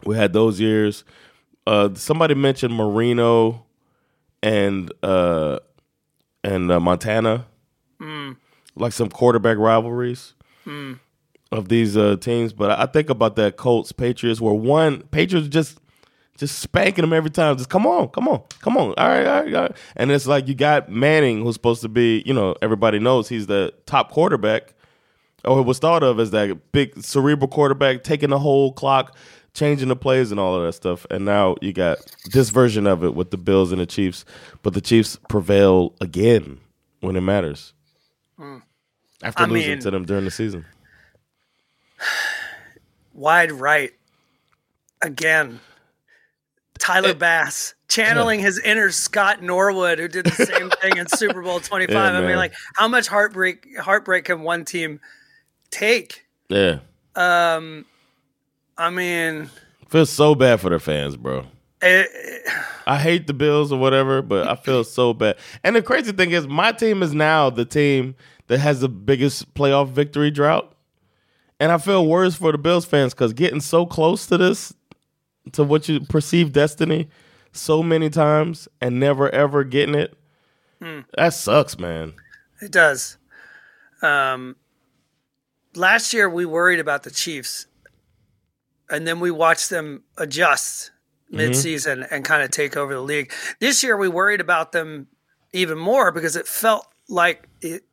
We 0.05 0.15
had 0.15 0.33
those 0.33 0.59
years. 0.59 1.03
Uh, 1.65 1.89
somebody 1.95 2.35
mentioned 2.35 2.73
Marino 2.73 3.65
and 4.43 4.91
uh 5.03 5.59
and 6.43 6.71
uh, 6.71 6.79
Montana, 6.79 7.47
like 8.75 8.93
some 8.93 9.09
quarterback 9.09 9.57
rivalries 9.57 10.33
of 11.51 11.69
these 11.69 11.95
uh, 11.97 12.17
teams. 12.17 12.53
But 12.53 12.71
I 12.71 12.85
think 12.85 13.09
about 13.09 13.35
that 13.37 13.57
Colts 13.57 13.91
Patriots, 13.91 14.41
where 14.41 14.53
one 14.53 15.03
Patriots 15.11 15.47
just 15.47 15.79
just 16.37 16.59
spanking 16.59 17.03
them 17.03 17.13
every 17.13 17.29
time. 17.29 17.55
Just 17.57 17.69
come 17.69 17.85
on, 17.87 18.09
come 18.09 18.27
on, 18.27 18.41
come 18.61 18.75
on. 18.77 18.93
All 18.97 19.07
right, 19.07 19.25
all 19.25 19.43
right, 19.43 19.53
all 19.55 19.61
right. 19.63 19.77
And 19.95 20.11
it's 20.11 20.27
like 20.27 20.47
you 20.47 20.53
got 20.55 20.89
Manning, 20.89 21.41
who's 21.43 21.55
supposed 21.55 21.81
to 21.83 21.89
be, 21.89 22.23
you 22.25 22.33
know, 22.33 22.55
everybody 22.61 22.99
knows 22.99 23.29
he's 23.29 23.47
the 23.47 23.73
top 23.85 24.11
quarterback, 24.11 24.73
or 25.45 25.61
was 25.63 25.79
thought 25.79 26.03
of 26.03 26.19
as 26.19 26.31
that 26.31 26.71
big 26.71 27.01
cerebral 27.01 27.47
quarterback, 27.47 28.03
taking 28.03 28.31
the 28.31 28.39
whole 28.39 28.73
clock, 28.73 29.15
changing 29.53 29.87
the 29.87 29.95
plays 29.95 30.31
and 30.31 30.39
all 30.39 30.55
of 30.55 30.63
that 30.65 30.73
stuff. 30.73 31.05
And 31.09 31.23
now 31.23 31.55
you 31.61 31.71
got 31.71 31.99
this 32.33 32.49
version 32.49 32.85
of 32.85 33.03
it 33.05 33.15
with 33.15 33.31
the 33.31 33.37
Bills 33.37 33.71
and 33.71 33.79
the 33.79 33.85
Chiefs, 33.85 34.25
but 34.61 34.73
the 34.73 34.81
Chiefs 34.81 35.17
prevail 35.29 35.95
again 36.01 36.59
when 36.99 37.15
it 37.15 37.21
matters. 37.21 37.71
After 39.23 39.43
I 39.43 39.45
losing 39.45 39.69
mean- 39.69 39.79
to 39.79 39.91
them 39.91 40.03
during 40.05 40.25
the 40.25 40.31
season. 40.31 40.65
Wide 43.13 43.51
right. 43.51 43.91
Again. 45.01 45.59
Tyler 46.77 47.13
Bass 47.13 47.73
channeling 47.87 48.41
his 48.41 48.59
inner 48.59 48.91
Scott 48.91 49.41
Norwood, 49.41 49.97
who 49.97 50.07
did 50.07 50.25
the 50.25 50.45
same 50.45 50.69
thing 50.81 50.97
in 50.97 51.07
Super 51.07 51.41
Bowl 51.41 51.59
25. 51.59 51.89
Yeah, 51.89 52.19
I 52.19 52.21
mean, 52.27 52.35
like, 52.35 52.53
how 52.75 52.87
much 52.87 53.07
heartbreak 53.07 53.77
heartbreak 53.79 54.25
can 54.25 54.41
one 54.41 54.65
team 54.65 54.99
take? 55.71 56.25
Yeah. 56.49 56.79
Um, 57.15 57.85
I 58.77 58.89
mean, 58.89 59.49
Feels 59.87 60.09
so 60.09 60.35
bad 60.35 60.59
for 60.59 60.69
the 60.69 60.79
fans, 60.79 61.15
bro. 61.15 61.45
it, 61.81 62.09
I 62.85 62.99
hate 62.99 63.25
the 63.27 63.33
Bills 63.33 63.71
or 63.71 63.79
whatever, 63.79 64.21
but 64.21 64.47
I 64.47 64.55
feel 64.55 64.83
so 64.83 65.13
bad. 65.13 65.37
And 65.63 65.75
the 65.75 65.81
crazy 65.81 66.11
thing 66.11 66.31
is, 66.31 66.47
my 66.47 66.71
team 66.73 67.01
is 67.01 67.13
now 67.13 67.49
the 67.49 67.65
team 67.65 68.15
that 68.47 68.59
has 68.59 68.81
the 68.81 68.89
biggest 68.89 69.53
playoff 69.53 69.89
victory 69.89 70.29
drought. 70.29 70.74
And 71.59 71.71
I 71.71 71.77
feel 71.77 72.05
worse 72.05 72.35
for 72.35 72.51
the 72.51 72.57
Bills 72.57 72.85
fans 72.85 73.13
because 73.13 73.33
getting 73.33 73.61
so 73.61 73.85
close 73.85 74.27
to 74.27 74.37
this, 74.37 74.73
to 75.53 75.63
what 75.63 75.87
you 75.87 76.01
perceive 76.01 76.51
destiny, 76.51 77.07
so 77.53 77.81
many 77.81 78.09
times 78.09 78.67
and 78.81 78.99
never 78.99 79.29
ever 79.29 79.63
getting 79.63 79.95
it, 79.95 80.17
that 81.17 81.33
sucks, 81.33 81.79
man. 81.79 82.13
It 82.61 82.71
does. 82.71 83.17
Um, 84.01 84.55
last 85.73 86.13
year 86.13 86.29
we 86.29 86.45
worried 86.45 86.79
about 86.79 87.03
the 87.03 87.11
Chiefs, 87.11 87.67
and 88.89 89.07
then 89.07 89.19
we 89.19 89.31
watched 89.31 89.69
them 89.69 90.03
adjust 90.17 90.91
mid-season 91.31 92.05
and 92.11 92.23
kind 92.23 92.43
of 92.43 92.51
take 92.51 92.77
over 92.77 92.93
the 92.93 93.01
league. 93.01 93.31
This 93.59 93.81
year 93.81 93.97
we 93.97 94.07
worried 94.07 94.41
about 94.41 94.73
them 94.73 95.07
even 95.53 95.77
more 95.77 96.11
because 96.11 96.35
it 96.35 96.47
felt 96.47 96.87
like 97.07 97.47
it 97.61 97.83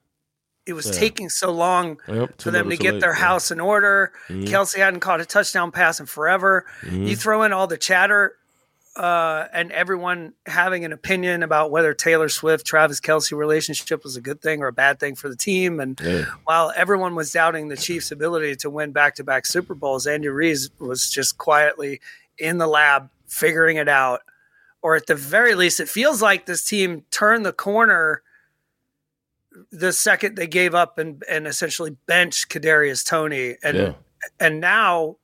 it 0.66 0.74
was 0.74 0.90
taking 0.96 1.28
so 1.28 1.50
long 1.52 1.98
Yep, 2.06 2.40
for 2.40 2.50
them 2.50 2.70
to 2.70 2.76
get 2.76 2.94
late, 2.94 3.00
their 3.00 3.10
yeah. 3.14 3.18
house 3.18 3.50
in 3.50 3.58
order. 3.60 4.12
Kelce 4.28 4.76
hadn't 4.78 5.00
caught 5.00 5.20
a 5.20 5.24
touchdown 5.24 5.72
pass 5.72 5.98
in 6.00 6.06
forever. 6.06 6.64
You 6.90 7.16
throw 7.16 7.42
in 7.42 7.52
all 7.52 7.66
the 7.66 7.76
chatter 7.78 8.36
uh, 8.94 9.46
and 9.52 9.72
everyone 9.72 10.34
having 10.46 10.84
an 10.84 10.92
opinion 10.92 11.42
about 11.42 11.70
whether 11.70 11.94
Taylor 11.94 12.28
Swift 12.28 12.66
Travis 12.66 13.00
Kelce 13.00 13.36
relationship 13.36 14.04
was 14.04 14.16
a 14.16 14.20
good 14.20 14.42
thing 14.42 14.62
or 14.62 14.66
a 14.66 14.72
bad 14.72 15.00
thing 15.00 15.14
for 15.14 15.28
the 15.28 15.36
team. 15.36 15.80
And 15.80 15.98
Yeah. 16.00 16.26
while 16.44 16.72
everyone 16.76 17.14
was 17.14 17.32
doubting 17.32 17.68
the 17.68 17.76
Chiefs' 17.76 18.12
ability 18.12 18.54
to 18.56 18.70
win 18.70 18.92
back 18.92 19.14
to 19.16 19.24
back 19.24 19.46
Super 19.46 19.74
Bowls, 19.74 20.06
Andy 20.06 20.28
Reid 20.28 20.58
was 20.78 21.10
just 21.10 21.38
quietly 21.38 22.00
in 22.38 22.58
the 22.58 22.66
lab 22.66 23.08
figuring 23.26 23.78
it 23.78 23.88
out. 23.88 24.20
Or 24.82 24.94
at 24.94 25.06
the 25.06 25.14
very 25.14 25.54
least, 25.54 25.80
it 25.80 25.88
feels 25.88 26.20
like 26.20 26.44
this 26.46 26.62
team 26.64 27.04
turned 27.10 27.46
the 27.46 27.52
corner 27.52 28.20
the 29.70 29.92
second 29.92 30.36
they 30.36 30.46
gave 30.46 30.74
up 30.74 30.98
and, 30.98 31.22
and 31.28 31.46
essentially 31.46 31.96
benched 32.06 32.48
Kadarius 32.50 33.04
Toney. 33.06 33.56
And 33.62 33.76
Yeah. 33.76 33.92
and 34.40 34.60
now 34.60 35.16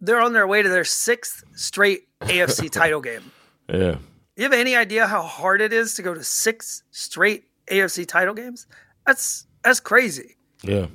they're 0.00 0.20
on 0.20 0.32
their 0.32 0.46
way 0.46 0.62
to 0.62 0.68
their 0.68 0.84
sixth 0.84 1.44
straight 1.54 2.08
AFC 2.22 2.70
title 2.70 3.00
game. 3.00 3.30
Yeah. 3.68 3.96
You 4.36 4.44
have 4.44 4.52
any 4.52 4.74
idea 4.74 5.06
how 5.06 5.22
hard 5.22 5.60
it 5.60 5.72
is 5.72 5.94
to 5.94 6.02
go 6.02 6.14
to 6.14 6.24
six 6.24 6.82
straight 6.90 7.44
AFC 7.70 8.06
title 8.06 8.34
games? 8.34 8.66
That's 9.06 9.46
that's 9.62 9.80
crazy. 9.80 10.36
Yeah. 10.62 10.86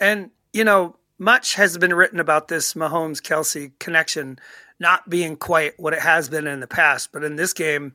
And 0.00 0.30
you 0.52 0.64
know, 0.64 0.96
much 1.18 1.54
has 1.54 1.76
been 1.78 1.94
written 1.94 2.20
about 2.20 2.48
this 2.48 2.74
Mahomes 2.74 3.20
Kelce 3.20 3.72
connection 3.78 4.38
not 4.80 5.08
being 5.08 5.36
quite 5.36 5.78
what 5.78 5.92
it 5.92 6.00
has 6.00 6.28
been 6.28 6.46
in 6.46 6.60
the 6.60 6.66
past, 6.66 7.12
but 7.12 7.22
in 7.24 7.36
this 7.36 7.52
game, 7.52 7.92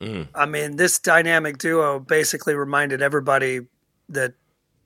Mm. 0.00 0.28
I 0.34 0.46
mean, 0.46 0.76
this 0.76 0.98
dynamic 0.98 1.58
duo 1.58 1.98
basically 1.98 2.54
reminded 2.54 3.00
everybody 3.02 3.60
that 4.08 4.34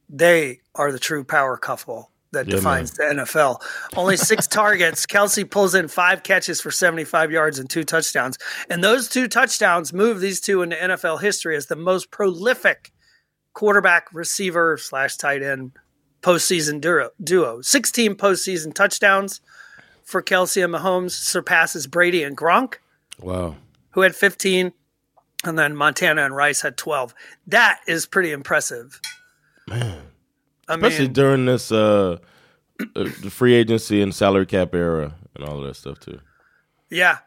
they 0.08 0.60
are 0.74 0.92
the 0.92 0.98
true 0.98 1.24
power 1.24 1.56
couple 1.56 2.10
that 2.32 2.46
Yeah, 2.46 2.56
defines 2.56 2.92
the 2.92 3.02
NFL. 3.04 3.60
Only 3.96 4.16
six 4.16 4.46
targets. 4.48 5.04
Kelce 5.06 5.48
pulls 5.50 5.74
in 5.74 5.88
five 5.88 6.22
catches 6.22 6.60
for 6.60 6.70
75 6.70 7.32
yards 7.32 7.58
and 7.58 7.68
two 7.68 7.82
touchdowns. 7.82 8.38
And 8.68 8.84
those 8.84 9.08
two 9.08 9.26
touchdowns 9.26 9.92
move 9.92 10.20
these 10.20 10.40
two 10.40 10.62
into 10.62 10.76
NFL 10.76 11.20
history 11.20 11.56
as 11.56 11.66
the 11.66 11.74
most 11.76 12.10
prolific 12.12 12.92
quarterback, 13.52 14.06
receiver, 14.12 14.76
slash 14.78 15.16
tight 15.16 15.42
end 15.42 15.72
postseason 16.22 16.80
duo. 16.80 17.10
duo. 17.22 17.60
16 17.62 18.14
postseason 18.14 18.72
touchdowns 18.72 19.40
for 20.04 20.22
Kelce 20.22 20.62
and 20.62 20.72
Mahomes 20.72 21.12
surpasses 21.12 21.86
Brady 21.88 22.22
and 22.22 22.36
Gronk 22.36 22.74
Wow. 23.20 23.56
who 23.90 24.02
had 24.02 24.14
15, 24.14 24.72
and 25.44 25.58
then 25.58 25.74
Montana 25.76 26.24
and 26.24 26.34
Rice 26.36 26.62
had 26.62 26.76
12. 26.76 27.14
That 27.46 27.80
is 27.86 28.06
pretty 28.06 28.32
impressive. 28.32 29.00
Man. 29.68 30.02
I 30.68 30.74
Especially 30.74 31.06
mean, 31.06 31.12
during 31.12 31.44
this 31.46 31.72
uh, 31.72 32.18
uh, 32.80 32.86
the 32.94 33.30
free 33.30 33.54
agency 33.54 34.00
and 34.02 34.14
salary 34.14 34.46
cap 34.46 34.74
era 34.74 35.14
and 35.34 35.44
all 35.44 35.58
of 35.58 35.66
that 35.66 35.74
stuff 35.74 35.98
too. 36.00 36.20
yeah. 36.90 37.18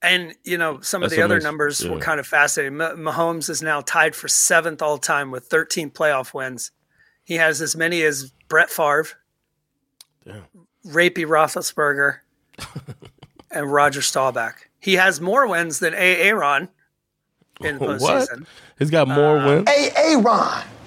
And, 0.00 0.36
you 0.44 0.56
know, 0.58 0.80
some 0.80 1.02
of 1.02 1.10
the 1.10 1.22
other 1.22 1.40
numbers 1.40 1.84
were 1.84 1.98
kind 1.98 2.20
of 2.20 2.26
fascinating. 2.26 2.76
Ma- 2.76 2.92
Mahomes 2.92 3.50
is 3.50 3.62
now 3.62 3.80
tied 3.80 4.14
for 4.14 4.28
seventh 4.28 4.80
all 4.80 4.96
time 4.96 5.32
with 5.32 5.46
13 5.46 5.90
playoff 5.90 6.32
wins. 6.32 6.70
He 7.24 7.34
has 7.34 7.60
as 7.60 7.74
many 7.74 8.02
as 8.02 8.30
Brett 8.48 8.70
Favre, 8.70 9.08
Damn. 10.24 10.44
Rapey 10.86 11.26
Roethlisberger, 11.26 12.18
and 13.50 13.72
Roger 13.72 14.00
Staubach. 14.00 14.68
He 14.78 14.94
has 14.94 15.20
more 15.20 15.48
wins 15.48 15.80
than 15.80 15.94
A. 15.94 16.22
Aaron 16.22 16.68
in 17.60 17.78
the 17.78 17.86
What? 17.98 17.98
postseason. 18.28 18.46
He's 18.78 18.90
got 18.90 19.08
more 19.08 19.36
wins. 19.36 19.68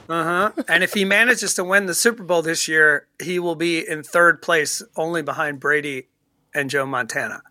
Uh-huh. 0.10 0.52
And 0.68 0.84
if 0.84 0.94
he 0.94 1.06
manages 1.06 1.54
to 1.56 1.64
win 1.64 1.86
the 1.86 1.94
Super 1.94 2.24
Bowl 2.24 2.42
this 2.42 2.68
year, 2.68 3.08
he 3.24 3.40
will 3.40 3.56
be 3.56 3.88
in 3.88 4.04
third 4.04 4.42
place, 4.42 4.82
only 4.98 5.22
behind 5.22 5.60
Brady 5.62 6.10
and 6.54 6.70
Joe 6.70 6.86
Montana. 6.86 7.42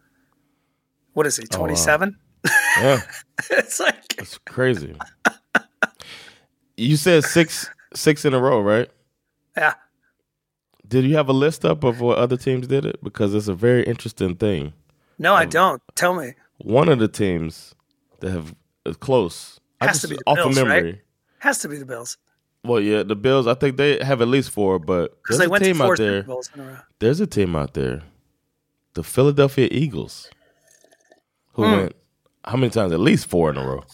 What 1.14 1.26
is 1.26 1.36
he, 1.38 1.46
27? 1.46 2.16
Yeah. 2.78 3.00
it's 3.50 3.80
like, 3.80 4.14
It's 4.18 4.38
crazy. 4.46 4.94
you 6.76 6.96
said 6.96 7.24
six 7.24 7.68
six 7.94 8.24
in 8.24 8.34
a 8.34 8.38
row, 8.40 8.60
right? 8.60 8.88
yeah. 9.56 9.74
Did 10.86 11.04
you 11.04 11.14
have 11.16 11.28
a 11.28 11.32
list 11.32 11.64
up 11.64 11.84
of 11.84 12.00
what 12.00 12.18
other 12.18 12.36
teams 12.36 12.66
did 12.66 12.84
it? 12.84 13.02
Because 13.02 13.32
it's 13.34 13.46
a 13.48 13.54
very 13.54 13.84
interesting 13.84 14.34
thing. 14.36 14.72
No, 15.18 15.32
Um, 15.34 15.38
I 15.38 15.44
don't. 15.44 15.80
Tell 15.94 16.14
me. 16.14 16.34
One 16.58 16.88
of 16.88 16.98
the 16.98 17.06
teams 17.08 17.74
that 18.20 18.30
have 18.32 18.50
uh, 18.50 18.54
close. 19.00 19.60
I 19.80 19.86
Has 19.86 20.00
to 20.02 20.08
just 20.08 20.10
be 20.10 20.16
the 20.16 20.22
off 20.26 20.36
Bills, 20.36 20.56
of 20.58 20.66
right? 20.66 20.74
memory. 20.84 21.02
Has 21.38 21.58
to 21.60 21.68
be 21.68 21.76
the 21.78 21.86
Bills. 21.86 22.16
Well, 22.64 22.80
yeah, 22.80 23.02
the 23.02 23.16
Bills. 23.16 23.46
I 23.46 23.54
think 23.54 23.76
they 23.78 24.02
have 24.04 24.20
at 24.20 24.28
least 24.28 24.50
four, 24.50 24.78
but 24.78 25.16
there's 25.28 25.38
they 25.38 25.46
a 25.46 25.48
went 25.48 25.64
to 25.64 25.70
team 25.70 25.78
four 25.78 25.92
out 25.92 25.98
there. 25.98 26.20
A 26.20 26.22
row. 26.58 26.76
There's 26.98 27.20
a 27.20 27.26
team 27.26 27.56
out 27.56 27.72
there, 27.74 28.02
the 28.94 29.02
Philadelphia 29.02 29.68
Eagles, 29.70 30.28
who 31.54 31.64
Hmm. 31.64 31.70
went 31.72 31.96
how 32.44 32.56
many 32.56 32.70
times? 32.70 32.92
At 32.92 33.00
least 33.00 33.26
four 33.26 33.50
in 33.50 33.56
a 33.56 33.66
row 33.66 33.84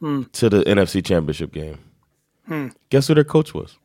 Hmm. 0.00 0.22
to 0.32 0.48
the 0.48 0.62
NFC 0.68 1.02
Championship 1.02 1.52
game. 1.52 1.78
Guess 2.90 3.08
who 3.08 3.14
their 3.14 3.24
coach 3.24 3.52
was? 3.54 3.76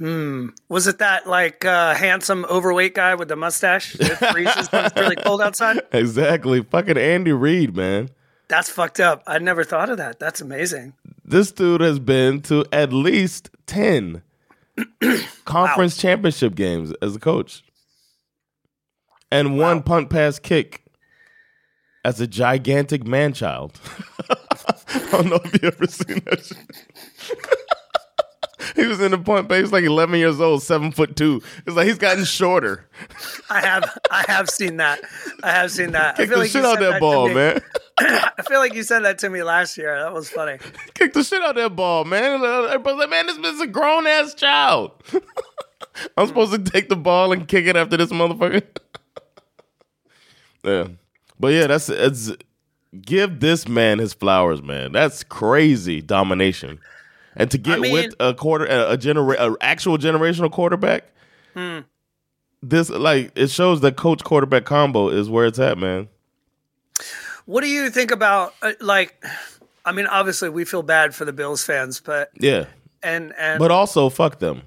Was 0.00 0.86
it 0.86 0.98
that 0.98 1.26
like 1.26 1.64
uh, 1.64 1.94
handsome, 1.94 2.44
overweight 2.50 2.94
guy 2.94 3.14
with 3.14 3.28
the 3.28 3.36
mustache 3.36 3.92
that 3.94 4.18
freezes 4.32 4.70
when 4.72 4.86
it's 4.86 4.96
really 4.96 5.16
cold 5.16 5.40
outside? 5.40 5.80
Exactly, 5.92 6.62
fucking 6.62 6.98
Andy 6.98 7.32
Reid, 7.32 7.76
man. 7.76 8.10
That's 8.48 8.68
fucked 8.68 9.00
up. 9.00 9.22
I 9.26 9.38
never 9.38 9.64
thought 9.64 9.88
of 9.90 9.96
that. 9.98 10.18
That's 10.18 10.40
amazing. 10.40 10.94
This 11.24 11.52
dude 11.52 11.80
has 11.80 11.98
been 11.98 12.42
to 12.42 12.66
at 12.72 12.92
least 12.92 13.50
ten 13.66 14.22
conference 15.44 15.96
championship 15.96 16.54
games 16.54 16.92
as 17.00 17.16
a 17.16 17.20
coach, 17.20 17.64
and 19.30 19.58
one 19.58 19.82
punt 19.82 20.10
pass 20.10 20.38
kick 20.38 20.84
as 22.04 22.20
a 22.20 22.26
gigantic 22.26 23.06
man 23.06 23.32
child. 23.32 23.80
I 24.30 24.98
don't 25.10 25.28
know 25.28 25.40
if 25.44 25.62
you 25.62 25.68
ever 25.68 25.86
seen 25.86 26.20
that. 26.24 26.52
He 28.84 28.86
was 28.86 29.00
in 29.00 29.12
the 29.12 29.18
punt 29.18 29.48
pass, 29.48 29.70
like 29.70 29.84
eleven 29.84 30.18
years 30.18 30.40
old, 30.40 30.62
seven 30.62 30.90
foot 30.90 31.14
two. 31.14 31.40
It's 31.64 31.76
like 31.76 31.86
he's 31.86 31.98
gotten 31.98 32.24
shorter. 32.24 32.88
I 33.48 33.60
have 33.60 33.98
I 34.10 34.24
have 34.26 34.50
seen 34.50 34.78
that. 34.78 35.00
I 35.44 35.52
have 35.52 35.70
seen 35.70 35.92
that. 35.92 36.16
Kick 36.16 36.30
the 36.30 36.38
like 36.38 36.50
shit 36.50 36.64
out 36.64 36.80
that 36.80 36.94
to 36.94 37.00
ball, 37.00 37.28
man. 37.28 37.60
I 37.98 38.42
feel 38.48 38.58
like 38.58 38.74
you 38.74 38.82
said 38.82 39.00
that 39.04 39.18
to 39.18 39.30
me 39.30 39.44
last 39.44 39.78
year. 39.78 39.96
That 40.00 40.12
was 40.12 40.28
funny. 40.28 40.58
Kick 40.94 41.12
the 41.12 41.22
shit 41.22 41.40
out 41.42 41.54
that 41.54 41.76
ball, 41.76 42.04
man. 42.04 42.42
Everybody's 42.44 42.98
like, 42.98 43.10
man, 43.10 43.26
this 43.26 43.54
is 43.54 43.60
a 43.60 43.68
grown 43.68 44.08
ass 44.08 44.34
child. 44.34 44.90
I'm 46.16 46.26
supposed 46.26 46.52
to 46.52 46.70
take 46.70 46.88
the 46.88 46.96
ball 46.96 47.32
and 47.32 47.46
kick 47.46 47.66
it 47.66 47.76
after 47.76 47.96
this 47.96 48.10
motherfucker. 48.10 48.62
yeah, 50.64 50.88
but 51.38 51.48
yeah, 51.52 51.68
that's 51.68 51.88
it's 51.88 52.32
give 53.00 53.38
this 53.38 53.68
man 53.68 54.00
his 54.00 54.12
flowers, 54.12 54.60
man. 54.60 54.90
That's 54.90 55.22
crazy 55.22 56.02
domination, 56.02 56.80
and 57.36 57.50
to 57.50 57.58
get 57.58 57.78
I 57.78 57.80
mean- 57.80 57.92
with 57.92 58.14
a 58.20 58.34
quarter, 58.34 58.66
a, 58.66 58.92
a 58.92 58.96
genera- 58.96 59.36
a 59.52 59.56
actual 59.60 59.98
generational 59.98 60.50
quarterback. 60.50 61.04
Hmm. 61.54 61.80
This 62.62 62.88
like 62.88 63.30
it 63.34 63.50
shows 63.50 63.80
that 63.82 63.96
coach 63.96 64.24
quarterback 64.24 64.64
combo 64.64 65.08
is 65.10 65.28
where 65.28 65.44
it's 65.46 65.58
at, 65.58 65.76
man. 65.78 66.08
What 67.46 67.60
do 67.60 67.68
you 67.68 67.90
think 67.90 68.10
about 68.10 68.54
uh, 68.62 68.72
like? 68.80 69.22
I 69.84 69.92
mean, 69.92 70.06
obviously 70.06 70.48
we 70.48 70.64
feel 70.64 70.82
bad 70.82 71.14
for 71.14 71.26
the 71.26 71.32
Bills 71.32 71.62
fans, 71.62 72.00
but 72.00 72.30
Yeah, 72.40 72.64
and 73.02 73.34
and 73.38 73.58
but 73.58 73.70
also 73.70 74.08
fuck 74.08 74.38
them. 74.38 74.62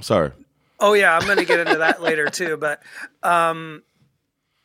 Sorry. 0.00 0.32
oh 0.80 0.94
yeah, 0.94 1.16
I'm 1.16 1.24
going 1.24 1.38
to 1.38 1.44
get 1.44 1.60
into 1.60 1.78
that 1.78 2.02
later 2.02 2.28
too. 2.28 2.56
But 2.56 2.82
um, 3.22 3.84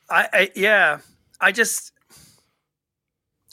I, 0.09 0.27
I 0.33 0.51
yeah, 0.55 0.99
I 1.39 1.51
just, 1.51 1.91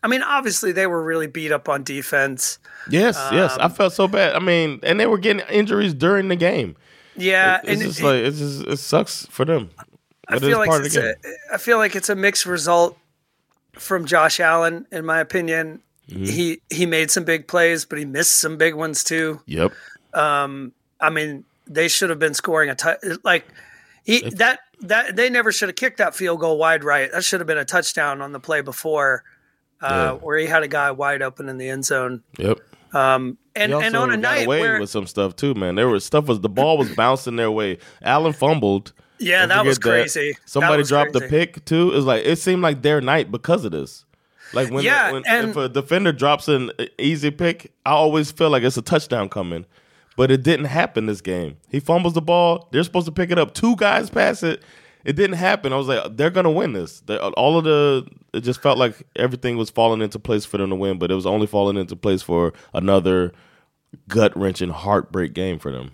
I 0.03 0.09
mean, 0.09 0.23
obviously 0.23 0.73
they 0.73 0.87
were 0.87 1.03
really 1.03 1.27
beat 1.27 1.53
up 1.53 1.69
on 1.69 1.83
defense. 1.83 2.59
Yes, 2.91 3.17
yes. 3.33 3.53
Um, 3.55 3.59
I 3.63 3.69
felt 3.69 3.93
so 3.93 4.07
bad. 4.07 4.35
I 4.35 4.39
mean, 4.39 4.81
and 4.83 5.01
they 5.01 5.07
were 5.07 5.19
getting 5.19 5.45
injuries 5.49 5.95
during 5.95 6.29
the 6.29 6.37
game. 6.37 6.77
Yeah, 7.17 7.61
it's 7.65 7.69
and 7.71 7.81
just 7.81 8.01
it- 8.01 8.05
like 8.05 8.25
it's 8.25 8.39
just 8.39 8.67
it 8.67 8.77
sucks 8.79 9.27
for 9.27 9.45
them. 9.45 9.71
I 10.29 10.39
feel 10.39 10.61
it's 10.61 10.69
like 10.69 10.85
it's 10.85 10.97
a, 10.97 11.15
I 11.53 11.57
feel 11.59 11.79
like 11.79 11.95
it's 11.95 12.09
a 12.09 12.17
mixed 12.17 12.47
result 12.47 12.99
from 13.75 14.07
Josh 14.07 14.41
Allen, 14.41 14.87
in 14.91 15.07
my 15.07 15.21
opinion. 15.21 15.81
Mm-hmm. 16.09 16.25
He 16.25 16.61
he 16.71 16.87
made 16.87 17.11
some 17.11 17.25
big 17.25 17.47
plays, 17.49 17.85
but 17.85 17.99
he 17.99 18.05
missed 18.05 18.33
some 18.37 18.57
big 18.57 18.75
ones 18.75 19.03
too. 19.03 19.41
Yep. 19.47 19.73
Um, 20.15 20.73
I 21.01 21.11
mean, 21.11 21.45
they 21.67 21.89
should 21.89 22.11
have 22.11 22.19
been 22.19 22.35
scoring 22.35 22.71
a 22.71 22.75
tou- 22.75 23.19
like 23.25 23.47
he 24.05 24.29
that 24.31 24.61
that 24.81 25.17
they 25.17 25.31
never 25.31 25.53
should 25.53 25.69
have 25.69 25.77
kicked 25.77 25.99
that 25.99 26.15
field 26.15 26.41
goal 26.41 26.59
wide 26.59 26.85
right. 26.85 27.11
That 27.11 27.25
should 27.25 27.41
have 27.41 27.47
been 27.47 27.59
a 27.59 27.65
touchdown 27.65 28.21
on 28.21 28.33
the 28.33 28.41
play 28.41 28.61
before, 28.61 29.25
uh, 29.83 29.89
Yeah. 29.91 30.13
where 30.13 30.39
he 30.39 30.47
had 30.47 30.63
a 30.63 30.69
guy 30.69 30.91
wide 30.91 31.23
open 31.23 31.49
in 31.49 31.59
the 31.59 31.69
end 31.69 31.85
zone. 31.85 32.23
Yep. 32.39 32.59
Um, 32.95 33.39
And 33.55 33.73
He 33.73 33.79
and 33.81 33.97
on 33.97 34.11
a 34.11 34.13
got 34.17 34.21
night 34.21 34.47
away 34.47 34.61
where 34.61 34.81
with 34.81 34.91
some 34.91 35.07
stuff 35.07 35.35
too, 35.37 35.55
man. 35.55 35.75
There 35.75 35.89
was 35.89 36.05
stuff 36.05 36.27
was 36.27 36.41
the 36.41 36.49
ball 36.49 36.77
was 36.79 36.95
bouncing 36.95 37.37
their 37.37 37.51
way. 37.51 37.79
Allen 38.03 38.33
fumbled. 38.33 38.93
yeah, 39.19 39.41
Don't 39.41 39.49
that 39.51 39.65
was 39.65 39.79
crazy. 39.79 40.33
That 40.33 40.49
Somebody 40.49 40.79
was 40.79 40.89
dropped 40.89 41.13
the 41.15 41.23
pick 41.23 41.65
too. 41.65 41.91
It's 41.95 42.05
like 42.07 42.25
it 42.27 42.39
seemed 42.39 42.63
like 42.63 42.83
their 42.83 43.01
night 43.01 43.31
because 43.31 43.65
of 43.65 43.73
this. 43.73 44.05
Like 44.53 44.71
when, 44.71 44.85
Yeah, 44.85 45.13
when 45.13 45.25
and- 45.27 45.51
if 45.51 45.57
a 45.57 45.69
defender 45.69 46.13
drops 46.13 46.49
an 46.49 46.71
easy 46.99 47.31
pick, 47.31 47.73
I 47.85 47.91
always 47.91 48.31
feel 48.31 48.51
like 48.51 48.63
it's 48.63 48.77
a 48.77 48.83
touchdown 48.83 49.29
coming. 49.29 49.65
But 50.17 50.31
it 50.31 50.43
didn't 50.43 50.67
happen 50.67 51.07
this 51.07 51.21
game. 51.21 51.57
He 51.71 51.79
fumbles 51.81 52.15
the 52.15 52.23
ball. 52.23 52.69
They're 52.73 52.83
supposed 52.85 53.07
to 53.07 53.13
pick 53.13 53.31
it 53.31 53.39
up. 53.39 53.53
Two 53.53 53.77
guys 53.77 54.09
pass 54.09 54.43
it. 54.43 54.63
It 55.07 55.15
didn't 55.15 55.37
happen. 55.37 55.73
I 55.73 55.77
was 55.77 55.87
like, 55.87 56.17
they're 56.17 56.31
gonna 56.31 56.51
win 56.51 56.73
this. 56.73 57.01
They, 57.01 57.17
all 57.17 57.57
of 57.57 57.63
the 57.63 58.07
it 58.35 58.41
just 58.41 58.61
felt 58.61 58.77
like 58.77 59.07
everything 59.15 59.57
was 59.57 59.71
falling 59.71 60.03
into 60.03 60.19
place 60.19 60.45
for 60.45 60.59
them 60.59 60.71
to 60.71 60.77
win, 60.77 60.99
but 60.99 61.13
it 61.13 61.15
was 61.15 61.27
only 61.27 61.47
falling 61.47 61.77
into 61.77 61.95
place 61.95 62.23
for 62.23 62.53
another 62.75 63.33
gut 64.09 64.37
wrenching 64.37 64.71
heartbreak 64.71 65.33
game 65.33 65.61
for 65.61 65.71
them. 65.71 65.93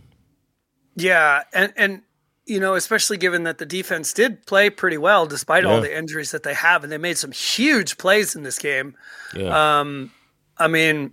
Yeah, 0.97 1.43
and 1.53 1.75
and 1.77 2.03
you 2.47 2.59
know, 2.59 2.75
especially 2.75 3.19
given 3.19 3.43
that 3.43 3.59
the 3.59 3.67
defense 3.67 4.15
did 4.15 4.47
play 4.47 4.71
pretty 4.71 4.97
well 4.97 5.27
despite 5.27 5.67
all 5.67 5.83
the 5.83 5.97
injuries 5.97 6.31
that 6.31 6.43
they 6.43 6.55
have, 6.55 6.83
and 6.83 6.91
they 6.91 6.99
made 6.99 7.19
some 7.19 7.33
huge 7.33 7.99
plays 7.99 8.35
in 8.35 8.45
this 8.45 8.59
game. 8.59 8.97
Yeah. 9.35 9.81
Um, 9.81 10.11
I 10.57 10.69
mean, 10.69 11.13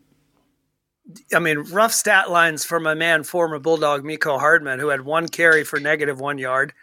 I 1.36 1.40
mean, 1.40 1.60
rough 1.60 1.92
stat 1.92 2.32
lines 2.32 2.64
from 2.64 2.84
my 2.84 2.94
man, 2.94 3.24
former 3.24 3.60
Bulldog 3.60 4.04
Mecole 4.04 4.40
Hardman, 4.40 4.80
who 4.80 4.88
had 4.88 5.02
one 5.02 5.28
carry 5.28 5.66
for 5.66 5.82
negative 5.82 6.20
one 6.20 6.38
yard, 6.38 6.74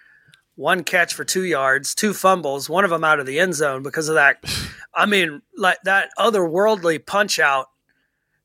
one 0.57 0.83
catch 0.85 1.15
for 1.15 1.25
two 1.25 1.45
yards, 1.45 1.95
two 1.95 2.13
fumbles, 2.13 2.69
one 2.69 2.85
of 2.85 2.91
them 2.91 3.05
out 3.05 3.21
of 3.21 3.27
the 3.27 3.39
end 3.39 3.55
zone 3.55 3.83
because 3.83 4.09
of 4.09 4.17
that. 4.17 4.43
I 4.95 5.07
mean, 5.07 5.43
like 5.57 5.79
that 5.85 6.09
otherworldly 6.19 7.05
punch 7.07 7.39
out 7.39 7.69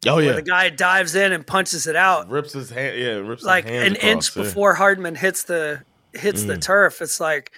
oh 0.08 0.16
where 0.18 0.26
yeah. 0.26 0.32
the 0.34 0.42
guy 0.42 0.70
dives 0.70 1.16
in 1.16 1.32
and 1.32 1.46
punches 1.46 1.88
it 1.88 1.96
out 1.96 2.30
rips 2.30 2.54
his 2.54 2.70
hand. 2.70 3.00
Yeah, 3.00 3.16
rips 3.16 3.44
like 3.44 3.66
an 3.66 3.96
across, 3.96 4.04
inch 4.04 4.36
yeah. 4.36 4.44
before 4.44 4.74
Hardman 4.76 5.16
hits 5.16 5.44
the 5.44 5.84
hits 6.14 6.44
Mm. 6.44 6.48
the 6.48 6.58
turf. 6.58 7.02
It's 7.02 7.20
like 7.20 7.52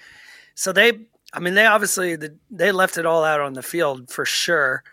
so 0.56 0.72
they. 0.72 0.99
I 1.36 1.39
mean, 1.39 1.56
they 1.56 1.66
obviously 1.66 2.16
the, 2.16 2.38
they 2.51 2.72
left 2.72 2.99
it 2.99 3.08
all 3.08 3.24
out 3.24 3.41
on 3.41 3.54
the 3.54 3.64
field 3.64 4.12
for 4.12 4.24
sure. 4.24 4.84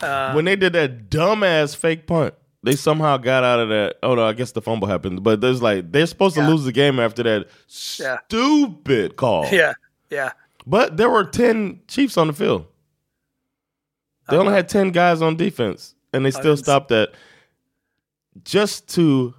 when 0.00 0.44
they 0.44 0.54
did 0.54 0.74
that 0.74 1.08
dumbass 1.08 1.74
fake 1.74 2.06
punt, 2.06 2.34
they 2.62 2.74
somehow 2.74 3.16
got 3.16 3.44
out 3.44 3.60
of 3.60 3.68
that. 3.68 3.96
Oh 4.02 4.14
no, 4.14 4.24
I 4.24 4.32
guess 4.32 4.52
the 4.52 4.62
fumble 4.62 4.88
happened, 4.88 5.22
but 5.22 5.40
there's 5.40 5.62
like 5.62 5.92
they're 5.92 6.06
supposed 6.06 6.34
to 6.36 6.46
lose 6.46 6.64
the 6.64 6.72
game 6.72 6.98
after 6.98 7.22
that 7.22 7.48
Yeah. 7.98 8.18
stupid 8.26 9.16
call. 9.16 9.46
Yeah, 9.52 9.74
yeah, 10.10 10.32
But 10.66 10.96
there 10.96 11.10
were 11.10 11.24
ten 11.24 11.80
Chiefs 11.88 12.16
on 12.16 12.26
the 12.26 12.32
field. 12.32 12.66
They 14.28 14.36
only 14.36 14.52
had 14.52 14.68
ten 14.68 14.90
guys 14.90 15.22
on 15.22 15.36
defense, 15.36 15.94
and 16.12 16.24
they 16.24 16.28
oh, 16.28 16.40
still 16.40 16.56
stopped 16.56 16.88
that 16.88 17.10
just 18.44 18.88
to 18.94 19.34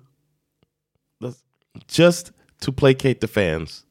just 1.87 2.31
to 2.61 2.71
placate 2.71 3.21
the 3.21 3.27
fans. 3.27 3.85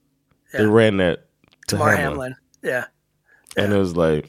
They 0.53 0.67
ran 0.67 0.97
that 0.97 1.27
to 1.69 1.77
Hamlin. 1.77 1.97
Hamlin. 1.99 2.37
Yeah, 2.63 2.85
and 3.57 3.73
it 3.73 3.79
was 3.79 3.97
like, 3.97 4.29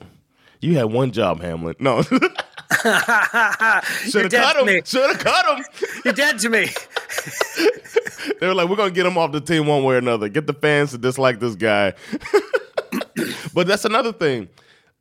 you 0.61 0.75
had 0.77 0.85
one 0.85 1.11
job, 1.11 1.41
Hamlin. 1.41 1.75
No, 1.79 2.03
should 4.09 4.31
have 4.31 4.31
cut 4.31 4.67
him. 4.67 4.81
Should 4.85 5.09
have 5.09 5.19
cut 5.19 5.57
him. 5.57 5.65
You're 6.05 6.13
dead 6.13 6.39
to 6.39 6.49
me. 6.49 6.67
They 8.39 8.47
were 8.47 8.53
like, 8.53 8.69
we're 8.69 8.75
gonna 8.75 8.91
get 8.91 9.05
him 9.05 9.17
off 9.17 9.31
the 9.31 9.41
team 9.41 9.67
one 9.67 9.83
way 9.83 9.95
or 9.95 9.97
another. 9.97 10.29
Get 10.29 10.47
the 10.47 10.53
fans 10.53 10.91
to 10.91 10.97
dislike 10.97 11.39
this 11.39 11.55
guy. 11.55 11.93
but 13.53 13.67
that's 13.67 13.85
another 13.85 14.13
thing. 14.13 14.49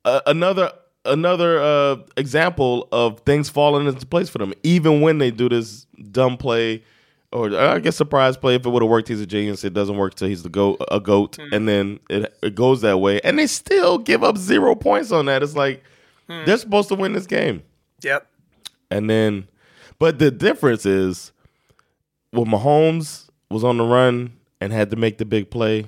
Uh, 0.05 0.21
another 0.27 0.73
another 1.05 1.59
uh, 1.61 1.97
example 2.17 2.89
of 2.93 3.21
things 3.21 3.49
falling 3.49 3.87
into 3.87 4.07
place 4.07 4.29
for 4.29 4.39
them, 4.39 4.55
even 4.63 5.01
when 5.01 5.19
they 5.19 5.31
do 5.31 5.49
this 5.49 5.87
dumb 6.11 6.37
play. 6.37 6.85
Or 7.31 7.55
I 7.55 7.79
guess 7.79 7.97
surprise 7.97 8.39
play. 8.39 8.55
If 8.55 8.65
it 8.65 8.71
would 8.71 8.83
have 8.83 8.91
worked, 8.91 9.09
he's 9.09 9.21
a 9.21 9.27
genius. 9.27 9.63
It 9.63 9.75
doesn't 9.75 9.97
work 9.99 10.15
till 10.15 10.29
he's 10.29 10.43
the 10.43 10.49
goat, 10.49 10.83
a 10.91 10.99
goat, 10.99 11.39
and 11.53 11.69
then 11.69 12.01
it 12.09 12.35
it 12.43 12.55
goes 12.55 12.81
that 12.81 12.99
way, 12.99 13.21
and 13.21 13.39
they 13.39 13.47
still 13.47 13.99
give 13.99 14.25
up 14.25 14.39
zero 14.39 14.75
points 14.75 15.13
on 15.13 15.27
that. 15.27 15.43
It's 15.43 15.55
like 15.55 15.85
Hmm. 16.29 16.45
they're 16.45 16.59
supposed 16.59 16.89
to 16.91 16.95
win 16.95 17.13
this 17.15 17.27
game. 17.27 17.63
Yep. 18.03 18.27
And 18.91 19.09
then, 19.09 19.49
but 19.99 20.19
the 20.19 20.31
difference 20.31 20.85
is 20.87 21.33
when 22.31 22.47
Mahomes 22.47 23.29
was 23.51 23.65
on 23.65 23.79
the 23.79 23.85
run 23.85 24.33
and 24.61 24.73
had 24.73 24.91
to 24.91 24.97
make 24.97 25.19
the 25.19 25.25
big 25.25 25.51
play, 25.51 25.87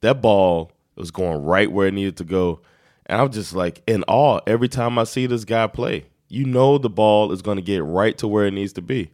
that 0.00 0.20
ball 0.20 0.72
was 0.96 1.10
going 1.10 1.42
right 1.44 1.70
where 1.70 1.86
it 1.88 1.94
needed 1.94 2.16
to 2.18 2.24
go. 2.24 2.60
And 3.06 3.20
I'm 3.20 3.30
just 3.30 3.54
like 3.54 3.82
in 3.86 4.02
awe 4.08 4.40
every 4.46 4.68
time 4.68 4.98
I 4.98 5.04
see 5.04 5.26
this 5.26 5.44
guy 5.44 5.66
play. 5.68 6.06
You 6.28 6.44
know 6.44 6.78
the 6.78 6.90
ball 6.90 7.30
is 7.30 7.40
going 7.42 7.56
to 7.56 7.62
get 7.62 7.84
right 7.84 8.18
to 8.18 8.26
where 8.26 8.46
it 8.46 8.52
needs 8.54 8.72
to 8.74 8.82
be. 8.82 9.10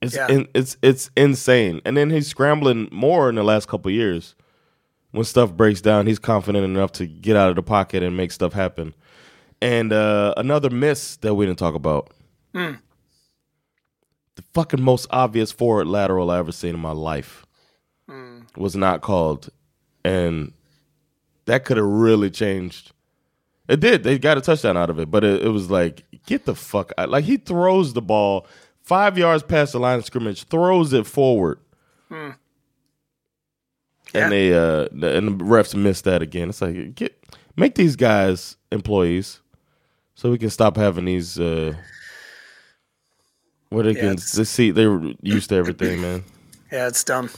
It's 0.00 0.14
Yeah. 0.14 0.28
in, 0.28 0.48
it's 0.54 0.76
it's 0.82 1.10
insane. 1.16 1.80
And 1.84 1.96
then 1.96 2.10
he's 2.10 2.28
scrambling 2.28 2.88
more 2.92 3.28
in 3.28 3.34
the 3.34 3.42
last 3.42 3.66
couple 3.66 3.90
years. 3.90 4.34
When 5.10 5.24
stuff 5.24 5.52
breaks 5.54 5.80
down, 5.80 6.06
he's 6.06 6.18
confident 6.18 6.64
enough 6.64 6.92
to 6.92 7.06
get 7.06 7.36
out 7.36 7.48
of 7.50 7.56
the 7.56 7.62
pocket 7.62 8.02
and 8.02 8.16
make 8.16 8.30
stuff 8.30 8.52
happen. 8.52 8.94
And 9.60 9.92
uh, 9.92 10.34
another 10.36 10.70
miss 10.70 11.16
that 11.18 11.34
we 11.34 11.46
didn't 11.46 11.58
talk 11.58 11.74
about. 11.74 12.12
The 14.36 14.42
fucking 14.52 14.82
most 14.82 15.06
obvious 15.10 15.50
forward 15.50 15.86
lateral 15.86 16.30
I 16.30 16.38
ever 16.38 16.52
seen 16.52 16.74
in 16.74 16.80
my 16.80 16.92
life 16.92 17.46
was 18.56 18.76
not 18.76 19.00
called. 19.00 19.48
And 20.04 20.52
that 21.46 21.64
could 21.64 21.78
have 21.78 21.86
really 21.86 22.30
changed. 22.30 22.92
It 23.68 23.80
did. 23.80 24.04
They 24.04 24.18
got 24.18 24.38
a 24.38 24.40
touchdown 24.40 24.76
out 24.76 24.90
of 24.90 24.98
it, 24.98 25.10
but 25.10 25.24
it, 25.24 25.42
it 25.42 25.48
was 25.48 25.70
like, 25.70 26.04
get 26.26 26.44
the 26.44 26.54
fuck 26.54 26.92
out. 26.98 27.08
Like 27.08 27.24
he 27.24 27.36
throws 27.36 27.94
the 27.94 28.02
ball 28.02 28.46
five 28.82 29.18
yards 29.18 29.42
past 29.42 29.72
the 29.72 29.80
line 29.80 29.98
of 29.98 30.04
scrimmage, 30.04 30.44
throws 30.44 30.92
it 30.92 31.06
forward. 31.06 31.58
Yeah. 32.10 32.34
And 34.14 34.32
they 34.32 34.52
uh 34.52 34.88
the, 34.92 35.16
and 35.16 35.40
the 35.40 35.44
refs 35.44 35.74
missed 35.74 36.04
that 36.04 36.22
again. 36.22 36.50
It's 36.50 36.62
like 36.62 36.94
get 36.94 37.20
make 37.56 37.74
these 37.74 37.96
guys 37.96 38.56
employees 38.70 39.40
so 40.16 40.30
we 40.32 40.38
can 40.38 40.50
stop 40.50 40.76
having 40.76 41.04
these 41.04 41.38
uh 41.38 41.72
where 43.68 43.84
they 43.84 43.92
Yeah, 43.94 44.00
can 44.14 44.18
see 44.18 44.70
they're 44.72 45.00
used 45.22 45.50
to 45.50 45.54
everything, 45.56 46.00
man. 46.00 46.24
Yeah, 46.72 46.88
it's 46.88 47.04
dumb. 47.04 47.30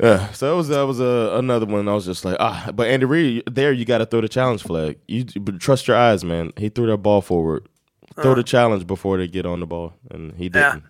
Yeah, 0.00 0.30
so 0.30 0.50
that 0.50 0.56
was 0.56 0.68
that 0.68 0.82
was 0.82 1.00
uh, 1.00 1.34
another 1.36 1.66
one. 1.66 1.88
I 1.88 1.94
was 1.94 2.04
just 2.06 2.24
like, 2.24 2.36
ah, 2.38 2.70
but 2.72 2.86
Andy 2.86 3.06
Reid, 3.06 3.42
there 3.50 3.72
you 3.72 3.84
got 3.84 3.98
to 3.98 4.06
throw 4.06 4.20
the 4.20 4.28
challenge 4.28 4.62
flag. 4.62 4.98
You 5.08 5.24
but 5.40 5.58
trust 5.58 5.88
your 5.88 5.96
eyes, 5.96 6.24
man. 6.24 6.52
He 6.56 6.68
threw 6.68 6.86
that 6.86 6.98
ball 6.98 7.20
forward. 7.22 7.66
Throw 8.14 8.36
the 8.36 8.44
challenge 8.44 8.86
before 8.86 9.18
they 9.18 9.26
get 9.26 9.46
on 9.46 9.58
the 9.58 9.66
ball, 9.66 9.94
and 10.12 10.32
he 10.36 10.46
Uh. 10.46 10.50
Yeah. 10.58 10.70
didn't. 10.74 10.84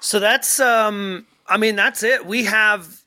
So 0.00 0.20
that's 0.20 0.60
um 0.60 1.26
I 1.46 1.56
mean 1.56 1.76
that's 1.76 2.02
it. 2.02 2.26
We 2.26 2.44
have 2.44 3.02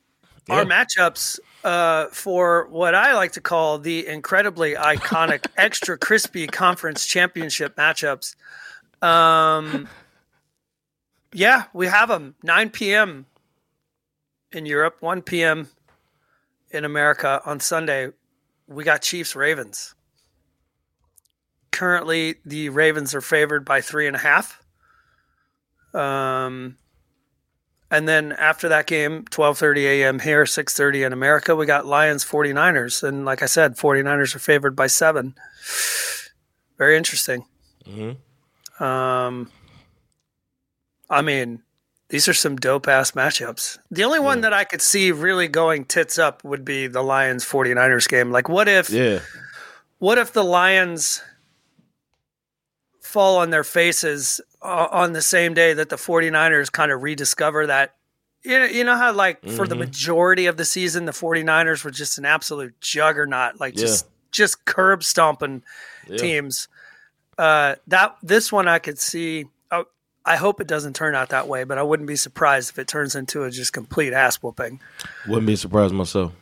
our 0.48 0.64
matchups 0.64 1.38
uh 1.64 2.06
for 2.06 2.66
what 2.68 2.94
I 2.94 3.14
like 3.14 3.32
to 3.32 3.40
call 3.40 3.78
the 3.78 4.06
incredibly 4.06 4.74
iconic 4.74 5.46
extra 5.56 5.98
crispy 5.98 6.46
conference 6.46 7.06
championship 7.06 7.76
matchups. 7.76 8.34
Um 9.02 9.88
yeah, 11.32 11.64
we 11.72 11.86
have 11.86 12.08
them 12.08 12.34
9 12.42 12.70
p.m. 12.70 13.26
in 14.52 14.66
Europe, 14.66 14.96
1 15.00 15.22
p.m. 15.22 15.68
in 16.70 16.84
America 16.84 17.40
on 17.44 17.60
Sunday. 17.60 18.08
We 18.66 18.84
got 18.84 19.02
Chiefs 19.02 19.36
Ravens. 19.36 19.94
Currently, 21.70 22.36
the 22.44 22.68
Ravens 22.68 23.14
are 23.14 23.20
favored 23.20 23.64
by 23.64 23.80
three 23.80 24.06
and 24.06 24.16
a 24.16 24.18
half. 24.18 24.62
Um, 25.94 26.76
and 27.90 28.08
then 28.08 28.32
after 28.32 28.68
that 28.68 28.86
game, 28.86 29.24
12:30 29.30 29.84
a.m. 29.84 30.18
here, 30.20 30.44
6:30 30.44 31.06
in 31.06 31.12
America, 31.12 31.54
we 31.56 31.66
got 31.66 31.86
Lions 31.86 32.24
49ers 32.24 33.02
and 33.02 33.24
like 33.24 33.42
I 33.42 33.46
said, 33.46 33.76
49ers 33.76 34.34
are 34.34 34.38
favored 34.38 34.76
by 34.76 34.86
7. 34.86 35.34
Very 36.78 36.96
interesting. 36.96 37.44
Um 38.78 39.50
I 41.10 41.22
mean, 41.22 41.62
these 42.08 42.28
are 42.28 42.34
some 42.34 42.56
dope 42.56 42.86
ass 42.88 43.12
matchups. 43.12 43.78
The 43.90 44.04
only 44.04 44.20
one 44.20 44.40
that 44.42 44.52
I 44.52 44.64
could 44.64 44.80
see 44.82 45.10
really 45.12 45.48
going 45.48 45.84
tits 45.84 46.18
up 46.18 46.42
would 46.44 46.64
be 46.64 46.86
the 46.86 47.02
Lions 47.02 47.44
49ers 47.44 48.08
game. 48.08 48.30
Like 48.30 48.48
what 48.48 48.68
if 48.68 48.90
Yeah. 48.90 49.20
what 49.98 50.18
if 50.18 50.32
the 50.32 50.44
Lions 50.44 51.22
fall 53.02 53.38
on 53.38 53.50
their 53.50 53.64
faces 53.64 54.40
uh, 54.62 54.88
on 54.90 55.12
the 55.12 55.22
same 55.22 55.54
day 55.54 55.72
that 55.74 55.88
the 55.88 55.96
49ers 55.96 56.70
kind 56.70 56.92
of 56.92 57.02
rediscover 57.02 57.66
that. 57.66 57.94
You 58.42 58.58
know, 58.58 58.64
you 58.64 58.84
know 58.84 58.96
how 58.96 59.12
like 59.12 59.44
for 59.44 59.66
the 59.66 59.74
majority 59.74 60.46
of 60.46 60.56
the 60.56 60.64
season 60.64 61.04
the 61.04 61.12
49ers 61.12 61.84
were 61.84 61.90
just 61.90 62.16
an 62.16 62.24
absolute 62.24 62.80
juggernaut 62.80 63.60
like 63.60 63.74
just 63.74 64.06
just 64.32 64.64
curb 64.64 65.04
stomping 65.04 65.62
teams. 66.16 66.68
Uh 67.36 67.74
that 67.88 68.16
this 68.22 68.50
one 68.50 68.66
I 68.66 68.78
could 68.78 68.98
see 68.98 69.44
I, 69.70 69.84
I 70.24 70.36
hope 70.36 70.58
it 70.62 70.66
doesn't 70.66 70.96
turn 70.96 71.14
out 71.14 71.28
that 71.30 71.48
way 71.48 71.64
but 71.64 71.76
I 71.76 71.82
wouldn't 71.82 72.06
be 72.06 72.16
surprised 72.16 72.70
if 72.70 72.78
it 72.78 72.88
turns 72.88 73.14
into 73.14 73.44
a 73.44 73.50
just 73.50 73.74
complete 73.74 74.14
ass 74.14 74.36
whooping. 74.36 74.80
Wouldn't 75.28 75.46
be 75.46 75.56
surprised 75.56 75.92
myself. 75.92 76.32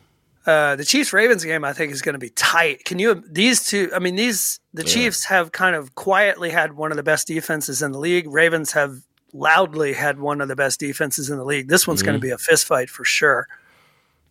Uh, 0.45 0.75
the 0.75 0.85
Chiefs 0.85 1.13
Ravens 1.13 1.43
game, 1.43 1.63
I 1.63 1.73
think, 1.73 1.91
is 1.91 2.01
going 2.01 2.13
to 2.13 2.19
be 2.19 2.29
tight. 2.29 2.85
Can 2.85 2.99
you? 2.99 3.23
These 3.29 3.67
two, 3.67 3.91
I 3.93 3.99
mean, 3.99 4.15
these 4.15 4.59
the 4.73 4.83
Chiefs 4.83 5.25
have 5.25 5.51
kind 5.51 5.75
of 5.75 5.95
quietly 5.95 6.49
had 6.49 6.73
one 6.73 6.91
of 6.91 6.97
the 6.97 7.03
best 7.03 7.27
defenses 7.27 7.81
in 7.81 7.91
the 7.91 7.99
league. 7.99 8.27
Ravens 8.27 8.71
have 8.73 9.01
loudly 9.33 9.93
had 9.93 10.19
one 10.19 10.41
of 10.41 10.47
the 10.47 10.55
best 10.55 10.79
defenses 10.79 11.29
in 11.29 11.37
the 11.37 11.43
league. 11.45 11.67
This 11.67 11.87
one's 11.87 12.01
going 12.01 12.15
to 12.15 12.19
be 12.21 12.31
a 12.31 12.37
fist 12.37 12.65
fight 12.65 12.89
for 12.89 13.03
sure. 13.03 13.47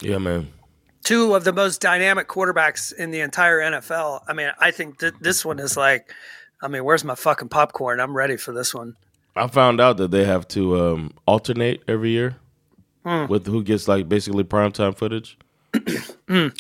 Yeah, 0.01 0.19
man. 0.19 0.49
Two 1.05 1.35
of 1.35 1.45
the 1.45 1.53
most 1.53 1.81
dynamic 1.81 2.27
quarterbacks 2.29 2.93
in 2.93 3.11
the 3.13 3.21
entire 3.21 3.61
NFL. 3.61 4.23
I 4.27 4.33
mean, 4.33 4.51
I 4.59 4.71
think 4.73 4.99
that 4.99 5.23
this 5.23 5.45
one 5.45 5.59
is 5.61 5.77
like, 5.77 6.13
I 6.61 6.69
mean, 6.69 6.85
where's 6.85 7.05
my 7.05 7.15
fucking 7.15 7.49
popcorn? 7.49 8.01
I'm 8.01 8.17
ready 8.17 8.37
for 8.37 8.53
this 8.53 8.75
one. 8.75 8.97
I 9.37 9.47
found 9.47 9.81
out 9.81 9.99
that 9.99 10.11
they 10.11 10.25
have 10.25 10.49
to 10.49 10.81
um, 10.81 11.13
alternate 11.27 11.83
every 11.87 12.11
year 12.11 12.37
Hmm. 13.05 13.27
with 13.27 13.47
who 13.47 13.63
gets 13.63 13.87
like 13.87 14.09
basically 14.09 14.43
primetime 14.43 14.95
footage 14.97 15.39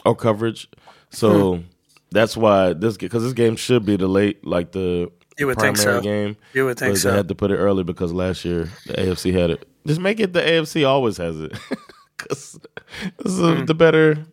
or 0.05 0.15
coverage. 0.17 0.69
So 1.11 1.57
Hmm. 1.57 1.63
that's 2.11 2.37
why 2.37 2.73
this 2.75 2.97
because 2.97 3.23
this 3.23 3.33
game 3.33 3.57
should 3.57 3.85
be 3.87 3.97
the 3.97 4.09
late 4.09 4.45
like 4.47 4.73
the 4.73 5.11
You 5.39 5.47
would 5.47 5.57
primary 5.57 5.77
think 5.77 5.77
so. 5.79 6.01
game. 6.01 6.37
You 6.55 6.65
would 6.67 6.79
think 6.79 6.97
so. 6.97 7.11
They 7.11 7.17
had 7.17 7.29
to 7.29 7.35
put 7.35 7.51
it 7.51 7.57
early 7.57 7.85
because 7.85 8.13
last 8.13 8.45
year 8.45 8.69
the 8.87 8.95
AFC 8.95 9.33
had 9.33 9.51
it. 9.51 9.69
Just 9.87 10.01
make 10.01 10.21
it 10.21 10.33
the 10.33 10.41
AFC 10.43 10.87
always 10.87 11.17
has 11.17 11.39
it 11.41 11.53
because 12.19 12.59
this 13.23 13.33
is 13.33 13.39
Hmm. 13.41 13.65
the 13.65 13.75
better. 13.75 14.27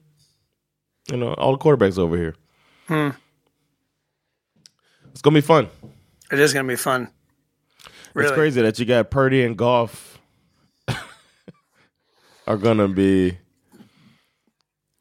You 1.12 1.18
know, 1.18 1.34
all 1.36 1.52
the 1.56 1.64
quarterbacks 1.64 1.98
over 2.00 2.18
here. 2.18 2.36
Hmm. 2.88 3.10
It's 5.12 5.22
gonna 5.22 5.36
be 5.36 5.42
fun. 5.42 5.70
It 6.32 6.40
is 6.40 6.52
going 6.54 6.66
to 6.66 6.72
be 6.72 6.76
fun. 6.76 7.10
Really. 8.16 8.28
It's 8.30 8.36
crazy 8.36 8.62
that 8.64 8.80
you 8.80 8.86
got 8.86 9.12
Purdy 9.12 9.44
and 9.44 9.56
Goff 9.56 10.20
are 12.48 12.58
gonna 12.58 12.88
be 12.88 13.38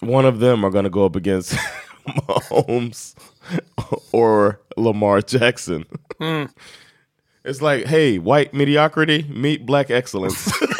one 0.06 0.24
of 0.24 0.40
them 0.40 0.64
are 0.64 0.70
gonna 0.70 0.90
go 0.90 1.04
up 1.04 1.16
against 1.16 1.52
Mahomes 2.08 3.14
or 4.12 4.60
Lamar 4.76 5.20
Jackson. 5.22 5.84
Hmm. 6.18 6.44
It's 7.44 7.60
like, 7.60 7.86
hey, 7.86 8.18
white 8.18 8.54
mediocrity 8.54 9.24
meet 9.28 9.66
black 9.66 9.90
excellence. 9.90 10.50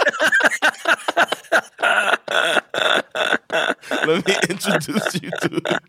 Let 4.06 4.26
me 4.26 4.34
introduce 4.48 5.22
you 5.22 5.30
to 5.30 5.80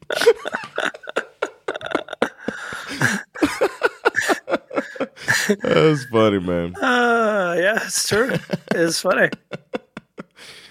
That's 5.62 6.06
funny, 6.06 6.40
man. 6.40 6.76
Uh, 6.76 7.56
yeah, 7.58 7.80
it's 7.84 8.08
true. 8.08 8.36
it's 8.74 9.02
funny. 9.02 9.30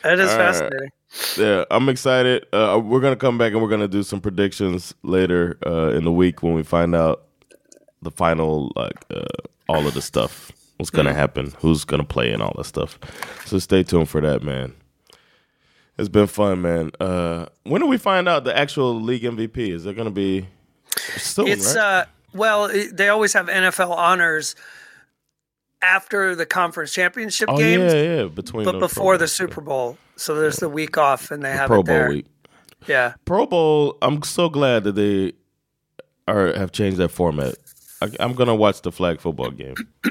That 0.03 0.19
is 0.19 0.31
All 0.31 0.39
right. 0.39 0.91
Yeah, 1.37 1.65
I'm 1.71 1.89
excited. 1.89 2.47
Uh, 2.53 2.81
we're 2.83 3.01
gonna 3.01 3.17
come 3.17 3.39
back 3.39 3.53
and 3.53 3.62
we're 3.62 3.69
gonna 3.69 3.89
do 3.89 4.03
some 4.03 4.21
predictions 4.21 4.95
later 5.03 5.59
uh, 5.67 5.91
in 5.91 6.05
the 6.05 6.12
week 6.12 6.43
when 6.43 6.55
we 6.55 6.62
find 6.62 6.95
out 6.95 7.25
the 8.03 8.11
final, 8.11 8.73
like 8.77 9.05
uh, 9.12 9.25
all 9.69 9.87
of 9.87 9.95
the 9.95 10.03
stuff, 10.03 10.53
what's 10.77 10.91
gonna 10.91 11.15
happen, 11.15 11.53
who's 11.59 11.85
gonna 11.85 12.05
play, 12.05 12.33
and 12.33 12.43
all 12.43 12.53
that 12.57 12.65
stuff. 12.65 12.99
So 13.47 13.59
stay 13.59 13.83
tuned 13.83 14.09
for 14.09 14.21
that, 14.21 14.43
man. 14.43 14.75
It's 15.97 16.09
been 16.09 16.27
fun, 16.27 16.62
man. 16.62 16.91
Uh, 16.99 17.47
when 17.62 17.81
do 17.81 17.87
we 17.87 17.99
find 17.99 18.29
out 18.29 18.45
the 18.45 18.57
actual 18.57 19.01
league 19.01 19.23
MVP? 19.23 19.59
Is 19.73 19.87
it 19.87 19.97
gonna 19.97 20.11
be 20.11 20.49
soon? 21.17 21.49
It's 21.49 21.77
right? 21.77 21.83
uh 21.83 22.05
well, 22.33 22.69
they 22.93 23.09
always 23.09 23.33
have 23.35 23.47
NFL 23.47 23.91
honors 23.91 24.57
after 25.81 26.35
the 26.35 26.47
conference 26.47 26.93
championship 26.93 27.49
oh 27.49 27.57
games, 27.57 27.93
yeah, 27.93 28.03
yeah. 28.03 28.25
Between 28.25 28.65
but 28.65 28.81
before 28.81 29.12
Pro 29.12 29.19
the 29.19 29.29
Super 29.29 29.61
Bowl. 29.61 29.99
So 30.17 30.35
there's 30.37 30.57
the 30.57 30.69
week 30.69 30.97
off, 30.99 31.31
and 31.31 31.43
they 31.43 31.51
have 31.53 31.67
Pro 31.69 31.81
it 31.81 31.87
there. 31.87 32.07
Bowl 32.07 32.15
week. 32.15 32.27
Yeah, 32.87 33.15
Pro 33.25 33.47
Bowl. 33.47 33.97
I'm 34.03 34.23
so 34.23 34.49
glad 34.49 34.85
that 34.85 34.93
they 34.93 35.33
are 36.29 36.53
have 36.55 36.73
changed 36.73 36.99
that 36.99 37.09
format. 37.11 37.55
I, 38.03 38.11
I'm 38.21 38.35
gonna 38.35 38.55
watch 38.55 38.83
the 38.83 38.93
flag 38.93 39.21
football 39.21 39.51
game. 39.51 39.75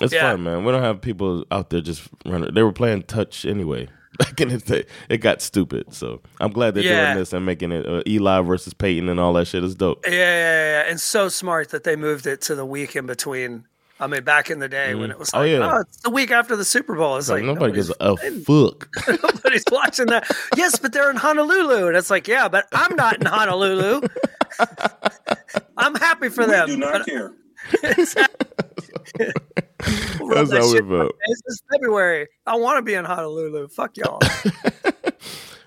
it's 0.00 0.12
Yeah. 0.12 0.32
fun, 0.32 0.42
man. 0.44 0.64
We 0.64 0.72
don't 0.72 0.82
have 0.82 1.00
people 1.00 1.44
out 1.50 1.70
there 1.70 1.80
just 1.80 2.08
running. 2.24 2.52
They 2.54 2.62
were 2.62 2.72
playing 2.72 3.04
touch 3.04 3.44
anyway. 3.44 3.88
Back 4.18 4.40
in 4.40 4.48
the 4.48 4.58
day, 4.58 4.84
it 5.10 5.18
got 5.18 5.42
stupid. 5.42 5.92
So 5.92 6.22
I'm 6.40 6.50
glad 6.50 6.74
they're 6.74 6.82
Yeah. 6.84 7.06
doing 7.06 7.18
this 7.18 7.32
and 7.34 7.44
making 7.44 7.70
it 7.72 7.86
uh, 7.86 8.02
Eli 8.06 8.40
versus 8.40 8.72
Peyton 8.72 9.08
and 9.10 9.20
all 9.20 9.34
that 9.34 9.46
shit 9.46 9.62
is 9.62 9.74
dope. 9.74 10.04
yeah, 10.06 10.12
yeah, 10.12 10.82
yeah. 10.84 10.90
and 10.90 10.98
so 10.98 11.28
smart 11.28 11.68
that 11.70 11.84
they 11.84 11.96
moved 11.96 12.26
it 12.26 12.40
to 12.42 12.54
the 12.54 12.64
week 12.64 12.96
in 12.96 13.04
between. 13.06 13.66
I 13.98 14.06
mean, 14.06 14.24
back 14.24 14.50
in 14.50 14.58
the 14.58 14.68
day 14.68 14.94
when 14.94 15.08
mm. 15.08 15.12
it 15.12 15.18
was 15.18 15.30
Oh, 15.32 15.38
like, 15.38 15.48
oh, 15.48 15.58
yeah. 15.58 15.80
it's 15.80 16.02
the 16.02 16.10
week 16.10 16.30
after 16.30 16.54
the 16.54 16.64
Super 16.64 16.94
Bowl. 16.96 17.16
It's 17.16 17.28
Like, 17.30 17.42
like 17.42 17.46
nobody 17.46 17.72
gives 17.72 17.90
a 17.98 18.16
fuck. 18.44 18.88
Nobody's 19.22 19.64
watching 19.72 20.06
that. 20.06 20.30
Yes, 20.54 20.78
but 20.78 20.92
they're 20.92 21.10
in 21.10 21.16
Honolulu, 21.16 21.88
and 21.88 21.96
it's 21.96 22.10
like, 22.10 22.28
yeah, 22.28 22.48
but 22.48 22.66
I'm 22.72 22.94
not 22.96 23.18
in 23.20 23.26
Honolulu. 23.26 24.02
I'm 25.78 25.94
happy 25.94 26.28
for 26.28 26.44
them. 26.46 26.66
do 26.68 26.76
not 26.76 26.92
but- 26.98 27.06
care. 27.06 27.32
Rub 30.20 30.48
That's 30.48 30.50
that 30.50 30.58
how 30.60 30.66
we 30.66 30.72
shit 30.72 30.80
in 30.84 30.88
my 30.88 31.08
It's 31.22 31.62
February. 31.72 32.28
I 32.46 32.56
want 32.56 32.78
to 32.78 32.82
be 32.82 32.94
in 32.94 33.04
Honolulu. 33.04 33.68
Fuck 33.68 33.96
y'all. 33.96 34.20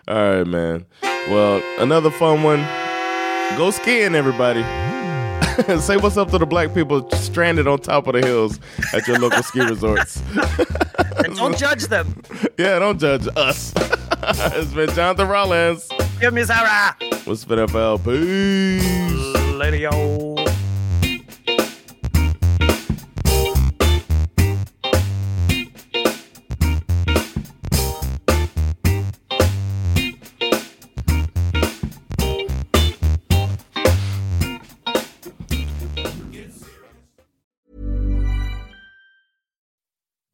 All 0.07 0.15
right, 0.37 0.43
man. 0.47 0.85
Well, 1.29 1.61
another 1.79 2.11
fun 2.11 2.43
one. 2.43 2.59
Go 3.57 3.71
skiing, 3.71 4.13
everybody. 4.15 4.63
Say 5.79 5.97
what's 5.97 6.15
up 6.15 6.29
to 6.31 6.37
the 6.37 6.45
black 6.45 6.73
people 6.73 7.09
stranded 7.11 7.67
on 7.67 7.79
top 7.79 8.07
of 8.07 8.13
the 8.13 8.25
hills 8.25 8.59
at 8.93 9.07
your 9.07 9.19
local 9.19 9.43
ski 9.43 9.61
resorts. 9.61 10.21
And 11.17 11.35
don't 11.35 11.57
judge 11.57 11.87
them. 11.87 12.21
Yeah, 12.57 12.79
don't 12.79 12.99
judge 12.99 13.27
us. 13.35 13.73
it's 14.23 14.73
been 14.73 14.89
Jonathan 14.91 15.27
Rollins. 15.27 15.89
Give 16.19 16.33
me 16.33 16.43
Zara. 16.43 16.95
What's 17.25 17.45
been 17.45 17.67
FL? 17.67 17.97
Peace. 17.97 19.35
Later. 19.53 20.48